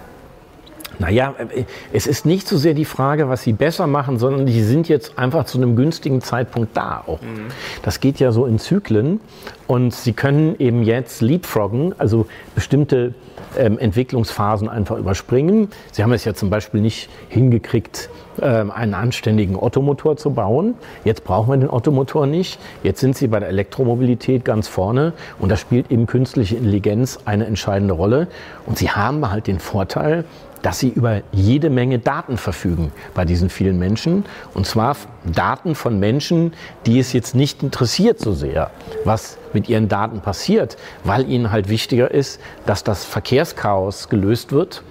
Naja, 0.99 1.33
äh, 1.37 1.63
es 1.93 2.07
ist 2.07 2.25
nicht 2.25 2.47
so 2.47 2.57
sehr 2.57 2.73
die 2.73 2.85
Frage, 2.85 3.29
was 3.29 3.43
sie 3.43 3.53
besser 3.53 3.87
machen, 3.87 4.19
sondern 4.19 4.45
die 4.45 4.61
sind 4.61 4.87
jetzt 4.89 5.17
einfach 5.17 5.45
zu 5.45 5.57
einem 5.57 5.75
günstigen 5.75 6.21
Zeitpunkt 6.21 6.75
da 6.75 7.03
auch. 7.05 7.21
Mhm. 7.21 7.47
Das 7.81 7.99
geht 7.99 8.19
ja 8.19 8.31
so 8.31 8.45
in 8.45 8.59
Zyklen 8.59 9.19
und 9.67 9.93
sie 9.93 10.13
können 10.13 10.55
eben 10.59 10.83
jetzt 10.83 11.21
leapfroggen, 11.21 11.95
also 11.97 12.27
bestimmte 12.55 13.13
ähm, 13.57 13.77
Entwicklungsphasen 13.79 14.69
einfach 14.69 14.97
überspringen. 14.97 15.69
Sie 15.91 16.03
haben 16.03 16.13
es 16.13 16.25
ja 16.25 16.33
zum 16.33 16.49
Beispiel 16.49 16.81
nicht 16.81 17.09
hingekriegt, 17.29 18.09
ähm, 18.41 18.71
einen 18.71 18.93
anständigen 18.93 19.55
Ottomotor 19.55 20.17
zu 20.17 20.31
bauen. 20.31 20.75
Jetzt 21.03 21.23
brauchen 21.23 21.49
wir 21.49 21.57
den 21.57 21.69
Ottomotor 21.69 22.27
nicht. 22.27 22.59
Jetzt 22.83 22.99
sind 23.01 23.17
sie 23.17 23.27
bei 23.27 23.39
der 23.39 23.49
Elektromobilität 23.49 24.45
ganz 24.45 24.67
vorne 24.67 25.13
und 25.39 25.49
da 25.49 25.57
spielt 25.57 25.91
eben 25.91 26.05
künstliche 26.05 26.55
Intelligenz 26.55 27.19
eine 27.25 27.45
entscheidende 27.45 27.93
Rolle. 27.93 28.27
Und 28.65 28.77
sie 28.77 28.91
haben 28.91 29.29
halt 29.29 29.47
den 29.47 29.59
Vorteil, 29.59 30.25
dass 30.61 30.79
sie 30.79 30.89
über 30.89 31.21
jede 31.31 31.69
Menge 31.69 31.99
Daten 31.99 32.37
verfügen 32.37 32.91
bei 33.13 33.25
diesen 33.25 33.49
vielen 33.49 33.79
Menschen. 33.79 34.25
Und 34.53 34.65
zwar 34.65 34.95
Daten 35.25 35.75
von 35.75 35.99
Menschen, 35.99 36.53
die 36.85 36.99
es 36.99 37.13
jetzt 37.13 37.35
nicht 37.35 37.63
interessiert 37.63 38.19
so 38.19 38.33
sehr, 38.33 38.71
was 39.03 39.37
mit 39.53 39.69
ihren 39.69 39.87
Daten 39.87 40.21
passiert, 40.21 40.77
weil 41.03 41.29
ihnen 41.29 41.51
halt 41.51 41.69
wichtiger 41.69 42.11
ist, 42.11 42.39
dass 42.65 42.83
das 42.83 43.05
Verkehrschaos 43.05 44.09
gelöst 44.09 44.51
wird 44.51 44.83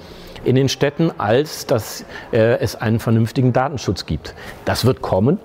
in 0.45 0.57
den 0.57 0.69
Städten, 0.69 1.13
als 1.19 1.67
dass 1.67 2.05
äh, 2.33 2.59
es 2.59 2.77
einen 2.77 2.99
vernünftigen 2.99 3.53
Datenschutz 3.53 4.07
gibt. 4.07 4.35
Das 4.65 4.85
wird 4.85 5.03
kommen. 5.03 5.39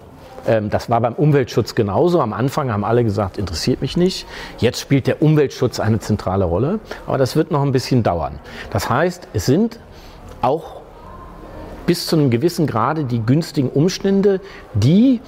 Ähm, 0.48 0.70
das 0.70 0.90
war 0.90 1.02
beim 1.02 1.14
Umweltschutz 1.14 1.76
genauso. 1.76 2.22
Am 2.22 2.34
Anfang 2.34 2.72
haben 2.72 2.84
alle 2.84 3.04
gesagt, 3.04 3.38
interessiert 3.38 3.82
mich 3.82 3.98
nicht. 3.98 4.26
Jetzt 4.58 4.80
spielt 4.80 5.08
der 5.08 5.22
Umweltschutz 5.22 5.80
eine 5.80 6.00
zentrale 6.00 6.46
Rolle. 6.46 6.80
Aber 7.08 7.18
das 7.18 7.36
wird 7.36 7.52
noch 7.52 7.62
ein 7.62 7.72
bisschen 7.72 8.04
dauern. 8.04 8.40
Das 8.72 8.90
heißt, 8.90 9.28
es 9.34 9.46
sind 9.46 9.80
auch 10.46 10.82
bis 11.86 12.08
zu 12.08 12.16
einem 12.16 12.30
gewissen 12.30 12.68
Grade 12.68 13.04
die 13.04 13.20
günstigen 13.20 13.70
Umstände, 13.70 14.42
die 14.74 15.22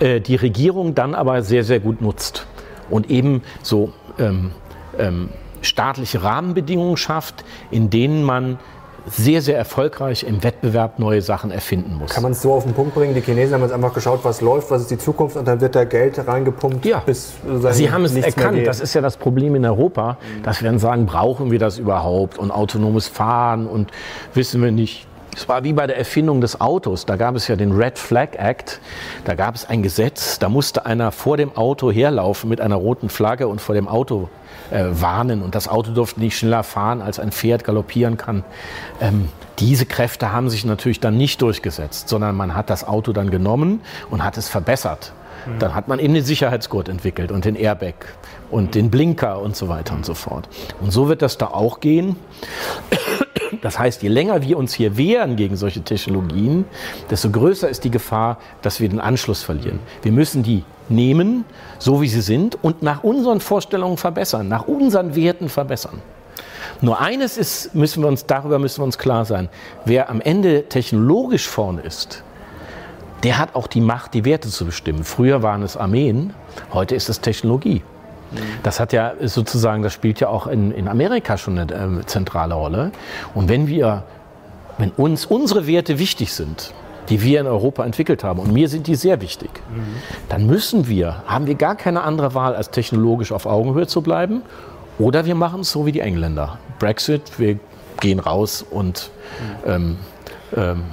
äh, 0.00 0.20
die 0.20 0.36
Regierung 0.36 0.94
dann 0.94 1.14
aber 1.14 1.42
sehr, 1.42 1.64
sehr 1.64 1.80
gut 1.80 2.00
nutzt 2.00 2.46
und 2.90 3.10
eben 3.10 3.42
so 3.62 3.92
ähm, 4.18 4.50
ähm, 4.98 5.28
staatliche 5.62 6.22
Rahmenbedingungen 6.22 6.96
schafft, 6.96 7.44
in 7.70 7.90
denen 7.90 8.22
man 8.22 8.58
sehr, 9.06 9.42
sehr 9.42 9.56
erfolgreich 9.56 10.24
im 10.24 10.42
Wettbewerb 10.42 10.98
neue 10.98 11.22
Sachen 11.22 11.50
erfinden 11.50 11.96
muss. 11.96 12.10
Kann 12.10 12.22
man 12.22 12.32
es 12.32 12.42
so 12.42 12.52
auf 12.52 12.64
den 12.64 12.72
Punkt 12.72 12.94
bringen? 12.94 13.14
Die 13.14 13.20
Chinesen 13.20 13.54
haben 13.54 13.62
jetzt 13.62 13.72
einfach 13.72 13.92
geschaut, 13.92 14.20
was 14.22 14.40
läuft, 14.40 14.70
was 14.70 14.82
ist 14.82 14.90
die 14.90 14.98
Zukunft 14.98 15.36
und 15.36 15.46
dann 15.46 15.60
wird 15.60 15.74
da 15.74 15.84
Geld 15.84 16.26
reingepumpt, 16.26 16.84
ja. 16.86 17.02
bis 17.04 17.34
Sie 17.72 17.90
haben 17.90 18.04
es 18.04 18.14
erkannt. 18.16 18.66
Das 18.66 18.80
ist 18.80 18.94
ja 18.94 19.00
das 19.00 19.16
Problem 19.16 19.54
in 19.54 19.64
Europa, 19.64 20.16
dass 20.42 20.62
wir 20.62 20.70
dann 20.70 20.78
sagen, 20.78 21.06
brauchen 21.06 21.50
wir 21.50 21.58
das 21.58 21.78
überhaupt 21.78 22.38
und 22.38 22.50
autonomes 22.50 23.08
Fahren 23.08 23.66
und 23.66 23.90
wissen 24.32 24.62
wir 24.62 24.72
nicht. 24.72 25.06
Es 25.36 25.48
war 25.48 25.64
wie 25.64 25.72
bei 25.72 25.86
der 25.86 25.98
Erfindung 25.98 26.40
des 26.40 26.60
Autos. 26.60 27.06
Da 27.06 27.16
gab 27.16 27.34
es 27.34 27.48
ja 27.48 27.56
den 27.56 27.72
Red 27.72 27.98
Flag 27.98 28.36
Act. 28.38 28.80
Da 29.24 29.34
gab 29.34 29.56
es 29.56 29.68
ein 29.68 29.82
Gesetz, 29.82 30.38
da 30.38 30.48
musste 30.48 30.86
einer 30.86 31.10
vor 31.10 31.36
dem 31.36 31.56
Auto 31.56 31.90
herlaufen 31.90 32.48
mit 32.48 32.60
einer 32.60 32.76
roten 32.76 33.08
Flagge 33.08 33.48
und 33.48 33.60
vor 33.60 33.74
dem 33.74 33.88
Auto 33.88 34.28
äh, 34.70 34.84
warnen. 34.90 35.42
Und 35.42 35.54
das 35.54 35.68
Auto 35.68 35.92
durfte 35.92 36.20
nicht 36.20 36.38
schneller 36.38 36.62
fahren, 36.62 37.02
als 37.02 37.18
ein 37.18 37.32
Pferd 37.32 37.64
galoppieren 37.64 38.16
kann. 38.16 38.44
Ähm, 39.00 39.28
diese 39.58 39.86
Kräfte 39.86 40.32
haben 40.32 40.50
sich 40.50 40.64
natürlich 40.64 41.00
dann 41.00 41.16
nicht 41.16 41.40
durchgesetzt, 41.42 42.08
sondern 42.08 42.36
man 42.36 42.54
hat 42.54 42.70
das 42.70 42.86
Auto 42.86 43.12
dann 43.12 43.30
genommen 43.30 43.80
und 44.10 44.24
hat 44.24 44.36
es 44.36 44.48
verbessert. 44.48 45.12
Mhm. 45.46 45.58
Dann 45.58 45.74
hat 45.74 45.88
man 45.88 45.98
eben 45.98 46.14
den 46.14 46.24
Sicherheitsgurt 46.24 46.88
entwickelt 46.88 47.30
und 47.30 47.44
den 47.44 47.54
Airbag 47.54 47.94
und 48.50 48.74
den 48.74 48.90
Blinker 48.90 49.40
und 49.40 49.56
so 49.56 49.68
weiter 49.68 49.94
und 49.94 50.04
so 50.04 50.14
fort. 50.14 50.48
Und 50.80 50.92
so 50.92 51.08
wird 51.08 51.22
das 51.22 51.38
da 51.38 51.46
auch 51.48 51.80
gehen. 51.80 52.16
Das 53.62 53.78
heißt, 53.78 54.02
je 54.02 54.08
länger 54.08 54.42
wir 54.42 54.58
uns 54.58 54.74
hier 54.74 54.96
wehren 54.96 55.36
gegen 55.36 55.56
solche 55.56 55.82
Technologien, 55.82 56.64
desto 57.10 57.30
größer 57.30 57.68
ist 57.68 57.84
die 57.84 57.90
Gefahr, 57.90 58.38
dass 58.62 58.80
wir 58.80 58.88
den 58.88 59.00
Anschluss 59.00 59.42
verlieren. 59.42 59.78
Wir 60.02 60.12
müssen 60.12 60.42
die 60.42 60.64
nehmen, 60.88 61.44
so 61.78 62.00
wie 62.00 62.08
sie 62.08 62.20
sind, 62.20 62.62
und 62.62 62.82
nach 62.82 63.02
unseren 63.04 63.40
Vorstellungen 63.40 63.96
verbessern, 63.96 64.48
nach 64.48 64.66
unseren 64.66 65.14
Werten 65.14 65.48
verbessern. 65.48 66.02
Nur 66.80 67.00
eines 67.00 67.36
ist, 67.36 67.74
müssen 67.74 68.02
wir 68.02 68.08
uns, 68.08 68.26
darüber 68.26 68.58
müssen 68.58 68.80
wir 68.80 68.84
uns 68.84 68.98
klar 68.98 69.24
sein. 69.24 69.48
Wer 69.84 70.10
am 70.10 70.20
Ende 70.20 70.68
technologisch 70.68 71.48
vorne 71.48 71.82
ist, 71.82 72.22
der 73.22 73.38
hat 73.38 73.54
auch 73.54 73.66
die 73.66 73.80
Macht, 73.80 74.14
die 74.14 74.24
Werte 74.24 74.48
zu 74.48 74.66
bestimmen. 74.66 75.04
Früher 75.04 75.42
waren 75.42 75.62
es 75.62 75.76
Armeen, 75.76 76.34
heute 76.72 76.94
ist 76.94 77.08
es 77.08 77.20
Technologie. 77.20 77.82
Das 78.62 78.80
hat 78.80 78.92
ja 78.92 79.14
sozusagen, 79.22 79.82
das 79.82 79.92
spielt 79.92 80.20
ja 80.20 80.28
auch 80.28 80.46
in, 80.46 80.72
in 80.72 80.88
Amerika 80.88 81.38
schon 81.38 81.58
eine 81.58 82.00
äh, 82.00 82.06
zentrale 82.06 82.54
Rolle. 82.54 82.90
Und 83.34 83.48
wenn 83.48 83.68
wir, 83.68 84.02
wenn 84.76 84.90
uns 84.90 85.24
unsere 85.24 85.66
Werte 85.66 85.98
wichtig 85.98 86.32
sind, 86.34 86.74
die 87.08 87.22
wir 87.22 87.40
in 87.40 87.46
Europa 87.46 87.84
entwickelt 87.84 88.24
haben, 88.24 88.40
und 88.40 88.52
mir 88.52 88.68
sind 88.68 88.86
die 88.86 88.94
sehr 88.94 89.20
wichtig, 89.20 89.50
dann 90.28 90.46
müssen 90.46 90.88
wir, 90.88 91.22
haben 91.26 91.46
wir 91.46 91.54
gar 91.54 91.76
keine 91.76 92.02
andere 92.02 92.34
Wahl, 92.34 92.54
als 92.54 92.70
technologisch 92.70 93.32
auf 93.32 93.46
Augenhöhe 93.46 93.86
zu 93.86 94.02
bleiben. 94.02 94.42
Oder 94.98 95.24
wir 95.26 95.34
machen 95.34 95.62
es 95.62 95.72
so 95.72 95.86
wie 95.86 95.92
die 95.92 96.00
Engländer. 96.00 96.58
Brexit, 96.78 97.38
wir 97.38 97.58
gehen 98.00 98.20
raus 98.20 98.64
und 98.68 99.10
ähm, 99.66 99.96
ähm, 100.56 100.84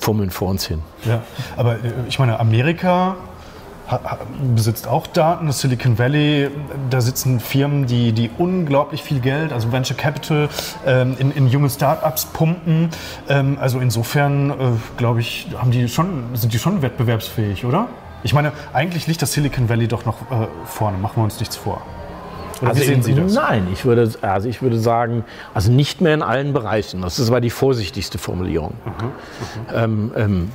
fummeln 0.00 0.30
vor 0.30 0.48
uns 0.48 0.66
hin. 0.66 0.82
Ja, 1.04 1.22
aber 1.56 1.76
äh, 1.76 1.92
ich 2.06 2.18
meine, 2.18 2.38
Amerika 2.38 3.16
besitzt 4.54 4.86
auch 4.86 5.06
Daten. 5.06 5.46
Das 5.46 5.60
Silicon 5.60 5.98
Valley, 5.98 6.50
da 6.90 7.00
sitzen 7.00 7.40
Firmen, 7.40 7.86
die, 7.86 8.12
die 8.12 8.30
unglaublich 8.38 9.02
viel 9.02 9.20
Geld, 9.20 9.52
also 9.52 9.72
Venture 9.72 9.96
Capital, 9.96 10.48
ähm, 10.86 11.16
in, 11.18 11.30
in 11.32 11.48
junge 11.48 11.70
Startups 11.70 12.26
pumpen. 12.26 12.90
Ähm, 13.28 13.58
also 13.60 13.80
insofern, 13.80 14.50
äh, 14.50 14.54
glaube 14.96 15.20
ich, 15.20 15.48
haben 15.56 15.70
die 15.70 15.88
schon, 15.88 16.34
sind 16.34 16.52
die 16.52 16.58
schon 16.58 16.82
wettbewerbsfähig, 16.82 17.64
oder? 17.64 17.88
Ich 18.22 18.32
meine, 18.32 18.52
eigentlich 18.72 19.06
liegt 19.06 19.20
das 19.20 19.32
Silicon 19.32 19.68
Valley 19.68 19.86
doch 19.86 20.06
noch 20.06 20.22
äh, 20.30 20.46
vorne, 20.64 20.96
machen 20.98 21.16
wir 21.16 21.24
uns 21.24 21.38
nichts 21.40 21.56
vor. 21.56 21.82
Oder 22.64 22.70
also 22.70 22.82
wie 22.82 22.86
sehen 22.86 23.02
Sie 23.02 23.14
das? 23.14 23.34
Nein, 23.34 23.68
ich 23.72 23.84
würde, 23.84 24.10
also 24.22 24.48
ich 24.48 24.62
würde 24.62 24.78
sagen, 24.78 25.24
also 25.52 25.70
nicht 25.70 26.00
mehr 26.00 26.14
in 26.14 26.22
allen 26.22 26.52
Bereichen. 26.52 27.02
Das 27.02 27.18
ist 27.18 27.28
aber 27.28 27.40
die 27.40 27.50
vorsichtigste 27.50 28.18
Formulierung. 28.18 28.74
Mhm, 28.84 29.04
mhm. 29.04 29.12
Ähm, 29.74 30.12
ähm, 30.16 30.50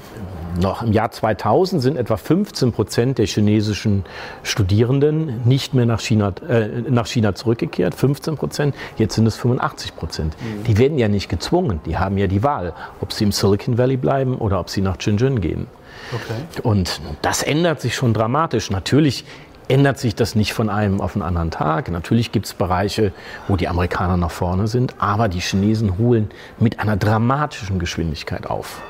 noch 0.59 0.81
im 0.81 0.91
Jahr 0.91 1.11
2000 1.11 1.81
sind 1.81 1.97
etwa 1.97 2.17
15 2.17 2.71
Prozent 2.71 3.17
der 3.17 3.27
chinesischen 3.27 4.03
Studierenden 4.43 5.41
nicht 5.45 5.73
mehr 5.73 5.85
nach 5.85 5.99
China, 5.99 6.33
äh, 6.47 6.67
nach 6.89 7.07
China 7.07 7.35
zurückgekehrt. 7.35 7.95
15 7.95 8.35
Prozent, 8.35 8.75
jetzt 8.97 9.15
sind 9.15 9.27
es 9.27 9.35
85 9.35 9.95
Prozent. 9.95 10.35
Mhm. 10.41 10.63
Die 10.63 10.77
werden 10.77 10.97
ja 10.97 11.07
nicht 11.07 11.29
gezwungen, 11.29 11.79
die 11.85 11.97
haben 11.97 12.17
ja 12.17 12.27
die 12.27 12.43
Wahl, 12.43 12.73
ob 13.01 13.13
sie 13.13 13.25
im 13.25 13.31
Silicon 13.31 13.77
Valley 13.77 13.97
bleiben 13.97 14.35
oder 14.35 14.59
ob 14.59 14.69
sie 14.69 14.81
nach 14.81 14.99
Shenzhen 14.99 15.39
gehen. 15.41 15.67
Okay. 16.11 16.61
Und 16.63 17.01
das 17.21 17.43
ändert 17.43 17.81
sich 17.81 17.95
schon 17.95 18.13
dramatisch. 18.13 18.71
Natürlich 18.71 19.25
ändert 19.69 19.99
sich 19.99 20.15
das 20.15 20.35
nicht 20.35 20.53
von 20.53 20.69
einem 20.69 20.99
auf 20.99 21.13
den 21.13 21.21
anderen 21.21 21.51
Tag. 21.51 21.89
Natürlich 21.89 22.31
gibt 22.33 22.47
es 22.47 22.53
Bereiche, 22.53 23.13
wo 23.47 23.55
die 23.55 23.69
Amerikaner 23.69 24.17
nach 24.17 24.31
vorne 24.31 24.67
sind, 24.67 24.95
aber 24.99 25.29
die 25.29 25.39
Chinesen 25.39 25.97
holen 25.97 26.29
mit 26.59 26.79
einer 26.79 26.97
dramatischen 26.97 27.79
Geschwindigkeit 27.79 28.47
auf. 28.47 28.81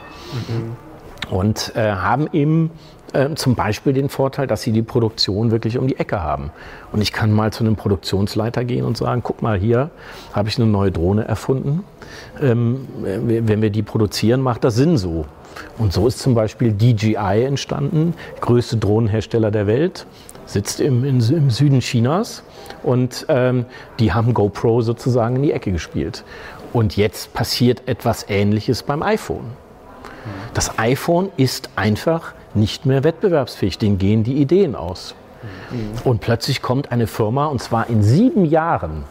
Mhm 0.47 0.89
und 1.29 1.73
äh, 1.75 1.91
haben 1.91 2.27
eben 2.33 2.71
äh, 3.13 3.33
zum 3.35 3.55
Beispiel 3.55 3.93
den 3.93 4.09
Vorteil, 4.09 4.47
dass 4.47 4.61
sie 4.61 4.71
die 4.71 4.81
Produktion 4.81 5.51
wirklich 5.51 5.77
um 5.77 5.87
die 5.87 5.97
Ecke 5.97 6.21
haben. 6.21 6.51
Und 6.91 7.01
ich 7.01 7.11
kann 7.11 7.31
mal 7.31 7.51
zu 7.51 7.63
einem 7.63 7.75
Produktionsleiter 7.75 8.63
gehen 8.65 8.85
und 8.85 8.97
sagen, 8.97 9.21
guck 9.23 9.41
mal, 9.41 9.57
hier 9.57 9.89
habe 10.33 10.49
ich 10.49 10.57
eine 10.57 10.67
neue 10.67 10.91
Drohne 10.91 11.25
erfunden. 11.25 11.83
Ähm, 12.41 12.87
wenn 13.01 13.61
wir 13.61 13.69
die 13.69 13.83
produzieren, 13.83 14.41
macht 14.41 14.63
das 14.63 14.75
Sinn 14.75 14.97
so. 14.97 15.25
Und 15.77 15.93
so 15.93 16.07
ist 16.07 16.19
zum 16.19 16.35
Beispiel 16.35 16.71
DJI 16.71 17.43
entstanden, 17.43 18.13
größte 18.39 18.77
Drohnenhersteller 18.77 19.51
der 19.51 19.67
Welt, 19.67 20.05
sitzt 20.49 20.79
im, 20.79 21.03
im, 21.03 21.19
im 21.19 21.49
Süden 21.49 21.79
Chinas 21.79 22.43
und 22.83 23.25
ähm, 23.29 23.65
die 23.99 24.13
haben 24.13 24.33
GoPro 24.33 24.81
sozusagen 24.81 25.37
in 25.37 25.43
die 25.43 25.51
Ecke 25.51 25.71
gespielt. 25.71 26.23
Und 26.73 26.97
jetzt 26.97 27.33
passiert 27.33 27.87
etwas 27.87 28.25
Ähnliches 28.29 28.83
beim 28.83 29.01
iPhone. 29.01 29.45
Das 30.53 30.77
iPhone 30.77 31.29
ist 31.37 31.69
einfach 31.75 32.33
nicht 32.53 32.85
mehr 32.85 33.03
wettbewerbsfähig, 33.03 33.77
denen 33.77 33.97
gehen 33.97 34.23
die 34.23 34.33
Ideen 34.33 34.75
aus. 34.75 35.15
Und 36.03 36.21
plötzlich 36.21 36.61
kommt 36.61 36.91
eine 36.91 37.07
Firma, 37.07 37.45
und 37.45 37.61
zwar 37.61 37.89
in 37.89 38.03
sieben 38.03 38.45
Jahren, 38.45 39.05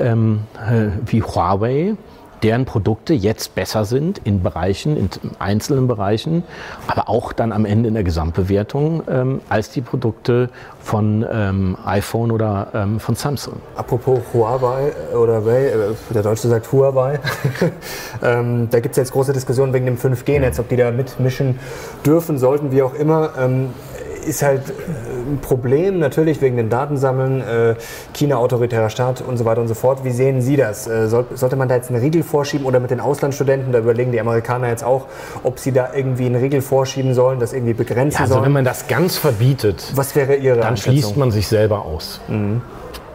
ähm, 0.00 0.40
äh, 0.56 0.86
wie 1.04 1.22
Huawei, 1.22 1.96
deren 2.42 2.64
Produkte 2.64 3.14
jetzt 3.14 3.54
besser 3.54 3.84
sind 3.84 4.20
in 4.24 4.42
Bereichen, 4.42 4.96
in 4.96 5.08
einzelnen 5.38 5.86
Bereichen, 5.86 6.42
aber 6.86 7.08
auch 7.08 7.32
dann 7.32 7.52
am 7.52 7.64
Ende 7.64 7.88
in 7.88 7.94
der 7.94 8.02
Gesamtbewertung 8.02 9.02
ähm, 9.08 9.40
als 9.48 9.70
die 9.70 9.80
Produkte 9.80 10.50
von 10.80 11.24
ähm, 11.30 11.76
iPhone 11.84 12.30
oder 12.32 12.68
ähm, 12.74 13.00
von 13.00 13.14
Samsung. 13.14 13.54
Apropos 13.76 14.20
Huawei 14.32 14.92
äh, 15.12 15.14
oder 15.14 15.46
Wei, 15.46 15.66
äh, 15.66 15.94
der 16.12 16.22
Deutsche 16.22 16.48
sagt 16.48 16.70
Huawei, 16.72 17.20
ähm, 18.22 18.68
da 18.70 18.80
gibt 18.80 18.92
es 18.92 18.96
jetzt 18.96 19.12
große 19.12 19.32
Diskussionen 19.32 19.72
wegen 19.72 19.86
dem 19.86 19.96
5G-Netz, 19.96 20.58
ob 20.58 20.68
die 20.68 20.76
da 20.76 20.90
mitmischen 20.90 21.58
dürfen, 22.04 22.38
sollten, 22.38 22.72
wie 22.72 22.82
auch 22.82 22.94
immer. 22.94 23.30
Ähm, 23.38 23.70
ist 24.26 24.42
halt 24.42 24.62
äh, 24.70 24.72
ein 25.26 25.38
Problem, 25.40 25.98
natürlich 25.98 26.40
wegen 26.40 26.56
den 26.56 26.68
Datensammeln, 26.68 27.40
äh, 27.40 27.74
China 28.12 28.36
autoritärer 28.36 28.90
Staat 28.90 29.20
und 29.20 29.36
so 29.36 29.44
weiter 29.44 29.60
und 29.60 29.68
so 29.68 29.74
fort. 29.74 30.04
Wie 30.04 30.10
sehen 30.10 30.42
Sie 30.42 30.56
das? 30.56 30.86
Äh, 30.86 31.08
sollte 31.08 31.56
man 31.56 31.68
da 31.68 31.76
jetzt 31.76 31.90
einen 31.90 32.00
Riegel 32.00 32.22
vorschieben 32.22 32.66
oder 32.66 32.80
mit 32.80 32.90
den 32.90 33.00
Auslandsstudenten, 33.00 33.72
da 33.72 33.78
überlegen 33.78 34.12
die 34.12 34.20
Amerikaner 34.20 34.68
jetzt 34.68 34.84
auch, 34.84 35.06
ob 35.42 35.58
sie 35.58 35.72
da 35.72 35.90
irgendwie 35.94 36.26
einen 36.26 36.36
Riegel 36.36 36.60
vorschieben 36.60 37.14
sollen, 37.14 37.40
das 37.40 37.52
irgendwie 37.52 37.74
begrenzen 37.74 38.16
ja, 38.16 38.20
also 38.22 38.34
sollen? 38.34 38.46
wenn 38.46 38.52
man 38.52 38.64
das 38.64 38.88
ganz 38.88 39.16
verbietet, 39.16 39.92
was 39.94 40.14
wäre 40.14 40.36
Ihre 40.36 40.60
Dann 40.60 40.76
schließt 40.76 41.16
man 41.16 41.30
sich 41.30 41.48
selber 41.48 41.84
aus. 41.84 42.20
Mhm. 42.28 42.62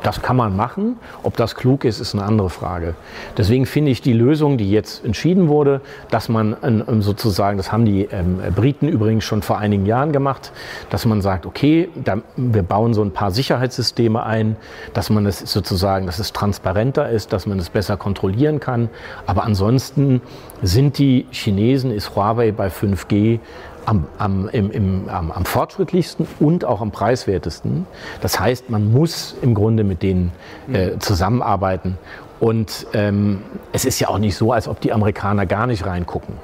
Das 0.03 0.21
kann 0.21 0.35
man 0.35 0.55
machen. 0.55 0.97
Ob 1.23 1.37
das 1.37 1.55
klug 1.55 1.83
ist, 1.83 1.99
ist 1.99 2.13
eine 2.13 2.23
andere 2.23 2.49
Frage. 2.49 2.95
Deswegen 3.37 3.65
finde 3.65 3.91
ich 3.91 4.01
die 4.01 4.13
Lösung, 4.13 4.57
die 4.57 4.69
jetzt 4.69 5.03
entschieden 5.03 5.47
wurde, 5.47 5.81
dass 6.09 6.29
man 6.29 6.55
sozusagen, 6.99 7.57
das 7.57 7.71
haben 7.71 7.85
die 7.85 8.03
ähm, 8.11 8.39
Briten 8.55 8.87
übrigens 8.87 9.23
schon 9.23 9.41
vor 9.41 9.57
einigen 9.57 9.85
Jahren 9.85 10.11
gemacht, 10.11 10.51
dass 10.89 11.05
man 11.05 11.21
sagt, 11.21 11.45
okay, 11.45 11.89
wir 12.35 12.63
bauen 12.63 12.93
so 12.93 13.01
ein 13.01 13.11
paar 13.11 13.31
Sicherheitssysteme 13.31 14.23
ein, 14.23 14.55
dass 14.93 15.09
man 15.09 15.25
es 15.25 15.39
sozusagen, 15.39 16.05
dass 16.05 16.19
es 16.19 16.33
transparenter 16.33 17.09
ist, 17.09 17.33
dass 17.33 17.45
man 17.45 17.59
es 17.59 17.69
besser 17.69 17.97
kontrollieren 17.97 18.59
kann. 18.59 18.89
Aber 19.25 19.43
ansonsten 19.43 20.21
sind 20.61 20.97
die 20.97 21.25
Chinesen, 21.31 21.91
ist 21.91 22.15
Huawei 22.15 22.51
bei 22.51 22.67
5G 22.67 23.39
am, 23.87 24.05
am, 24.17 24.49
im, 24.49 24.69
im, 24.69 25.09
am, 25.09 25.31
am, 25.31 25.45
fortschrittlichsten 25.45 26.27
und 26.41 26.65
auch 26.65 26.81
am 26.81 26.91
preiswertesten. 26.91 27.87
Das 28.21 28.37
heißt, 28.37 28.69
man 28.69 28.91
muss 28.91 29.33
im 29.41 29.53
Grunde 29.53 29.85
mit 29.85 30.03
denen 30.03 30.33
äh, 30.71 30.97
zusammenarbeiten. 30.99 31.97
Und 32.41 32.85
ähm, 32.93 33.43
es 33.71 33.85
ist 33.85 33.99
ja 33.99 34.09
auch 34.09 34.19
nicht 34.19 34.35
so, 34.35 34.51
als 34.51 34.67
ob 34.67 34.81
die 34.81 34.91
Amerikaner 34.91 35.45
gar 35.45 35.67
nicht 35.67 35.85
reingucken. 35.85 36.35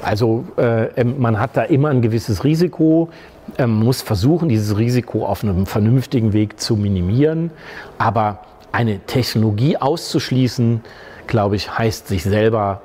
Also 0.00 0.46
äh, 0.56 0.86
ähm, 0.96 1.20
man 1.20 1.38
hat 1.38 1.58
da 1.58 1.62
immer 1.62 1.90
ein 1.90 2.00
gewisses 2.00 2.42
Risiko, 2.42 3.10
äh, 3.58 3.66
muss 3.66 4.00
versuchen, 4.00 4.48
dieses 4.48 4.78
Risiko 4.78 5.26
auf 5.26 5.44
einem 5.44 5.66
vernünftigen 5.66 6.32
Weg 6.32 6.58
zu 6.58 6.76
minimieren. 6.76 7.50
Aber 7.98 8.38
eine 8.72 9.00
Technologie 9.00 9.76
auszuschließen, 9.76 10.80
glaube 11.26 11.56
ich, 11.56 11.76
heißt 11.76 12.08
sich 12.08 12.22
selber 12.22 12.80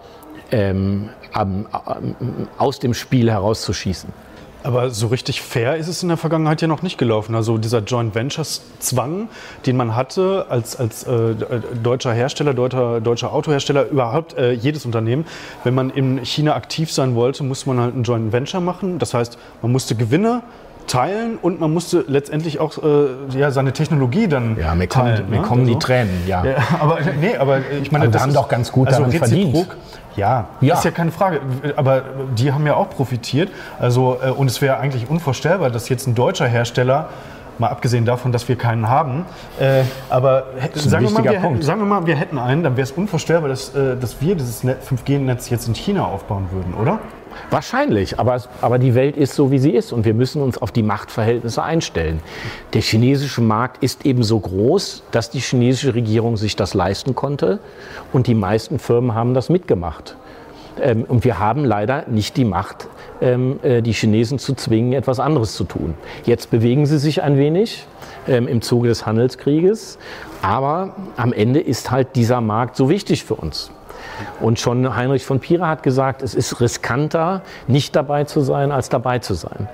ähm, 0.52 1.10
aus 2.58 2.80
dem 2.80 2.94
Spiel 2.94 3.30
herauszuschießen. 3.32 4.10
Aber 4.64 4.90
so 4.90 5.08
richtig 5.08 5.42
fair 5.42 5.78
ist 5.78 5.88
es 5.88 6.02
in 6.04 6.10
der 6.10 6.18
Vergangenheit 6.18 6.62
ja 6.62 6.68
noch 6.68 6.82
nicht 6.82 6.98
gelaufen. 6.98 7.36
Also 7.36 7.58
dieser 7.58 7.80
Joint 7.80 8.16
Ventures 8.16 8.64
Zwang, 8.80 9.30
den 9.66 9.78
man 9.78 9.96
hatte 9.96 10.48
als, 10.50 10.76
als 10.76 11.04
äh, 11.04 11.36
deutscher 11.82 12.12
Hersteller, 12.12 12.54
deutscher, 12.54 13.00
deutscher 13.00 13.32
Autohersteller, 13.32 13.88
überhaupt 13.88 14.34
äh, 14.34 14.52
jedes 14.52 14.86
Unternehmen, 14.86 15.26
wenn 15.64 15.74
man 15.74 15.90
in 15.90 16.26
China 16.26 16.56
aktiv 16.56 16.92
sein 16.92 17.16
wollte, 17.16 17.44
musste 17.44 17.70
man 17.70 17.80
halt 17.80 17.96
ein 17.96 18.04
Joint 18.04 18.34
Venture 18.34 18.60
machen. 18.60 19.00
Das 19.00 19.14
heißt, 19.14 19.38
man 19.62 19.72
musste 19.72 19.96
Gewinne 19.96 20.42
teilen 20.88 21.38
und 21.42 21.60
man 21.60 21.72
musste 21.74 22.04
letztendlich 22.08 22.60
auch 22.60 22.78
äh, 22.82 23.38
ja, 23.38 23.52
seine 23.52 23.74
Technologie 23.74 24.28
dann 24.28 24.58
ja, 24.58 24.74
mir 24.74 24.90
teilen. 24.90 25.18
Kommt, 25.18 25.30
mir 25.30 25.36
ne? 25.38 25.42
kommen 25.44 25.62
also, 25.62 25.74
die 25.74 25.80
Tränen, 25.80 26.28
ja. 26.28 26.46
ja. 26.46 26.56
aber 26.80 27.00
nee, 27.20 27.36
aber 27.38 27.60
ich 27.82 27.92
meine, 27.92 28.06
aber 28.06 28.14
das 28.14 28.24
haben 28.24 28.34
doch 28.34 28.50
ganz 28.50 28.72
gut 28.72 28.88
also 28.88 29.04
daran 29.04 29.18
verdient. 29.18 29.68
Ja, 30.16 30.48
ja, 30.62 30.74
ist 30.74 30.84
ja 30.84 30.90
keine 30.90 31.12
Frage. 31.12 31.42
Aber 31.76 32.02
die 32.36 32.52
haben 32.52 32.66
ja 32.66 32.74
auch 32.76 32.90
profitiert. 32.90 33.52
Also, 33.80 34.18
äh, 34.24 34.32
und 34.32 34.48
es 34.48 34.62
wäre 34.62 34.78
eigentlich 34.78 35.10
unvorstellbar, 35.10 35.70
dass 35.70 35.90
jetzt 35.90 36.08
ein 36.08 36.16
deutscher 36.16 36.48
Hersteller 36.48 37.10
mal 37.60 37.70
abgesehen 37.70 38.06
davon, 38.06 38.32
dass 38.32 38.48
wir 38.48 38.56
keinen 38.56 38.90
haben. 38.90 39.26
Äh, 39.60 39.84
aber 40.10 40.48
sagen 40.74 41.06
wir, 41.06 41.12
mal, 41.12 41.24
wir 41.24 41.40
hätten, 41.40 41.62
sagen 41.62 41.82
wir, 41.82 41.86
mal, 41.86 42.06
wir 42.06 42.16
hätten 42.16 42.38
einen, 42.38 42.64
dann 42.64 42.78
wäre 42.78 42.84
es 42.84 42.92
unvorstellbar, 42.92 43.50
dass, 43.50 43.76
äh, 43.76 43.96
dass 43.96 44.22
wir 44.22 44.36
dieses 44.36 44.64
5G-Netz 44.64 45.50
jetzt 45.50 45.68
in 45.68 45.76
China 45.76 46.06
aufbauen 46.06 46.48
würden, 46.52 46.74
oder? 46.74 47.00
Wahrscheinlich, 47.50 48.20
aber, 48.20 48.42
aber 48.62 48.80
die 48.80 48.96
Welt 48.96 49.16
ist 49.18 49.36
so, 49.36 49.52
wie 49.52 49.60
sie 49.60 49.72
ist 49.72 49.94
und 49.94 50.06
wir 50.06 50.14
müssen 50.14 50.42
uns 50.42 50.58
auf 50.58 50.72
die 50.72 50.84
Machtverhältnisse 50.84 51.64
einstellen. 51.64 52.20
Der 52.74 52.82
chinesische 52.82 53.42
Markt 53.42 53.84
ist 53.84 54.06
eben 54.06 54.24
so 54.24 54.40
groß, 54.40 55.04
dass 55.12 55.30
die 55.30 55.40
chinesische 55.40 55.96
Regierung 55.96 56.38
sich 56.38 56.56
das 56.56 56.74
leisten 56.74 57.16
konnte 57.16 57.60
und 58.12 58.28
die 58.28 58.36
meisten 58.36 58.80
Firmen 58.80 59.16
haben 59.16 59.34
das 59.34 59.50
mitgemacht. 59.50 60.16
Ähm, 60.82 61.06
und 61.08 61.24
wir 61.24 61.40
haben 61.40 61.66
leider 61.66 62.06
nicht 62.08 62.38
die 62.38 62.46
Macht, 62.46 62.88
ähm, 63.22 63.60
äh, 63.64 63.82
die 63.82 63.94
Chinesen 63.94 64.40
zu 64.40 64.54
zwingen, 64.54 64.94
etwas 64.94 65.20
anderes 65.20 65.56
zu 65.56 65.64
tun. 65.64 65.96
Jetzt 66.26 66.52
bewegen 66.52 66.86
sie 66.86 67.00
sich 67.00 67.24
ein 67.24 67.38
wenig 67.38 67.86
ähm, 68.28 68.48
im 68.48 68.62
Zuge 68.62 68.90
des 68.90 69.06
Handelskrieges, 69.06 69.98
aber 70.42 70.96
am 71.16 71.34
Ende 71.34 71.60
ist 71.60 71.92
halt 71.92 72.16
dieser 72.16 72.42
Markt 72.42 72.76
so 72.76 72.90
wichtig 72.90 73.24
für 73.24 73.36
uns. 73.36 73.72
Und 74.40 74.60
schon 74.60 74.96
Heinrich 74.96 75.26
von 75.26 75.40
Pira 75.40 75.68
hat 75.68 75.84
gesagt, 75.84 76.22
es 76.22 76.34
ist 76.34 76.60
riskanter, 76.62 77.42
nicht 77.68 77.96
dabei 77.96 78.24
zu 78.24 78.42
sein, 78.42 78.72
als 78.72 78.90
dabei 78.90 79.20
zu 79.20 79.34
sein. 79.34 79.68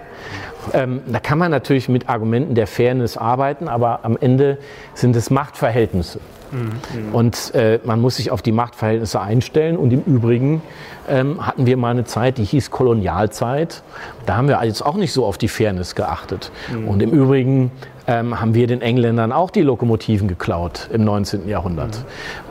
Ähm, 0.74 1.02
da 1.08 1.20
kann 1.20 1.38
man 1.38 1.52
natürlich 1.52 1.90
mit 1.90 2.10
Argumenten 2.10 2.56
der 2.56 2.68
Fairness 2.68 3.18
arbeiten, 3.18 3.68
aber 3.68 4.00
am 4.04 4.18
Ende 4.18 4.58
sind 4.94 5.16
es 5.16 5.30
Machtverhältnisse. 5.30 6.20
Mhm. 6.54 7.16
Und 7.16 7.56
äh, 7.56 7.80
man 7.84 8.00
muss 8.00 8.18
sich 8.18 8.32
auf 8.32 8.42
die 8.42 8.52
Machtverhältnisse 8.52 9.20
einstellen. 9.20 9.78
Und 9.78 9.92
im 9.92 10.02
Übrigen 10.02 10.62
ähm, 11.10 11.46
hatten 11.46 11.66
wir 11.66 11.78
mal 11.78 11.92
eine 11.92 12.06
Zeit, 12.06 12.38
die 12.38 12.44
hieß 12.44 12.72
Kolonialzeit. 12.72 13.84
Da 14.26 14.38
haben 14.38 14.48
wir 14.48 14.64
jetzt 14.64 14.86
auch 14.86 14.96
nicht 14.96 15.14
so 15.14 15.26
auf 15.26 15.38
die 15.38 15.48
Fairness 15.48 15.96
geachtet. 15.96 16.52
Mhm. 16.72 16.88
Und 16.88 17.02
im 17.02 17.12
Übrigen 17.12 17.72
ähm, 18.08 18.40
haben 18.40 18.54
wir 18.54 18.68
den 18.68 18.82
Engländern 18.82 19.32
auch 19.32 19.50
die 19.50 19.62
Lokomotiven 19.62 20.28
geklaut 20.28 20.90
im 20.94 21.04
19. 21.04 21.48
Jahrhundert. 21.48 21.98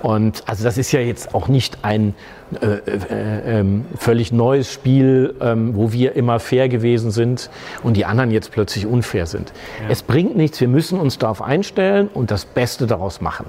Mhm. 0.02 0.08
Und 0.08 0.42
also 0.46 0.64
das 0.64 0.78
ist 0.78 0.92
ja 0.92 1.00
jetzt 1.00 1.34
auch 1.34 1.48
nicht 1.48 1.78
ein 1.82 2.14
äh, 2.60 2.90
äh, 2.90 3.60
äh, 3.60 3.64
völlig 3.96 4.32
neues 4.32 4.72
Spiel, 4.72 5.34
ähm, 5.40 5.74
wo 5.74 5.92
wir 5.92 6.16
immer 6.16 6.40
fair 6.40 6.68
gewesen 6.68 7.10
sind 7.10 7.50
und 7.82 7.96
die 7.96 8.04
anderen 8.04 8.30
jetzt 8.30 8.50
plötzlich 8.50 8.86
unfair 8.86 9.26
sind. 9.26 9.52
Ja. 9.82 9.90
Es 9.90 10.02
bringt 10.02 10.36
nichts, 10.36 10.60
wir 10.60 10.68
müssen 10.68 10.98
uns 10.98 11.18
darauf 11.18 11.42
einstellen 11.42 12.08
und 12.12 12.30
das 12.30 12.44
Beste 12.44 12.86
daraus 12.86 13.20
machen 13.20 13.46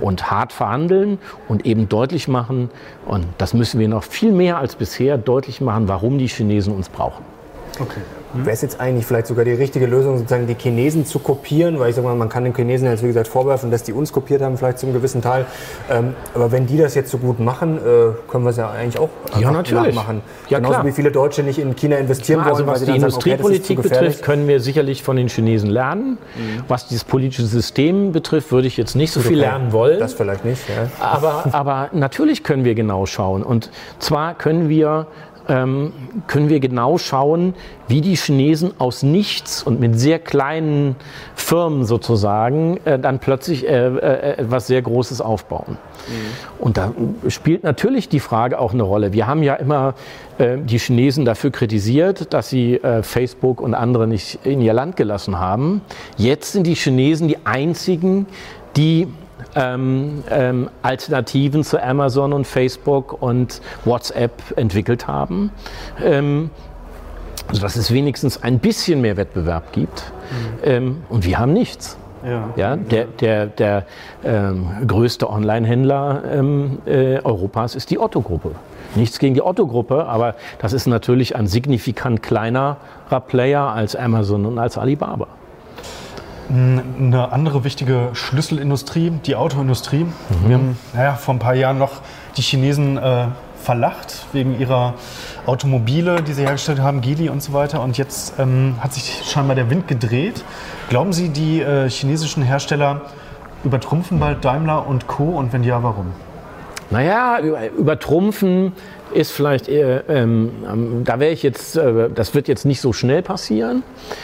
und 0.00 0.30
hart 0.30 0.52
verhandeln 0.52 1.18
und 1.48 1.66
eben 1.66 1.88
deutlich 1.88 2.28
machen, 2.28 2.70
und 3.06 3.26
das 3.38 3.54
müssen 3.54 3.80
wir 3.80 3.88
noch 3.88 4.04
viel 4.04 4.32
mehr 4.32 4.58
als 4.58 4.76
bisher 4.76 5.18
deutlich 5.18 5.60
machen, 5.60 5.88
warum 5.88 6.18
die 6.18 6.28
Chinesen 6.28 6.74
uns 6.74 6.88
brauchen. 6.88 7.24
Okay. 7.80 8.00
Wäre 8.44 8.54
es 8.54 8.62
jetzt 8.62 8.80
eigentlich 8.80 9.06
vielleicht 9.06 9.26
sogar 9.26 9.44
die 9.44 9.52
richtige 9.52 9.86
Lösung, 9.86 10.18
sozusagen 10.18 10.46
die 10.46 10.54
Chinesen 10.54 11.06
zu 11.06 11.18
kopieren? 11.18 11.78
Weil 11.78 11.90
ich 11.90 11.96
sage 11.96 12.06
mal, 12.06 12.14
man 12.14 12.28
kann 12.28 12.44
den 12.44 12.54
Chinesen 12.54 12.88
jetzt 12.88 13.02
wie 13.02 13.08
gesagt 13.08 13.28
vorwerfen, 13.28 13.70
dass 13.70 13.82
die 13.82 13.92
uns 13.92 14.12
kopiert 14.12 14.42
haben, 14.42 14.56
vielleicht 14.56 14.78
zum 14.78 14.92
gewissen 14.92 15.22
Teil. 15.22 15.46
Ähm, 15.90 16.14
aber 16.34 16.52
wenn 16.52 16.66
die 16.66 16.76
das 16.76 16.94
jetzt 16.94 17.10
so 17.10 17.18
gut 17.18 17.40
machen, 17.40 17.78
äh, 17.78 17.80
können 18.30 18.44
wir 18.44 18.50
es 18.50 18.56
ja 18.56 18.70
eigentlich 18.70 18.98
auch 18.98 19.08
ja, 19.38 19.50
natürlich. 19.50 19.94
nachmachen. 19.94 20.22
Ja, 20.48 20.58
Genauso 20.58 20.74
klar. 20.74 20.86
wie 20.86 20.92
viele 20.92 21.10
Deutsche 21.10 21.42
nicht 21.42 21.58
in 21.58 21.74
China 21.76 21.96
investieren 21.96 22.40
ja, 22.40 22.46
also 22.46 22.58
wollen. 22.58 22.74
Was 22.74 22.84
die 22.84 22.94
Industriepolitik 22.94 23.78
okay, 23.78 23.88
betrifft, 23.88 24.22
können 24.22 24.48
wir 24.48 24.60
sicherlich 24.60 25.02
von 25.02 25.16
den 25.16 25.28
Chinesen 25.28 25.70
lernen. 25.70 26.18
Mhm. 26.36 26.64
Was 26.68 26.88
dieses 26.88 27.04
politische 27.04 27.46
System 27.46 28.12
betrifft, 28.12 28.52
würde 28.52 28.66
ich 28.66 28.76
jetzt 28.76 28.96
nicht 28.96 29.12
so 29.12 29.20
viel 29.20 29.38
lernen 29.38 29.72
wollen. 29.72 30.00
Das 30.00 30.14
vielleicht 30.14 30.44
nicht. 30.44 30.62
Ja. 30.68 30.88
Aber, 31.00 31.44
aber 31.52 31.90
natürlich 31.92 32.42
können 32.42 32.64
wir 32.64 32.74
genau 32.74 33.06
schauen. 33.06 33.42
Und 33.42 33.70
zwar 33.98 34.34
können 34.34 34.68
wir 34.68 35.06
ähm, 35.48 35.92
können 36.26 36.48
wir 36.48 36.60
genau 36.60 36.98
schauen, 36.98 37.54
wie 37.88 38.00
die 38.00 38.16
Chinesen 38.16 38.72
aus 38.78 39.02
nichts 39.02 39.62
und 39.62 39.80
mit 39.80 39.98
sehr 39.98 40.18
kleinen 40.18 40.96
Firmen 41.34 41.84
sozusagen 41.84 42.78
äh, 42.84 42.98
dann 42.98 43.18
plötzlich 43.18 43.66
äh, 43.66 43.86
äh, 43.86 44.38
etwas 44.38 44.66
sehr 44.66 44.82
Großes 44.82 45.20
aufbauen. 45.20 45.78
Mhm. 46.08 46.62
Und 46.64 46.76
da 46.76 46.92
spielt 47.28 47.64
natürlich 47.64 48.08
die 48.08 48.20
Frage 48.20 48.58
auch 48.58 48.72
eine 48.72 48.82
Rolle. 48.82 49.12
Wir 49.12 49.26
haben 49.26 49.42
ja 49.42 49.54
immer 49.54 49.94
äh, 50.38 50.58
die 50.58 50.78
Chinesen 50.78 51.24
dafür 51.24 51.50
kritisiert, 51.50 52.32
dass 52.34 52.48
sie 52.48 52.76
äh, 52.76 53.02
Facebook 53.02 53.60
und 53.60 53.74
andere 53.74 54.06
nicht 54.06 54.40
in 54.44 54.60
ihr 54.60 54.74
Land 54.74 54.96
gelassen 54.96 55.38
haben. 55.38 55.80
Jetzt 56.16 56.52
sind 56.52 56.66
die 56.66 56.74
Chinesen 56.74 57.28
die 57.28 57.38
einzigen, 57.44 58.26
die 58.76 59.08
ähm, 59.56 60.22
ähm, 60.30 60.70
Alternativen 60.82 61.64
zu 61.64 61.82
Amazon 61.82 62.32
und 62.32 62.46
Facebook 62.46 63.20
und 63.20 63.60
WhatsApp 63.84 64.32
entwickelt 64.56 65.06
haben. 65.08 65.50
Ähm, 66.04 66.50
sodass 67.52 67.76
es 67.76 67.92
wenigstens 67.92 68.42
ein 68.42 68.58
bisschen 68.58 69.00
mehr 69.00 69.16
Wettbewerb 69.16 69.72
gibt. 69.72 70.12
Mhm. 70.30 70.58
Ähm, 70.64 70.96
und 71.08 71.24
wir 71.24 71.38
haben 71.38 71.52
nichts. 71.52 71.96
Ja. 72.24 72.48
ja 72.56 72.76
der 72.76 73.04
der, 73.04 73.46
der 73.46 73.86
ähm, 74.24 74.66
größte 74.86 75.30
Online-Händler 75.30 76.22
ähm, 76.30 76.78
äh, 76.86 77.20
Europas 77.22 77.74
ist 77.74 77.90
die 77.90 77.98
Otto-Gruppe. 77.98 78.52
Nichts 78.96 79.18
gegen 79.18 79.34
die 79.34 79.42
Otto-Gruppe, 79.42 80.06
aber 80.06 80.34
das 80.58 80.72
ist 80.72 80.86
natürlich 80.86 81.36
ein 81.36 81.46
signifikant 81.46 82.22
kleinerer 82.22 82.76
Player 83.26 83.68
als 83.68 83.94
Amazon 83.94 84.46
und 84.46 84.58
als 84.58 84.78
Alibaba. 84.78 85.28
Eine 86.48 87.32
andere 87.32 87.64
wichtige 87.64 88.10
Schlüsselindustrie, 88.12 89.10
die 89.24 89.34
Autoindustrie. 89.34 90.04
Mhm. 90.04 90.12
Wir 90.46 90.54
haben 90.54 90.78
naja, 90.94 91.14
vor 91.14 91.34
ein 91.34 91.38
paar 91.40 91.54
Jahren 91.54 91.78
noch 91.78 92.00
die 92.36 92.42
Chinesen 92.42 92.98
äh, 92.98 93.26
verlacht 93.66 94.26
wegen 94.32 94.58
ihrer 94.60 94.94
Automobile, 95.44 96.22
die 96.22 96.32
sie 96.32 96.42
hergestellt 96.42 96.78
haben, 96.78 97.00
Geely 97.00 97.28
und 97.28 97.42
so 97.42 97.52
weiter. 97.52 97.82
Und 97.82 97.98
jetzt 97.98 98.38
ähm, 98.38 98.76
hat 98.78 98.92
sich 98.94 99.22
scheinbar 99.28 99.56
der 99.56 99.70
Wind 99.70 99.88
gedreht. 99.88 100.44
Glauben 100.88 101.12
Sie, 101.12 101.30
die 101.30 101.60
äh, 101.60 101.90
chinesischen 101.90 102.44
Hersteller 102.44 103.00
übertrumpfen 103.64 104.20
bald 104.20 104.44
Daimler 104.44 104.86
und 104.86 105.08
Co. 105.08 105.24
Und 105.24 105.52
wenn 105.52 105.64
ja, 105.64 105.82
warum? 105.82 106.12
Naja, 106.90 107.40
übertrumpfen 107.76 108.72
ist 109.12 109.32
vielleicht, 109.32 109.68
eher, 109.68 110.08
ähm, 110.08 110.50
ähm, 110.70 111.04
da 111.04 111.20
wäre 111.20 111.32
ich 111.32 111.42
jetzt, 111.42 111.76
äh, 111.76 112.10
das 112.14 112.34
wird 112.34 112.48
jetzt 112.48 112.64
nicht 112.64 112.80
so 112.80 112.92
schnell 112.92 113.22
passieren, 113.22 113.82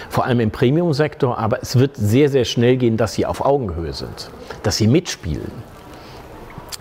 vor 0.08 0.24
allem 0.24 0.40
im 0.40 0.50
Premium-Sektor, 0.50 1.38
aber 1.38 1.62
es 1.62 1.78
wird 1.78 1.96
sehr, 1.96 2.28
sehr 2.28 2.44
schnell 2.44 2.76
gehen, 2.76 2.96
dass 2.96 3.14
sie 3.14 3.26
auf 3.26 3.44
Augenhöhe 3.44 3.92
sind, 3.92 4.30
dass 4.62 4.76
sie 4.76 4.86
mitspielen. 4.86 5.52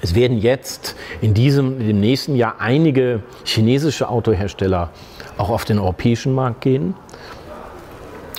Es 0.02 0.16
werden 0.16 0.40
jetzt 0.40 0.96
in 1.22 1.34
diesem, 1.34 1.80
dem 1.80 2.00
nächsten 2.00 2.36
Jahr 2.36 2.56
einige 2.60 3.22
chinesische 3.46 4.10
Autohersteller 4.10 4.90
auch 5.38 5.50
auf 5.50 5.64
den 5.64 5.78
europäischen 5.78 6.34
Markt 6.34 6.62
gehen. 6.62 6.96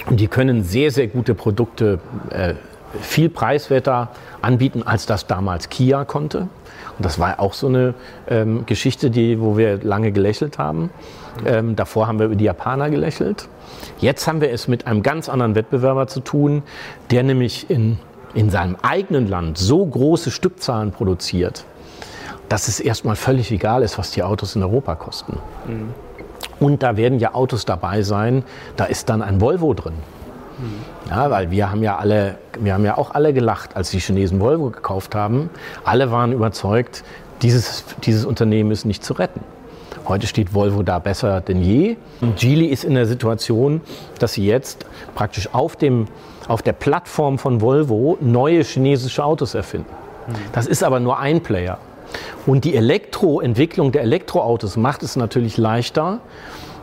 Und 0.07 0.19
die 0.19 0.27
können 0.27 0.65
sehr, 0.65 0.91
sehr 0.91 1.07
gute 1.07 1.35
Produkte, 1.35 2.01
äh, 2.31 2.55
viel 3.01 3.29
preiswerter 3.29 4.11
anbieten, 4.41 4.83
als 4.83 5.07
das 5.07 5.27
damals 5.29 5.69
Kia 5.69 6.05
konnte. 6.05 6.49
Und 7.03 7.07
das 7.07 7.19
war 7.19 7.41
auch 7.41 7.53
so 7.53 7.67
eine 7.67 7.95
ähm, 8.29 8.65
Geschichte, 8.65 9.11
die, 9.11 9.41
wo 9.41 9.57
wir 9.57 9.83
lange 9.83 10.13
gelächelt 10.13 10.59
haben. 10.59 10.91
Ähm, 11.45 11.75
davor 11.75 12.07
haben 12.07 12.21
wir 12.21 12.27
über 12.27 12.37
die 12.37 12.45
Japaner 12.45 12.91
gelächelt. 12.91 13.49
Jetzt 13.99 14.29
haben 14.29 14.41
wir 14.41 14.53
es 14.53 14.69
mit 14.69 14.87
einem 14.87 15.03
ganz 15.03 15.29
anderen 15.29 15.57
Wettbewerber 15.57 16.07
zu 16.07 16.21
tun, 16.21 16.63
der 17.11 17.25
nämlich 17.25 17.69
in, 17.69 17.99
in 18.35 18.51
seinem 18.51 18.77
eigenen 18.83 19.27
Land 19.27 19.59
so 19.59 19.85
große 19.85 20.31
Stückzahlen 20.31 20.93
produziert, 20.93 21.65
dass 22.49 22.69
es 22.69 22.79
erstmal 22.79 23.17
völlig 23.17 23.51
egal 23.51 23.83
ist, 23.83 23.99
was 23.99 24.13
die 24.13 24.23
Autos 24.23 24.55
in 24.55 24.63
Europa 24.63 24.95
kosten. 24.95 25.39
Mhm. 25.67 25.89
Und 26.61 26.85
da 26.85 26.97
werden 26.97 27.19
ja 27.19 27.35
Autos 27.35 27.65
dabei 27.65 28.03
sein, 28.03 28.45
da 28.77 28.85
ist 28.85 29.09
dann 29.09 29.23
ein 29.23 29.41
Volvo 29.41 29.75
drin. 29.75 29.95
Ja, 31.09 31.31
weil 31.31 31.51
wir 31.51 31.71
haben 31.71 31.83
ja 31.83 31.97
alle, 31.97 32.37
wir 32.61 32.75
haben 32.75 32.85
ja 32.85 32.99
auch 32.99 33.13
alle 33.13 33.33
gelacht, 33.33 33.77
als 33.77 33.91
die 33.91 33.99
Chinesen 33.99 34.41
Volvo 34.41 34.71
gekauft 34.71 35.15
haben. 35.15 35.51
Alle 35.85 36.11
waren 36.11 36.33
überzeugt, 36.33 37.05
dieses, 37.43 37.85
dieses 38.05 38.25
Unternehmen 38.25 38.71
ist 38.71 38.85
nicht 38.85 39.05
zu 39.05 39.15
retten. 39.15 39.41
Heute 40.07 40.27
steht 40.27 40.55
Volvo 40.55 40.83
da 40.83 40.99
besser 40.99 41.41
denn 41.41 41.63
je. 41.63 41.97
Und 42.21 42.37
Geely 42.37 42.67
ist 42.67 42.85
in 42.85 42.95
der 42.95 43.07
Situation, 43.07 43.81
dass 44.19 44.33
sie 44.35 44.47
jetzt 44.47 44.87
praktisch 45.15 45.55
auf, 45.55 45.77
dem, 45.77 46.09
auf 46.49 46.63
der 46.63 46.73
Plattform 46.73 47.39
von 47.39 47.61
Volvo 47.61 48.19
neue 48.21 48.63
chinesische 48.63 49.25
Autos 49.25 49.55
erfinden. 49.55 49.91
Das 50.53 50.67
ist 50.67 50.83
aber 50.83 51.01
nur 51.01 51.19
ein 51.19 51.43
Player. 51.43 51.79
Und 52.47 52.65
die 52.65 52.75
Elektroentwicklung 52.75 53.93
der 53.93 54.03
Elektroautos 54.03 54.77
macht 54.77 55.03
es 55.03 55.17
natürlich 55.17 55.57
leichter, 55.57 56.21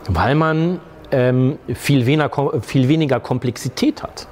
weil 0.07 0.35
man 0.35 0.79
ähm, 1.11 1.57
viel, 1.73 2.05
weniger, 2.05 2.61
viel 2.61 2.87
weniger 2.87 3.19
Komplexität 3.19 4.03
hat. 4.03 4.27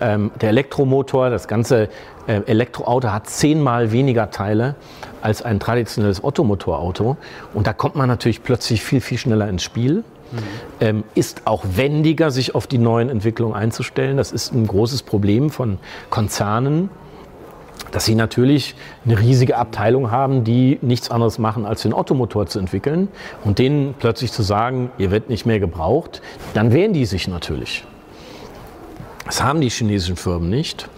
Ähm, 0.00 0.30
der 0.40 0.50
Elektromotor, 0.50 1.30
das 1.30 1.48
ganze 1.48 1.88
äh, 2.26 2.40
Elektroauto 2.46 3.10
hat 3.10 3.28
zehnmal 3.28 3.92
weniger 3.92 4.30
Teile 4.30 4.76
als 5.20 5.42
ein 5.42 5.60
traditionelles 5.60 6.22
Ottomotorauto. 6.22 7.16
Und 7.54 7.66
da 7.66 7.72
kommt 7.72 7.96
man 7.96 8.08
natürlich 8.08 8.42
plötzlich 8.42 8.82
viel, 8.82 9.00
viel 9.00 9.18
schneller 9.18 9.48
ins 9.48 9.62
Spiel. 9.62 10.04
Mhm. 10.32 10.38
Ähm, 10.80 11.04
ist 11.14 11.42
auch 11.46 11.64
wendiger, 11.74 12.30
sich 12.30 12.54
auf 12.54 12.66
die 12.66 12.78
neuen 12.78 13.08
Entwicklungen 13.08 13.54
einzustellen. 13.54 14.16
Das 14.16 14.32
ist 14.32 14.52
ein 14.52 14.66
großes 14.66 15.02
Problem 15.02 15.50
von 15.50 15.78
Konzernen, 16.08 16.88
dass 17.90 18.04
sie 18.04 18.14
natürlich 18.14 18.74
eine 19.04 19.18
riesige 19.18 19.56
Abteilung 19.56 20.10
haben, 20.10 20.44
die 20.44 20.78
nichts 20.82 21.10
anderes 21.10 21.38
machen, 21.38 21.66
als 21.66 21.82
den 21.82 21.92
Ottomotor 21.92 22.46
zu 22.46 22.58
entwickeln 22.58 23.08
und 23.44 23.58
denen 23.58 23.94
plötzlich 23.98 24.32
zu 24.32 24.42
sagen, 24.42 24.90
ihr 24.98 25.10
werdet 25.10 25.28
nicht 25.28 25.46
mehr 25.46 25.60
gebraucht, 25.60 26.22
dann 26.54 26.72
wehren 26.72 26.92
die 26.92 27.06
sich 27.06 27.28
natürlich. 27.28 27.84
Das 29.26 29.42
haben 29.42 29.60
die 29.60 29.70
chinesischen 29.70 30.16
Firmen 30.16 30.50
nicht. 30.50 30.88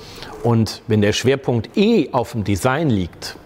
Und 0.43 0.83
wenn 0.87 1.03
der 1.03 1.13
Schwerpunkt 1.13 1.77
eh 1.77 2.11
auf 2.13 2.33
dem 2.33 2.45
Design 2.45 2.91
liegt, 2.91 3.37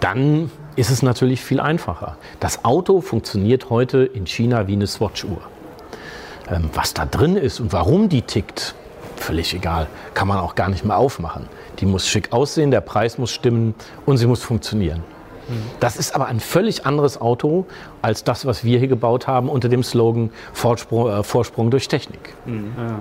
dann 0.00 0.50
ist 0.76 0.90
es 0.90 1.02
natürlich 1.02 1.40
viel 1.40 1.60
einfacher. 1.60 2.16
Das 2.40 2.64
Auto 2.64 3.00
funktioniert 3.00 3.70
heute 3.70 3.98
in 4.04 4.26
China 4.26 4.66
wie 4.66 4.72
eine 4.72 4.86
Swatch-Uhr. 4.86 5.40
Ähm, 6.50 6.70
was 6.74 6.92
da 6.92 7.06
drin 7.06 7.36
ist 7.36 7.60
und 7.60 7.72
warum 7.72 8.08
die 8.08 8.22
tickt, 8.22 8.74
völlig 9.22 9.54
egal. 9.54 9.86
Kann 10.14 10.28
man 10.28 10.38
auch 10.38 10.54
gar 10.54 10.68
nicht 10.68 10.84
mehr 10.84 10.96
aufmachen. 10.96 11.48
Die 11.78 11.86
muss 11.86 12.06
schick 12.06 12.32
aussehen, 12.32 12.70
der 12.70 12.80
Preis 12.80 13.18
muss 13.18 13.30
stimmen 13.30 13.74
und 14.04 14.18
sie 14.18 14.26
muss 14.26 14.42
funktionieren. 14.42 15.02
Das 15.80 15.96
ist 15.96 16.14
aber 16.14 16.26
ein 16.26 16.40
völlig 16.40 16.86
anderes 16.86 17.20
Auto 17.20 17.66
als 18.00 18.24
das, 18.24 18.46
was 18.46 18.64
wir 18.64 18.78
hier 18.78 18.88
gebaut 18.88 19.26
haben 19.26 19.48
unter 19.48 19.68
dem 19.68 19.82
Slogan 19.82 20.30
Vorsprung, 20.52 21.08
äh, 21.08 21.22
Vorsprung 21.22 21.70
durch 21.70 21.88
Technik. 21.88 22.34
Mhm. 22.46 22.72
Ja. 22.76 22.98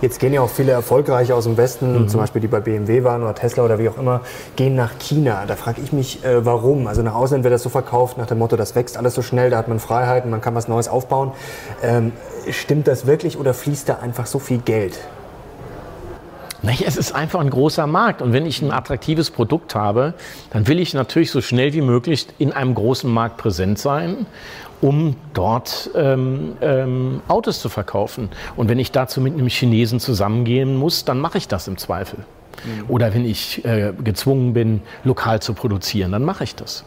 Jetzt 0.00 0.18
gehen 0.18 0.32
ja 0.32 0.40
auch 0.40 0.48
viele 0.48 0.72
Erfolgreiche 0.72 1.34
aus 1.34 1.44
dem 1.44 1.56
Westen, 1.56 2.02
mhm. 2.02 2.08
zum 2.08 2.20
Beispiel 2.20 2.40
die 2.40 2.48
bei 2.48 2.60
BMW 2.60 3.04
waren 3.04 3.22
oder 3.22 3.34
Tesla 3.34 3.64
oder 3.64 3.78
wie 3.78 3.88
auch 3.88 3.98
immer, 3.98 4.22
gehen 4.56 4.74
nach 4.74 4.98
China. 4.98 5.44
Da 5.46 5.56
frage 5.56 5.80
ich 5.82 5.92
mich, 5.92 6.24
äh, 6.24 6.44
warum? 6.44 6.86
Also 6.86 7.02
nach 7.02 7.14
Ausland 7.14 7.44
wird 7.44 7.54
das 7.54 7.62
so 7.62 7.68
verkauft 7.68 8.18
nach 8.18 8.26
dem 8.26 8.38
Motto, 8.38 8.56
das 8.56 8.74
wächst 8.74 8.96
alles 8.96 9.14
so 9.14 9.22
schnell, 9.22 9.50
da 9.50 9.58
hat 9.58 9.68
man 9.68 9.78
Freiheiten, 9.78 10.30
man 10.30 10.40
kann 10.40 10.54
was 10.54 10.68
Neues 10.68 10.88
aufbauen. 10.88 11.32
Ähm, 11.82 12.12
stimmt 12.50 12.88
das 12.88 13.06
wirklich 13.06 13.38
oder 13.38 13.54
fließt 13.54 13.88
da 13.88 13.98
einfach 13.98 14.26
so 14.26 14.38
viel 14.38 14.58
Geld? 14.58 14.98
Naja, 16.62 16.84
es 16.86 16.96
ist 16.96 17.12
einfach 17.12 17.40
ein 17.40 17.50
großer 17.50 17.86
Markt. 17.86 18.22
Und 18.22 18.32
wenn 18.32 18.46
ich 18.46 18.62
ein 18.62 18.70
attraktives 18.70 19.30
Produkt 19.30 19.74
habe, 19.74 20.14
dann 20.50 20.68
will 20.68 20.78
ich 20.78 20.94
natürlich 20.94 21.30
so 21.32 21.40
schnell 21.40 21.72
wie 21.72 21.80
möglich 21.80 22.28
in 22.38 22.52
einem 22.52 22.74
großen 22.74 23.10
Markt 23.10 23.36
präsent 23.36 23.78
sein, 23.80 24.26
um 24.80 25.16
dort 25.34 25.90
ähm, 25.96 26.56
ähm, 26.60 27.20
Autos 27.26 27.60
zu 27.60 27.68
verkaufen. 27.68 28.28
Und 28.56 28.68
wenn 28.68 28.78
ich 28.78 28.92
dazu 28.92 29.20
mit 29.20 29.34
einem 29.34 29.48
Chinesen 29.48 29.98
zusammengehen 29.98 30.76
muss, 30.76 31.04
dann 31.04 31.18
mache 31.18 31.38
ich 31.38 31.48
das 31.48 31.66
im 31.66 31.78
Zweifel. 31.78 32.20
Mhm. 32.64 32.84
Oder 32.88 33.12
wenn 33.12 33.24
ich 33.24 33.64
äh, 33.64 33.92
gezwungen 34.02 34.52
bin, 34.52 34.82
lokal 35.02 35.42
zu 35.42 35.54
produzieren, 35.54 36.12
dann 36.12 36.24
mache 36.24 36.44
ich 36.44 36.54
das. 36.54 36.84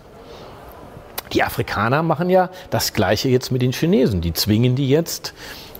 Die 1.34 1.44
Afrikaner 1.44 2.02
machen 2.02 2.30
ja 2.30 2.50
das 2.70 2.94
Gleiche 2.94 3.28
jetzt 3.28 3.52
mit 3.52 3.62
den 3.62 3.74
Chinesen. 3.74 4.22
Die 4.22 4.32
zwingen 4.32 4.76
die 4.76 4.88
jetzt, 4.88 5.34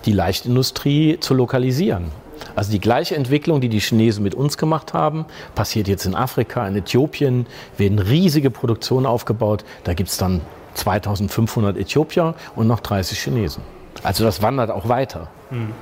die 0.04 0.12
Leichtindustrie 0.12 1.18
zu 1.20 1.32
lokalisieren. 1.32 2.10
Also 2.54 2.70
die 2.72 2.80
gleiche 2.80 3.16
Entwicklung, 3.16 3.60
die 3.60 3.68
die 3.68 3.80
Chinesen 3.80 4.22
mit 4.22 4.34
uns 4.34 4.58
gemacht 4.58 4.92
haben, 4.92 5.26
passiert 5.54 5.88
jetzt 5.88 6.06
in 6.06 6.14
Afrika, 6.14 6.66
in 6.66 6.76
Äthiopien, 6.76 7.46
werden 7.76 7.98
riesige 7.98 8.50
Produktionen 8.50 9.06
aufgebaut. 9.06 9.64
Da 9.84 9.94
gibt 9.94 10.10
es 10.10 10.16
dann 10.16 10.40
2500 10.74 11.76
Äthiopier 11.76 12.34
und 12.54 12.66
noch 12.66 12.80
30 12.80 13.18
Chinesen. 13.18 13.62
Also 14.02 14.24
das 14.24 14.42
wandert 14.42 14.70
auch 14.70 14.88
weiter. 14.88 15.28
Hm. 15.50 15.72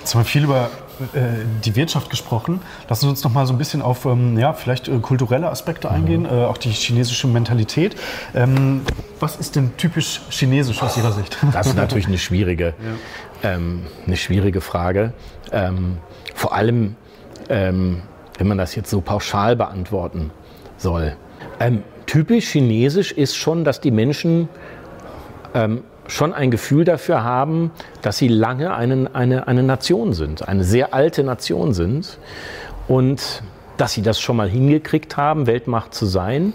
Jetzt 0.00 0.14
haben 0.14 0.22
wir 0.22 0.26
viel 0.26 0.44
über 0.44 0.70
äh, 1.14 1.44
die 1.64 1.76
Wirtschaft 1.76 2.10
gesprochen. 2.10 2.60
Lassen 2.88 3.02
Sie 3.02 3.08
uns 3.08 3.24
noch 3.24 3.32
mal 3.32 3.46
so 3.46 3.52
ein 3.52 3.58
bisschen 3.58 3.82
auf 3.82 4.04
ähm, 4.04 4.38
ja, 4.38 4.52
vielleicht 4.52 4.88
äh, 4.88 4.98
kulturelle 4.98 5.48
Aspekte 5.48 5.88
mhm. 5.88 5.94
eingehen, 5.94 6.26
äh, 6.26 6.44
auch 6.44 6.58
die 6.58 6.70
chinesische 6.70 7.26
Mentalität. 7.26 7.96
Ähm, 8.34 8.82
was 9.18 9.36
ist 9.36 9.56
denn 9.56 9.76
typisch 9.76 10.20
chinesisch 10.30 10.82
aus 10.82 10.96
Ihrer 10.96 11.12
Sicht? 11.12 11.38
Das 11.52 11.66
ist 11.66 11.76
natürlich 11.76 12.06
eine 12.06 12.18
schwierige, 12.18 12.74
ja. 13.42 13.50
ähm, 13.54 13.86
eine 14.06 14.16
schwierige 14.16 14.60
Frage. 14.60 15.12
Ähm, 15.52 15.98
vor 16.34 16.54
allem, 16.54 16.96
ähm, 17.48 18.02
wenn 18.38 18.46
man 18.46 18.58
das 18.58 18.74
jetzt 18.74 18.90
so 18.90 19.00
pauschal 19.00 19.56
beantworten 19.56 20.30
soll. 20.76 21.16
Ähm, 21.58 21.82
typisch 22.06 22.48
chinesisch 22.48 23.12
ist 23.12 23.36
schon, 23.36 23.64
dass 23.64 23.80
die 23.80 23.90
Menschen 23.90 24.48
schon 26.10 26.32
ein 26.32 26.50
Gefühl 26.50 26.84
dafür 26.84 27.22
haben, 27.22 27.70
dass 28.02 28.18
sie 28.18 28.28
lange 28.28 28.74
eine, 28.74 29.14
eine, 29.14 29.46
eine 29.46 29.62
Nation 29.62 30.12
sind, 30.12 30.46
eine 30.48 30.64
sehr 30.64 30.92
alte 30.92 31.22
Nation 31.22 31.72
sind 31.72 32.18
und 32.88 33.42
dass 33.76 33.92
sie 33.92 34.02
das 34.02 34.20
schon 34.20 34.36
mal 34.36 34.48
hingekriegt 34.48 35.16
haben, 35.16 35.46
Weltmacht 35.46 35.94
zu 35.94 36.06
sein 36.06 36.52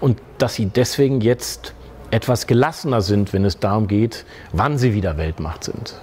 und 0.00 0.18
dass 0.38 0.54
sie 0.54 0.66
deswegen 0.66 1.20
jetzt 1.20 1.74
etwas 2.10 2.46
gelassener 2.46 3.02
sind, 3.02 3.32
wenn 3.32 3.44
es 3.44 3.58
darum 3.58 3.86
geht, 3.86 4.24
wann 4.52 4.78
sie 4.78 4.94
wieder 4.94 5.18
Weltmacht 5.18 5.64
sind. 5.64 5.94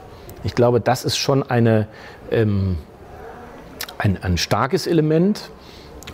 Ich 0.43 0.53
glaube, 0.53 0.79
das 0.79 1.03
ist 1.03 1.17
schon 1.17 1.41
eine, 1.41 1.87
ähm, 2.29 2.77
ein, 3.97 4.21
ein 4.21 4.37
starkes 4.37 4.85
Element 4.85 5.49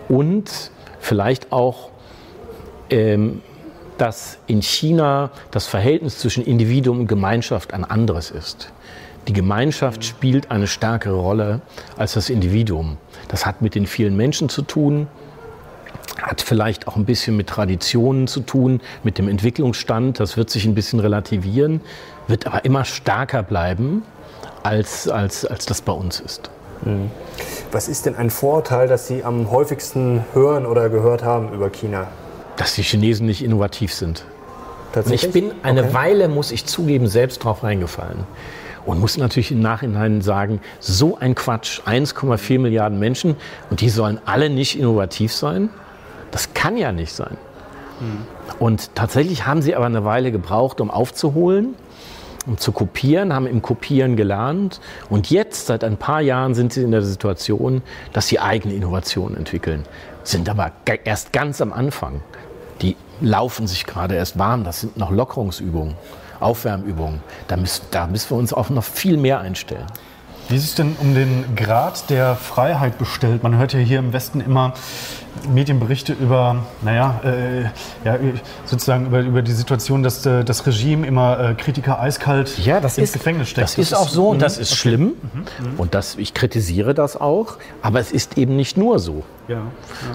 und 0.08 0.70
vielleicht 0.98 1.52
auch, 1.52 1.90
ähm, 2.88 3.42
dass 3.98 4.38
in 4.46 4.62
China 4.62 5.30
das 5.50 5.66
Verhältnis 5.66 6.18
zwischen 6.18 6.44
Individuum 6.44 7.00
und 7.00 7.06
Gemeinschaft 7.06 7.74
ein 7.74 7.84
anderes 7.84 8.30
ist. 8.30 8.72
Die 9.28 9.32
Gemeinschaft 9.32 10.04
spielt 10.04 10.50
eine 10.50 10.66
stärkere 10.66 11.14
Rolle 11.14 11.60
als 11.96 12.14
das 12.14 12.28
Individuum. 12.28 12.96
Das 13.28 13.46
hat 13.46 13.62
mit 13.62 13.74
den 13.74 13.86
vielen 13.86 14.16
Menschen 14.16 14.48
zu 14.48 14.62
tun, 14.62 15.06
hat 16.20 16.40
vielleicht 16.40 16.88
auch 16.88 16.96
ein 16.96 17.04
bisschen 17.04 17.36
mit 17.36 17.48
Traditionen 17.48 18.26
zu 18.26 18.40
tun, 18.40 18.80
mit 19.04 19.18
dem 19.18 19.28
Entwicklungsstand. 19.28 20.18
Das 20.18 20.36
wird 20.36 20.50
sich 20.50 20.64
ein 20.64 20.74
bisschen 20.74 20.98
relativieren, 20.98 21.80
wird 22.26 22.46
aber 22.46 22.64
immer 22.64 22.84
stärker 22.84 23.42
bleiben 23.42 24.02
als, 24.64 25.08
als, 25.08 25.44
als 25.44 25.66
das 25.66 25.82
bei 25.82 25.92
uns 25.92 26.18
ist. 26.18 26.50
Mhm. 26.84 27.10
Was 27.70 27.88
ist 27.88 28.06
denn 28.06 28.16
ein 28.16 28.30
Vorteil, 28.30 28.88
das 28.88 29.06
Sie 29.06 29.24
am 29.24 29.50
häufigsten 29.50 30.24
hören 30.34 30.66
oder 30.66 30.88
gehört 30.88 31.22
haben 31.22 31.52
über 31.52 31.70
China? 31.70 32.08
Dass 32.56 32.74
die 32.74 32.82
Chinesen 32.82 33.26
nicht 33.26 33.42
innovativ 33.42 33.94
sind. 33.94 34.24
Ich 35.10 35.30
bin 35.30 35.52
eine 35.62 35.84
okay. 35.84 35.94
Weile, 35.94 36.28
muss 36.28 36.52
ich 36.52 36.66
zugeben, 36.66 37.06
selbst 37.06 37.44
drauf 37.44 37.62
reingefallen. 37.62 38.24
Und 38.84 39.00
muss 39.00 39.16
natürlich 39.16 39.52
im 39.52 39.60
Nachhinein 39.60 40.20
sagen, 40.22 40.60
so 40.80 41.16
ein 41.16 41.34
Quatsch, 41.34 41.80
1,4 41.86 42.58
Milliarden 42.58 42.98
Menschen 42.98 43.36
und 43.70 43.80
die 43.80 43.88
sollen 43.88 44.20
alle 44.26 44.50
nicht 44.50 44.78
innovativ 44.78 45.32
sein? 45.32 45.70
Das 46.30 46.52
kann 46.52 46.76
ja 46.76 46.92
nicht 46.92 47.12
sein. 47.12 47.36
Mhm. 48.00 48.26
Und 48.58 48.94
tatsächlich 48.94 49.46
haben 49.46 49.62
sie 49.62 49.74
aber 49.74 49.86
eine 49.86 50.04
Weile 50.04 50.32
gebraucht, 50.32 50.80
um 50.80 50.90
aufzuholen 50.90 51.74
um 52.46 52.58
zu 52.58 52.72
kopieren, 52.72 53.32
haben 53.32 53.46
im 53.46 53.62
Kopieren 53.62 54.16
gelernt. 54.16 54.80
Und 55.08 55.30
jetzt, 55.30 55.66
seit 55.66 55.84
ein 55.84 55.96
paar 55.96 56.20
Jahren, 56.20 56.54
sind 56.54 56.72
sie 56.72 56.82
in 56.82 56.90
der 56.90 57.02
Situation, 57.02 57.82
dass 58.12 58.28
sie 58.28 58.40
eigene 58.40 58.74
Innovationen 58.74 59.36
entwickeln. 59.36 59.84
Sind 60.24 60.48
aber 60.48 60.72
erst 61.04 61.32
ganz 61.32 61.60
am 61.60 61.72
Anfang. 61.72 62.22
Die 62.82 62.96
laufen 63.20 63.66
sich 63.66 63.86
gerade 63.86 64.14
erst 64.16 64.38
warm. 64.38 64.64
Das 64.64 64.80
sind 64.80 64.96
noch 64.96 65.10
Lockerungsübungen, 65.10 65.94
Aufwärmübungen. 66.40 67.22
Da 67.48 67.56
müssen, 67.56 67.84
da 67.90 68.06
müssen 68.06 68.30
wir 68.30 68.36
uns 68.36 68.52
auch 68.52 68.68
noch 68.70 68.84
viel 68.84 69.16
mehr 69.16 69.40
einstellen. 69.40 69.86
Wie 70.48 70.56
ist 70.56 70.64
es 70.64 70.74
denn 70.74 70.96
um 71.00 71.14
den 71.14 71.54
Grad 71.54 72.10
der 72.10 72.34
Freiheit 72.34 72.98
bestellt? 72.98 73.42
Man 73.42 73.56
hört 73.56 73.72
ja 73.72 73.78
hier 73.78 74.00
im 74.00 74.12
Westen 74.12 74.40
immer 74.40 74.74
Medienberichte 75.48 76.12
über, 76.12 76.56
naja, 76.82 77.20
äh, 77.24 77.62
ja, 78.04 78.18
sozusagen 78.64 79.06
über, 79.06 79.20
über 79.20 79.42
die 79.42 79.52
Situation, 79.52 80.02
dass 80.02 80.26
äh, 80.26 80.44
das 80.44 80.66
Regime 80.66 81.06
immer 81.06 81.40
äh, 81.40 81.54
Kritiker 81.54 82.00
eiskalt 82.00 82.58
ja, 82.58 82.80
das 82.80 82.98
ins 82.98 83.10
ist, 83.10 83.12
Gefängnis 83.14 83.48
steckt. 83.48 83.68
Das, 83.68 83.76
das 83.76 83.86
ist 83.86 83.94
auch 83.94 84.08
so 84.08 84.28
und 84.28 84.42
das 84.42 84.58
ist 84.58 84.74
schlimm. 84.74 85.12
Mhm, 85.22 85.40
mhm. 85.40 85.46
Und 85.78 85.94
das, 85.94 86.16
ich 86.16 86.34
kritisiere 86.34 86.92
das 86.92 87.16
auch. 87.16 87.56
Aber 87.80 88.00
es 88.00 88.12
ist 88.12 88.36
eben 88.36 88.56
nicht 88.56 88.76
nur 88.76 88.98
so. 88.98 89.24
Ja, 89.48 89.54
ja. 89.54 89.62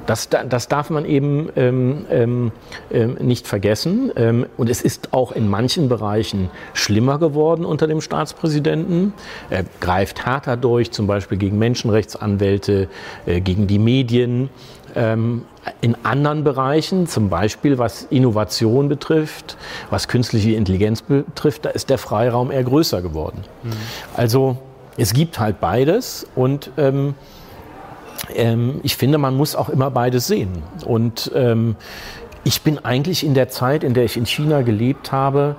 Das, 0.05 0.29
das 0.29 0.67
darf 0.67 0.89
man 0.89 1.05
eben 1.05 1.49
ähm, 1.55 2.05
ähm, 2.09 2.51
ähm, 2.91 3.17
nicht 3.19 3.47
vergessen. 3.47 4.11
Ähm, 4.15 4.45
und 4.57 4.69
es 4.69 4.81
ist 4.81 5.13
auch 5.13 5.31
in 5.31 5.47
manchen 5.47 5.89
Bereichen 5.89 6.49
schlimmer 6.73 7.19
geworden 7.19 7.65
unter 7.65 7.87
dem 7.87 8.01
Staatspräsidenten. 8.01 9.13
Er 9.49 9.65
greift 9.81 10.25
härter 10.25 10.57
durch, 10.57 10.91
zum 10.91 11.07
Beispiel 11.07 11.37
gegen 11.37 11.57
Menschenrechtsanwälte, 11.57 12.87
äh, 13.25 13.41
gegen 13.41 13.67
die 13.67 13.79
Medien. 13.79 14.49
Ähm, 14.95 15.43
in 15.81 15.95
anderen 16.03 16.43
Bereichen, 16.43 17.07
zum 17.07 17.29
Beispiel 17.29 17.77
was 17.77 18.03
Innovation 18.09 18.87
betrifft, 18.87 19.57
was 19.89 20.07
künstliche 20.07 20.51
Intelligenz 20.53 21.01
betrifft, 21.01 21.65
da 21.65 21.69
ist 21.69 21.89
der 21.89 21.97
Freiraum 21.97 22.51
eher 22.51 22.63
größer 22.63 23.01
geworden. 23.01 23.43
Mhm. 23.63 23.71
Also 24.15 24.57
es 24.95 25.13
gibt 25.13 25.39
halt 25.39 25.59
beides 25.59 26.25
und 26.35 26.71
ähm, 26.77 27.13
ähm, 28.35 28.79
ich 28.83 28.97
finde, 28.97 29.17
man 29.17 29.35
muss 29.35 29.55
auch 29.55 29.69
immer 29.69 29.91
beides 29.91 30.27
sehen. 30.27 30.63
Und 30.85 31.31
ähm, 31.35 31.75
ich 32.43 32.61
bin 32.61 32.83
eigentlich 32.83 33.25
in 33.25 33.33
der 33.33 33.49
Zeit, 33.49 33.83
in 33.83 33.93
der 33.93 34.05
ich 34.05 34.17
in 34.17 34.25
China 34.25 34.61
gelebt 34.61 35.11
habe, 35.11 35.55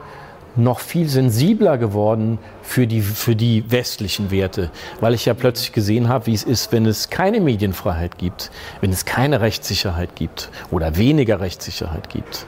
noch 0.57 0.81
viel 0.81 1.09
sensibler 1.09 1.79
geworden 1.79 2.39
für 2.63 2.87
die, 2.87 3.01
für 3.01 3.37
die 3.37 3.71
westlichen 3.71 4.31
Werte, 4.31 4.71
weil 5.01 5.15
ich 5.15 5.25
ja 5.25 5.35
plötzlich 5.35 5.73
gesehen 5.73 6.09
habe, 6.09 6.27
wie 6.27 6.35
es 6.35 6.43
ist, 6.43 6.73
wenn 6.73 6.85
es 6.85 7.11
keine 7.11 7.41
Medienfreiheit 7.41 8.19
gibt, 8.19 8.51
wenn 8.81 8.91
es 8.91 9.05
keine 9.05 9.41
Rechtssicherheit 9.41 10.17
gibt 10.17 10.51
oder 10.71 10.97
weniger 10.97 11.41
Rechtssicherheit 11.41 12.09
gibt, 12.09 12.45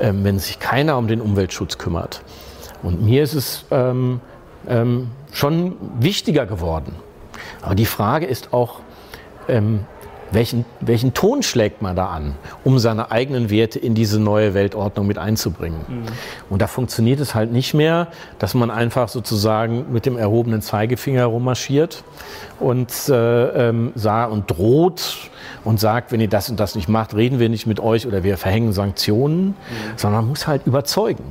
ähm, 0.00 0.24
wenn 0.24 0.38
sich 0.38 0.58
keiner 0.58 0.98
um 0.98 1.08
den 1.08 1.20
Umweltschutz 1.20 1.78
kümmert. 1.78 2.22
Und 2.82 3.02
mir 3.02 3.22
ist 3.22 3.34
es 3.34 3.64
ähm, 3.70 4.20
ähm, 4.68 5.10
schon 5.32 5.76
wichtiger 5.98 6.44
geworden. 6.44 6.94
Aber 7.62 7.74
die 7.74 7.86
Frage 7.86 8.26
ist 8.26 8.52
auch, 8.52 8.80
ähm, 9.48 9.80
welchen, 10.34 10.64
welchen 10.80 11.14
Ton 11.14 11.42
schlägt 11.42 11.80
man 11.80 11.96
da 11.96 12.08
an, 12.08 12.34
um 12.64 12.78
seine 12.78 13.10
eigenen 13.10 13.50
Werte 13.50 13.78
in 13.78 13.94
diese 13.94 14.20
neue 14.20 14.54
Weltordnung 14.54 15.06
mit 15.06 15.18
einzubringen. 15.18 15.80
Mhm. 15.88 16.04
Und 16.50 16.60
da 16.60 16.66
funktioniert 16.66 17.20
es 17.20 17.34
halt 17.34 17.52
nicht 17.52 17.74
mehr, 17.74 18.08
dass 18.38 18.54
man 18.54 18.70
einfach 18.70 19.08
sozusagen 19.08 19.92
mit 19.92 20.06
dem 20.06 20.18
erhobenen 20.18 20.60
Zeigefinger 20.60 21.26
rummarschiert 21.26 22.04
und, 22.60 22.90
äh, 23.08 23.68
ähm, 23.68 23.92
sah 23.94 24.24
und 24.24 24.50
droht 24.50 25.30
und 25.64 25.80
sagt, 25.80 26.12
wenn 26.12 26.20
ihr 26.20 26.28
das 26.28 26.50
und 26.50 26.60
das 26.60 26.74
nicht 26.74 26.88
macht, 26.88 27.14
reden 27.14 27.38
wir 27.38 27.48
nicht 27.48 27.66
mit 27.66 27.80
euch 27.80 28.06
oder 28.06 28.24
wir 28.24 28.36
verhängen 28.36 28.72
Sanktionen, 28.72 29.48
mhm. 29.48 29.54
sondern 29.96 30.22
man 30.22 30.28
muss 30.30 30.46
halt 30.46 30.66
überzeugen. 30.66 31.24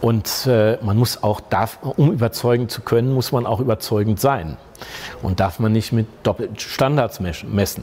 Und 0.00 0.46
äh, 0.46 0.78
man 0.82 0.96
muss 0.96 1.24
auch, 1.24 1.40
darf, 1.40 1.78
um 1.82 2.12
überzeugen 2.12 2.68
zu 2.68 2.82
können, 2.82 3.12
muss 3.12 3.32
man 3.32 3.46
auch 3.46 3.58
überzeugend 3.58 4.20
sein. 4.20 4.56
Und 5.22 5.40
darf 5.40 5.58
man 5.58 5.72
nicht 5.72 5.92
mit 5.92 6.06
doppelten 6.22 6.58
Standards 6.58 7.20
messen. 7.20 7.82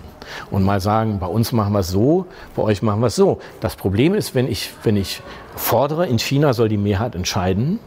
Und 0.51 0.63
mal 0.63 0.79
sagen, 0.79 1.19
bei 1.19 1.27
uns 1.27 1.51
machen 1.51 1.73
wir 1.73 1.79
es 1.79 1.89
so, 1.89 2.25
bei 2.55 2.63
euch 2.63 2.81
machen 2.81 3.01
wir 3.01 3.07
es 3.07 3.15
so. 3.15 3.39
Das 3.59 3.75
Problem 3.75 4.13
ist, 4.13 4.35
wenn 4.35 4.47
ich, 4.47 4.71
wenn 4.83 4.97
ich 4.97 5.21
fordere, 5.55 6.07
in 6.07 6.19
China 6.19 6.53
soll 6.53 6.69
die 6.69 6.77
Mehrheit 6.77 7.15
entscheiden, 7.15 7.79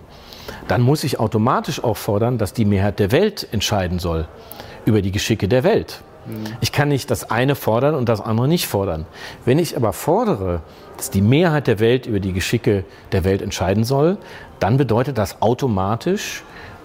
dann 0.67 0.83
muss 0.83 1.05
ich 1.05 1.21
automatisch 1.21 1.83
auch 1.83 1.97
fordern, 1.97 2.39
dass 2.39 2.53
die 2.53 2.65
Mehrheit 2.65 2.99
der 2.99 3.13
Welt 3.13 3.49
entscheiden 3.53 3.99
soll 3.99 4.27
über 4.85 5.03
die 5.03 5.13
Geschicke 5.13 5.49
der 5.49 5.65
Welt. 5.65 6.03
Ich 6.61 6.73
kann 6.73 6.89
nicht 6.89 7.11
das 7.11 7.31
eine 7.31 7.55
fordern 7.55 7.95
und 7.95 8.09
das 8.09 8.21
andere 8.21 8.49
nicht 8.49 8.67
fordern. 8.67 9.07
Wenn 9.45 9.59
ich 9.59 9.77
aber 9.77 9.93
fordere, 9.93 10.61
dass 10.97 11.11
die 11.11 11.23
Mehrheit 11.23 11.67
der 11.67 11.79
Welt 11.79 12.07
über 12.07 12.21
die 12.21 12.33
Geschicke 12.33 12.85
der 13.13 13.25
Welt 13.25 13.41
entscheiden 13.41 13.85
soll, 13.85 14.19
dann 14.61 14.77
bedeutet 14.77 15.17
das 15.17 15.41
automatisch, 15.41 16.43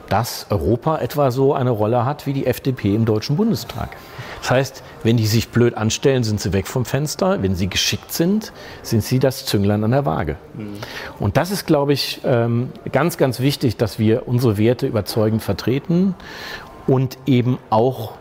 dass 0.09 0.47
Europa 0.49 0.97
etwa 0.97 1.31
so 1.31 1.53
eine 1.53 1.69
Rolle 1.69 2.05
hat 2.05 2.25
wie 2.25 2.33
die 2.33 2.45
FDP 2.45 2.95
im 2.95 3.05
Deutschen 3.05 3.35
Bundestag. 3.35 3.95
Das 4.41 4.51
heißt, 4.51 4.83
wenn 5.03 5.15
die 5.17 5.25
sich 5.25 5.49
blöd 5.49 5.75
anstellen, 5.75 6.23
sind 6.23 6.39
sie 6.39 6.51
weg 6.51 6.67
vom 6.67 6.85
Fenster. 6.85 7.41
Wenn 7.41 7.55
sie 7.55 7.67
geschickt 7.67 8.11
sind, 8.11 8.51
sind 8.81 9.03
sie 9.03 9.19
das 9.19 9.45
Zünglein 9.45 9.83
an 9.83 9.91
der 9.91 10.05
Waage. 10.05 10.35
Mhm. 10.53 10.77
Und 11.19 11.37
das 11.37 11.49
ist, 11.49 11.65
glaube 11.65 11.93
ich, 11.93 12.21
ähm, 12.25 12.71
ganz, 12.91 13.17
ganz 13.17 13.39
wichtig, 13.39 13.77
dass 13.77 13.99
wir 13.99 14.27
unsere 14.27 14.57
Werte 14.57 14.85
überzeugend 14.85 15.41
vertreten 15.41 16.13
und 16.87 17.17
eben 17.25 17.57
auch 17.69 18.13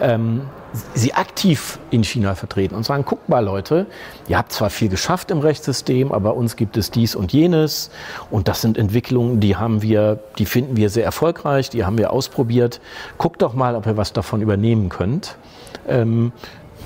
ähm, 0.00 0.42
sie 0.94 1.14
aktiv 1.14 1.78
in 1.90 2.04
China 2.04 2.34
vertreten 2.34 2.74
und 2.74 2.84
sagen, 2.84 3.04
guckt 3.04 3.28
mal 3.28 3.44
Leute, 3.44 3.86
ihr 4.28 4.36
habt 4.36 4.52
zwar 4.52 4.70
viel 4.70 4.88
geschafft 4.88 5.30
im 5.30 5.38
Rechtssystem, 5.38 6.12
aber 6.12 6.34
uns 6.34 6.56
gibt 6.56 6.76
es 6.76 6.90
dies 6.90 7.14
und 7.14 7.32
jenes 7.32 7.90
und 8.30 8.48
das 8.48 8.60
sind 8.60 8.76
Entwicklungen, 8.76 9.40
die 9.40 9.56
haben 9.56 9.82
wir, 9.82 10.18
die 10.38 10.46
finden 10.46 10.76
wir 10.76 10.90
sehr 10.90 11.04
erfolgreich, 11.04 11.70
die 11.70 11.84
haben 11.84 11.98
wir 11.98 12.12
ausprobiert. 12.12 12.80
Guckt 13.16 13.42
doch 13.42 13.54
mal, 13.54 13.74
ob 13.74 13.86
ihr 13.86 13.96
was 13.96 14.12
davon 14.12 14.42
übernehmen 14.42 14.88
könnt. 14.88 15.36
Ähm, 15.86 16.32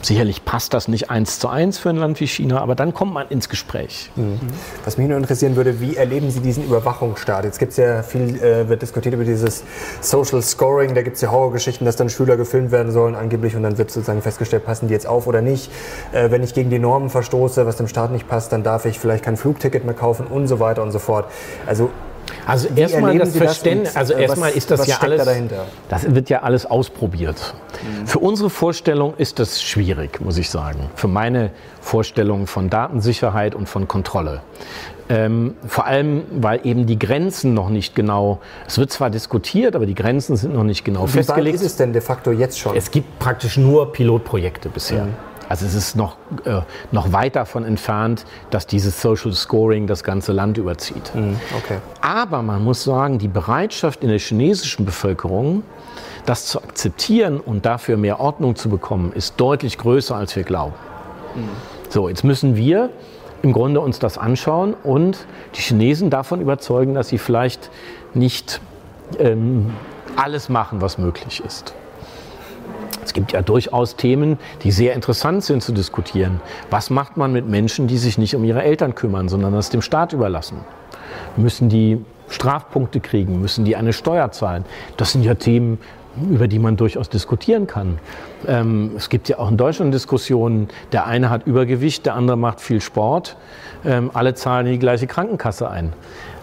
Sicherlich 0.02 0.44
passt 0.44 0.74
das 0.74 0.88
nicht 0.88 1.10
eins 1.10 1.38
zu 1.38 1.48
eins 1.48 1.78
für 1.78 1.88
ein 1.90 1.96
Land 1.96 2.18
wie 2.20 2.26
China, 2.26 2.60
aber 2.60 2.74
dann 2.74 2.92
kommt 2.92 3.14
man 3.14 3.28
ins 3.28 3.48
Gespräch. 3.48 4.10
Mhm. 4.16 4.40
Was 4.84 4.98
mich 4.98 5.06
nur 5.06 5.16
interessieren 5.16 5.54
würde, 5.54 5.80
wie 5.80 5.96
erleben 5.96 6.30
Sie 6.30 6.40
diesen 6.40 6.64
Überwachungsstaat? 6.64 7.44
Jetzt 7.44 7.60
gibt 7.60 7.70
es 7.70 7.78
ja 7.78 8.02
viel, 8.02 8.42
äh, 8.42 8.68
wird 8.68 8.82
diskutiert 8.82 9.14
über 9.14 9.24
dieses 9.24 9.62
Social 10.00 10.42
Scoring, 10.42 10.94
da 10.94 11.02
gibt 11.02 11.16
es 11.16 11.22
ja 11.22 11.30
Horrorgeschichten, 11.30 11.84
dass 11.84 11.94
dann 11.94 12.08
Schüler 12.08 12.36
gefilmt 12.36 12.72
werden 12.72 12.90
sollen 12.90 13.14
angeblich 13.14 13.54
und 13.54 13.62
dann 13.62 13.78
wird 13.78 13.92
sozusagen 13.92 14.22
festgestellt, 14.22 14.64
passen 14.64 14.88
die 14.88 14.94
jetzt 14.94 15.06
auf 15.06 15.28
oder 15.28 15.40
nicht. 15.40 15.70
Äh, 16.12 16.30
wenn 16.32 16.42
ich 16.42 16.52
gegen 16.52 16.70
die 16.70 16.80
Normen 16.80 17.08
verstoße, 17.08 17.64
was 17.64 17.76
dem 17.76 17.86
Staat 17.86 18.10
nicht 18.10 18.28
passt, 18.28 18.52
dann 18.52 18.64
darf 18.64 18.86
ich 18.86 18.98
vielleicht 18.98 19.24
kein 19.24 19.36
Flugticket 19.36 19.84
mehr 19.84 19.94
kaufen 19.94 20.26
und 20.26 20.48
so 20.48 20.58
weiter 20.58 20.82
und 20.82 20.90
so 20.90 20.98
fort. 20.98 21.26
Also 21.66 21.90
also 22.46 22.68
erstmal 22.74 23.18
das 23.18 23.36
Verständnis, 23.36 23.96
also 23.96 24.14
äh, 24.14 24.22
erstmal 24.22 24.50
ist 24.52 24.70
das 24.70 24.86
ja 24.86 24.98
alles, 25.00 25.24
da 25.24 25.64
das 25.88 26.14
wird 26.14 26.28
ja 26.28 26.42
alles 26.42 26.66
ausprobiert. 26.66 27.54
Mhm. 27.82 28.06
Für 28.06 28.18
unsere 28.18 28.50
Vorstellung 28.50 29.14
ist 29.16 29.38
das 29.38 29.62
schwierig, 29.62 30.20
muss 30.20 30.38
ich 30.38 30.50
sagen. 30.50 30.90
Für 30.94 31.08
meine 31.08 31.50
Vorstellung 31.80 32.46
von 32.46 32.70
Datensicherheit 32.70 33.54
und 33.54 33.68
von 33.68 33.88
Kontrolle. 33.88 34.42
Ähm, 35.08 35.54
vor 35.66 35.86
allem, 35.86 36.22
weil 36.30 36.60
eben 36.64 36.86
die 36.86 36.98
Grenzen 36.98 37.54
noch 37.54 37.68
nicht 37.68 37.94
genau, 37.94 38.40
es 38.66 38.78
wird 38.78 38.92
zwar 38.92 39.10
diskutiert, 39.10 39.76
aber 39.76 39.86
die 39.86 39.94
Grenzen 39.94 40.36
sind 40.36 40.54
noch 40.54 40.64
nicht 40.64 40.84
genau 40.84 41.06
Wie 41.06 41.12
festgelegt. 41.12 41.60
Wie 41.60 41.64
ist 41.64 41.72
es 41.72 41.76
denn 41.76 41.92
de 41.92 42.00
facto 42.00 42.30
jetzt 42.30 42.58
schon? 42.58 42.76
Es 42.76 42.90
gibt 42.90 43.18
praktisch 43.18 43.56
nur 43.56 43.92
Pilotprojekte 43.92 44.68
bisher. 44.68 45.04
Mhm. 45.04 45.31
Also 45.48 45.66
es 45.66 45.74
ist 45.74 45.96
noch, 45.96 46.16
äh, 46.44 46.60
noch 46.92 47.12
weit 47.12 47.36
davon 47.36 47.64
entfernt, 47.64 48.24
dass 48.50 48.66
dieses 48.66 49.00
Social 49.00 49.32
Scoring 49.32 49.86
das 49.86 50.04
ganze 50.04 50.32
Land 50.32 50.58
überzieht. 50.58 51.14
Mhm, 51.14 51.38
okay. 51.56 51.78
Aber 52.00 52.42
man 52.42 52.64
muss 52.64 52.84
sagen, 52.84 53.18
die 53.18 53.28
Bereitschaft 53.28 54.02
in 54.02 54.08
der 54.08 54.18
chinesischen 54.18 54.84
Bevölkerung, 54.84 55.62
das 56.26 56.46
zu 56.46 56.62
akzeptieren 56.62 57.40
und 57.40 57.66
dafür 57.66 57.96
mehr 57.96 58.20
Ordnung 58.20 58.56
zu 58.56 58.68
bekommen, 58.68 59.12
ist 59.12 59.34
deutlich 59.38 59.78
größer, 59.78 60.14
als 60.16 60.34
wir 60.36 60.44
glauben. 60.44 60.74
Mhm. 61.34 61.48
So, 61.88 62.08
jetzt 62.08 62.24
müssen 62.24 62.56
wir 62.56 62.90
im 63.42 63.52
Grunde 63.52 63.80
uns 63.80 63.98
das 63.98 64.18
anschauen 64.18 64.74
und 64.84 65.26
die 65.56 65.60
Chinesen 65.60 66.10
davon 66.10 66.40
überzeugen, 66.40 66.94
dass 66.94 67.08
sie 67.08 67.18
vielleicht 67.18 67.70
nicht 68.14 68.60
ähm, 69.18 69.72
alles 70.16 70.48
machen, 70.48 70.80
was 70.80 70.98
möglich 70.98 71.42
ist. 71.44 71.74
Es 73.04 73.12
gibt 73.12 73.32
ja 73.32 73.42
durchaus 73.42 73.96
Themen, 73.96 74.38
die 74.62 74.70
sehr 74.70 74.94
interessant 74.94 75.44
sind 75.44 75.62
zu 75.62 75.72
diskutieren. 75.72 76.40
Was 76.70 76.90
macht 76.90 77.16
man 77.16 77.32
mit 77.32 77.48
Menschen, 77.48 77.86
die 77.86 77.98
sich 77.98 78.18
nicht 78.18 78.34
um 78.34 78.44
ihre 78.44 78.62
Eltern 78.62 78.94
kümmern, 78.94 79.28
sondern 79.28 79.52
das 79.52 79.70
dem 79.70 79.82
Staat 79.82 80.12
überlassen? 80.12 80.58
Müssen 81.36 81.68
die 81.68 82.04
Strafpunkte 82.28 83.00
kriegen? 83.00 83.40
Müssen 83.40 83.64
die 83.64 83.76
eine 83.76 83.92
Steuer 83.92 84.30
zahlen? 84.32 84.64
Das 84.96 85.12
sind 85.12 85.24
ja 85.24 85.34
Themen, 85.34 85.78
über 86.30 86.48
die 86.48 86.58
man 86.58 86.76
durchaus 86.76 87.08
diskutieren 87.08 87.66
kann. 87.66 87.98
Ähm, 88.46 88.92
es 88.96 89.08
gibt 89.08 89.28
ja 89.28 89.38
auch 89.38 89.50
in 89.50 89.56
Deutschland 89.56 89.94
Diskussionen, 89.94 90.68
der 90.92 91.06
eine 91.06 91.30
hat 91.30 91.46
Übergewicht, 91.46 92.06
der 92.06 92.14
andere 92.14 92.36
macht 92.36 92.60
viel 92.60 92.80
Sport. 92.80 93.36
Ähm, 93.84 94.10
alle 94.12 94.34
zahlen 94.34 94.66
in 94.66 94.72
die 94.72 94.78
gleiche 94.78 95.06
Krankenkasse 95.06 95.68
ein. 95.68 95.92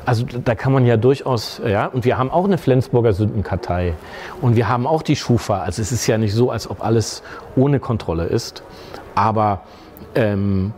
Also 0.05 0.25
da 0.25 0.55
kann 0.55 0.73
man 0.73 0.85
ja 0.85 0.97
durchaus, 0.97 1.61
ja, 1.65 1.87
und 1.87 2.05
wir 2.05 2.17
haben 2.17 2.31
auch 2.31 2.45
eine 2.45 2.57
Flensburger 2.57 3.13
Sündenkartei 3.13 3.93
und 4.41 4.55
wir 4.55 4.67
haben 4.67 4.87
auch 4.87 5.01
die 5.01 5.15
Schufa. 5.15 5.61
Also 5.61 5.81
es 5.81 5.91
ist 5.91 6.07
ja 6.07 6.17
nicht 6.17 6.33
so, 6.33 6.51
als 6.51 6.69
ob 6.69 6.83
alles 6.83 7.21
ohne 7.55 7.79
Kontrolle 7.79 8.25
ist. 8.25 8.63
Aber 9.15 9.61
ähm, 10.15 10.73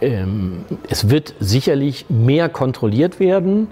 ähm, 0.00 0.64
es 0.88 1.10
wird 1.10 1.34
sicherlich 1.40 2.06
mehr 2.08 2.48
kontrolliert 2.48 3.20
werden, 3.20 3.68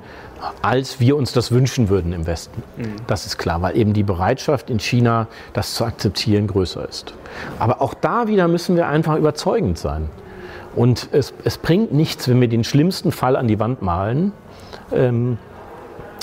als 0.62 1.00
wir 1.00 1.16
uns 1.16 1.32
das 1.32 1.50
wünschen 1.50 1.88
würden 1.88 2.12
im 2.12 2.26
Westen. 2.26 2.62
Mhm. 2.76 2.96
Das 3.06 3.26
ist 3.26 3.38
klar, 3.38 3.62
weil 3.62 3.76
eben 3.76 3.92
die 3.92 4.02
Bereitschaft 4.02 4.70
in 4.70 4.78
China, 4.78 5.28
das 5.52 5.74
zu 5.74 5.84
akzeptieren, 5.84 6.46
größer 6.46 6.86
ist. 6.86 7.14
Aber 7.58 7.80
auch 7.80 7.94
da 7.94 8.28
wieder 8.28 8.48
müssen 8.48 8.76
wir 8.76 8.88
einfach 8.88 9.16
überzeugend 9.16 9.78
sein. 9.78 10.10
Und 10.74 11.08
es, 11.12 11.32
es 11.44 11.56
bringt 11.56 11.92
nichts, 11.92 12.28
wenn 12.28 12.40
wir 12.40 12.48
den 12.48 12.64
schlimmsten 12.64 13.10
Fall 13.10 13.34
an 13.36 13.48
die 13.48 13.58
Wand 13.58 13.80
malen 13.80 14.32
ähm, 14.92 15.38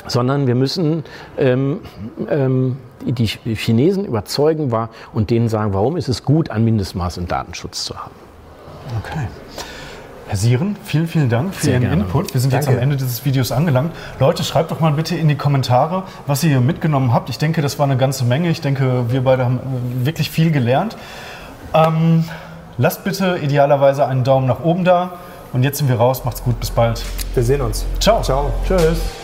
sondern 0.08 0.48
wir 0.48 0.56
müssen 0.56 1.04
ähm, 1.38 1.80
ähm, 2.30 2.78
die 3.06 3.26
Chinesen 3.26 4.06
überzeugen 4.06 4.72
war 4.72 4.90
und 5.14 5.30
denen 5.30 5.50
sagen, 5.50 5.74
warum 5.74 5.98
ist 5.98 6.10
es 6.10 6.24
gut, 6.24 6.50
ein 6.50 6.64
Mindestmaß 6.64 7.18
im 7.18 7.28
Datenschutz 7.28 7.86
zu 7.86 7.98
haben. 7.98 8.16
Okay. 9.00 9.28
Herr 10.28 10.38
Sieren, 10.38 10.78
vielen, 10.84 11.08
vielen 11.08 11.30
Dank 11.30 11.54
für 11.54 11.66
Sehr 11.66 11.74
Ihren 11.74 11.84
gerne. 11.84 12.02
Input. 12.04 12.34
Wir 12.34 12.42
sind 12.42 12.54
Danke. 12.54 12.66
jetzt 12.66 12.76
am 12.76 12.82
Ende 12.82 12.96
dieses 12.96 13.24
Videos 13.26 13.52
angelangt. 13.52 13.92
Leute, 14.20 14.44
schreibt 14.44 14.72
doch 14.72 14.80
mal 14.80 14.92
bitte 14.94 15.16
in 15.16 15.28
die 15.28 15.36
Kommentare, 15.36 16.04
was 16.26 16.44
ihr 16.44 16.50
hier 16.50 16.62
mitgenommen 16.62 17.14
habt. 17.14 17.30
Ich 17.30 17.38
denke, 17.38 17.62
das 17.62 17.78
war 17.78 17.86
eine 17.86 17.98
ganze 17.98 18.24
Menge. 18.24 18.50
Ich 18.50 18.62
denke, 18.62 19.12
wir 19.12 19.24
beide 19.24 19.46
haben 19.46 19.60
äh, 19.60 20.06
wirklich 20.06 20.32
viel 20.32 20.52
gelernt. 20.52 20.98
Ähm, 21.74 22.24
lasst 22.78 23.04
bitte 23.04 23.38
idealerweise 23.44 24.08
einen 24.08 24.24
Daumen 24.24 24.48
nach 24.48 24.64
oben 24.64 24.86
da. 24.86 25.12
Und 25.54 25.64
jetzt 25.64 25.78
sind 25.78 25.88
wir 25.88 25.96
raus. 25.96 26.26
Macht's 26.26 26.44
gut. 26.44 26.60
Bis 26.60 26.72
bald. 26.72 27.02
Wir 27.34 27.44
sehen 27.44 27.62
uns. 27.62 27.86
Ciao. 28.00 28.22
Ciao. 28.22 28.52
Tschüss. 28.68 29.23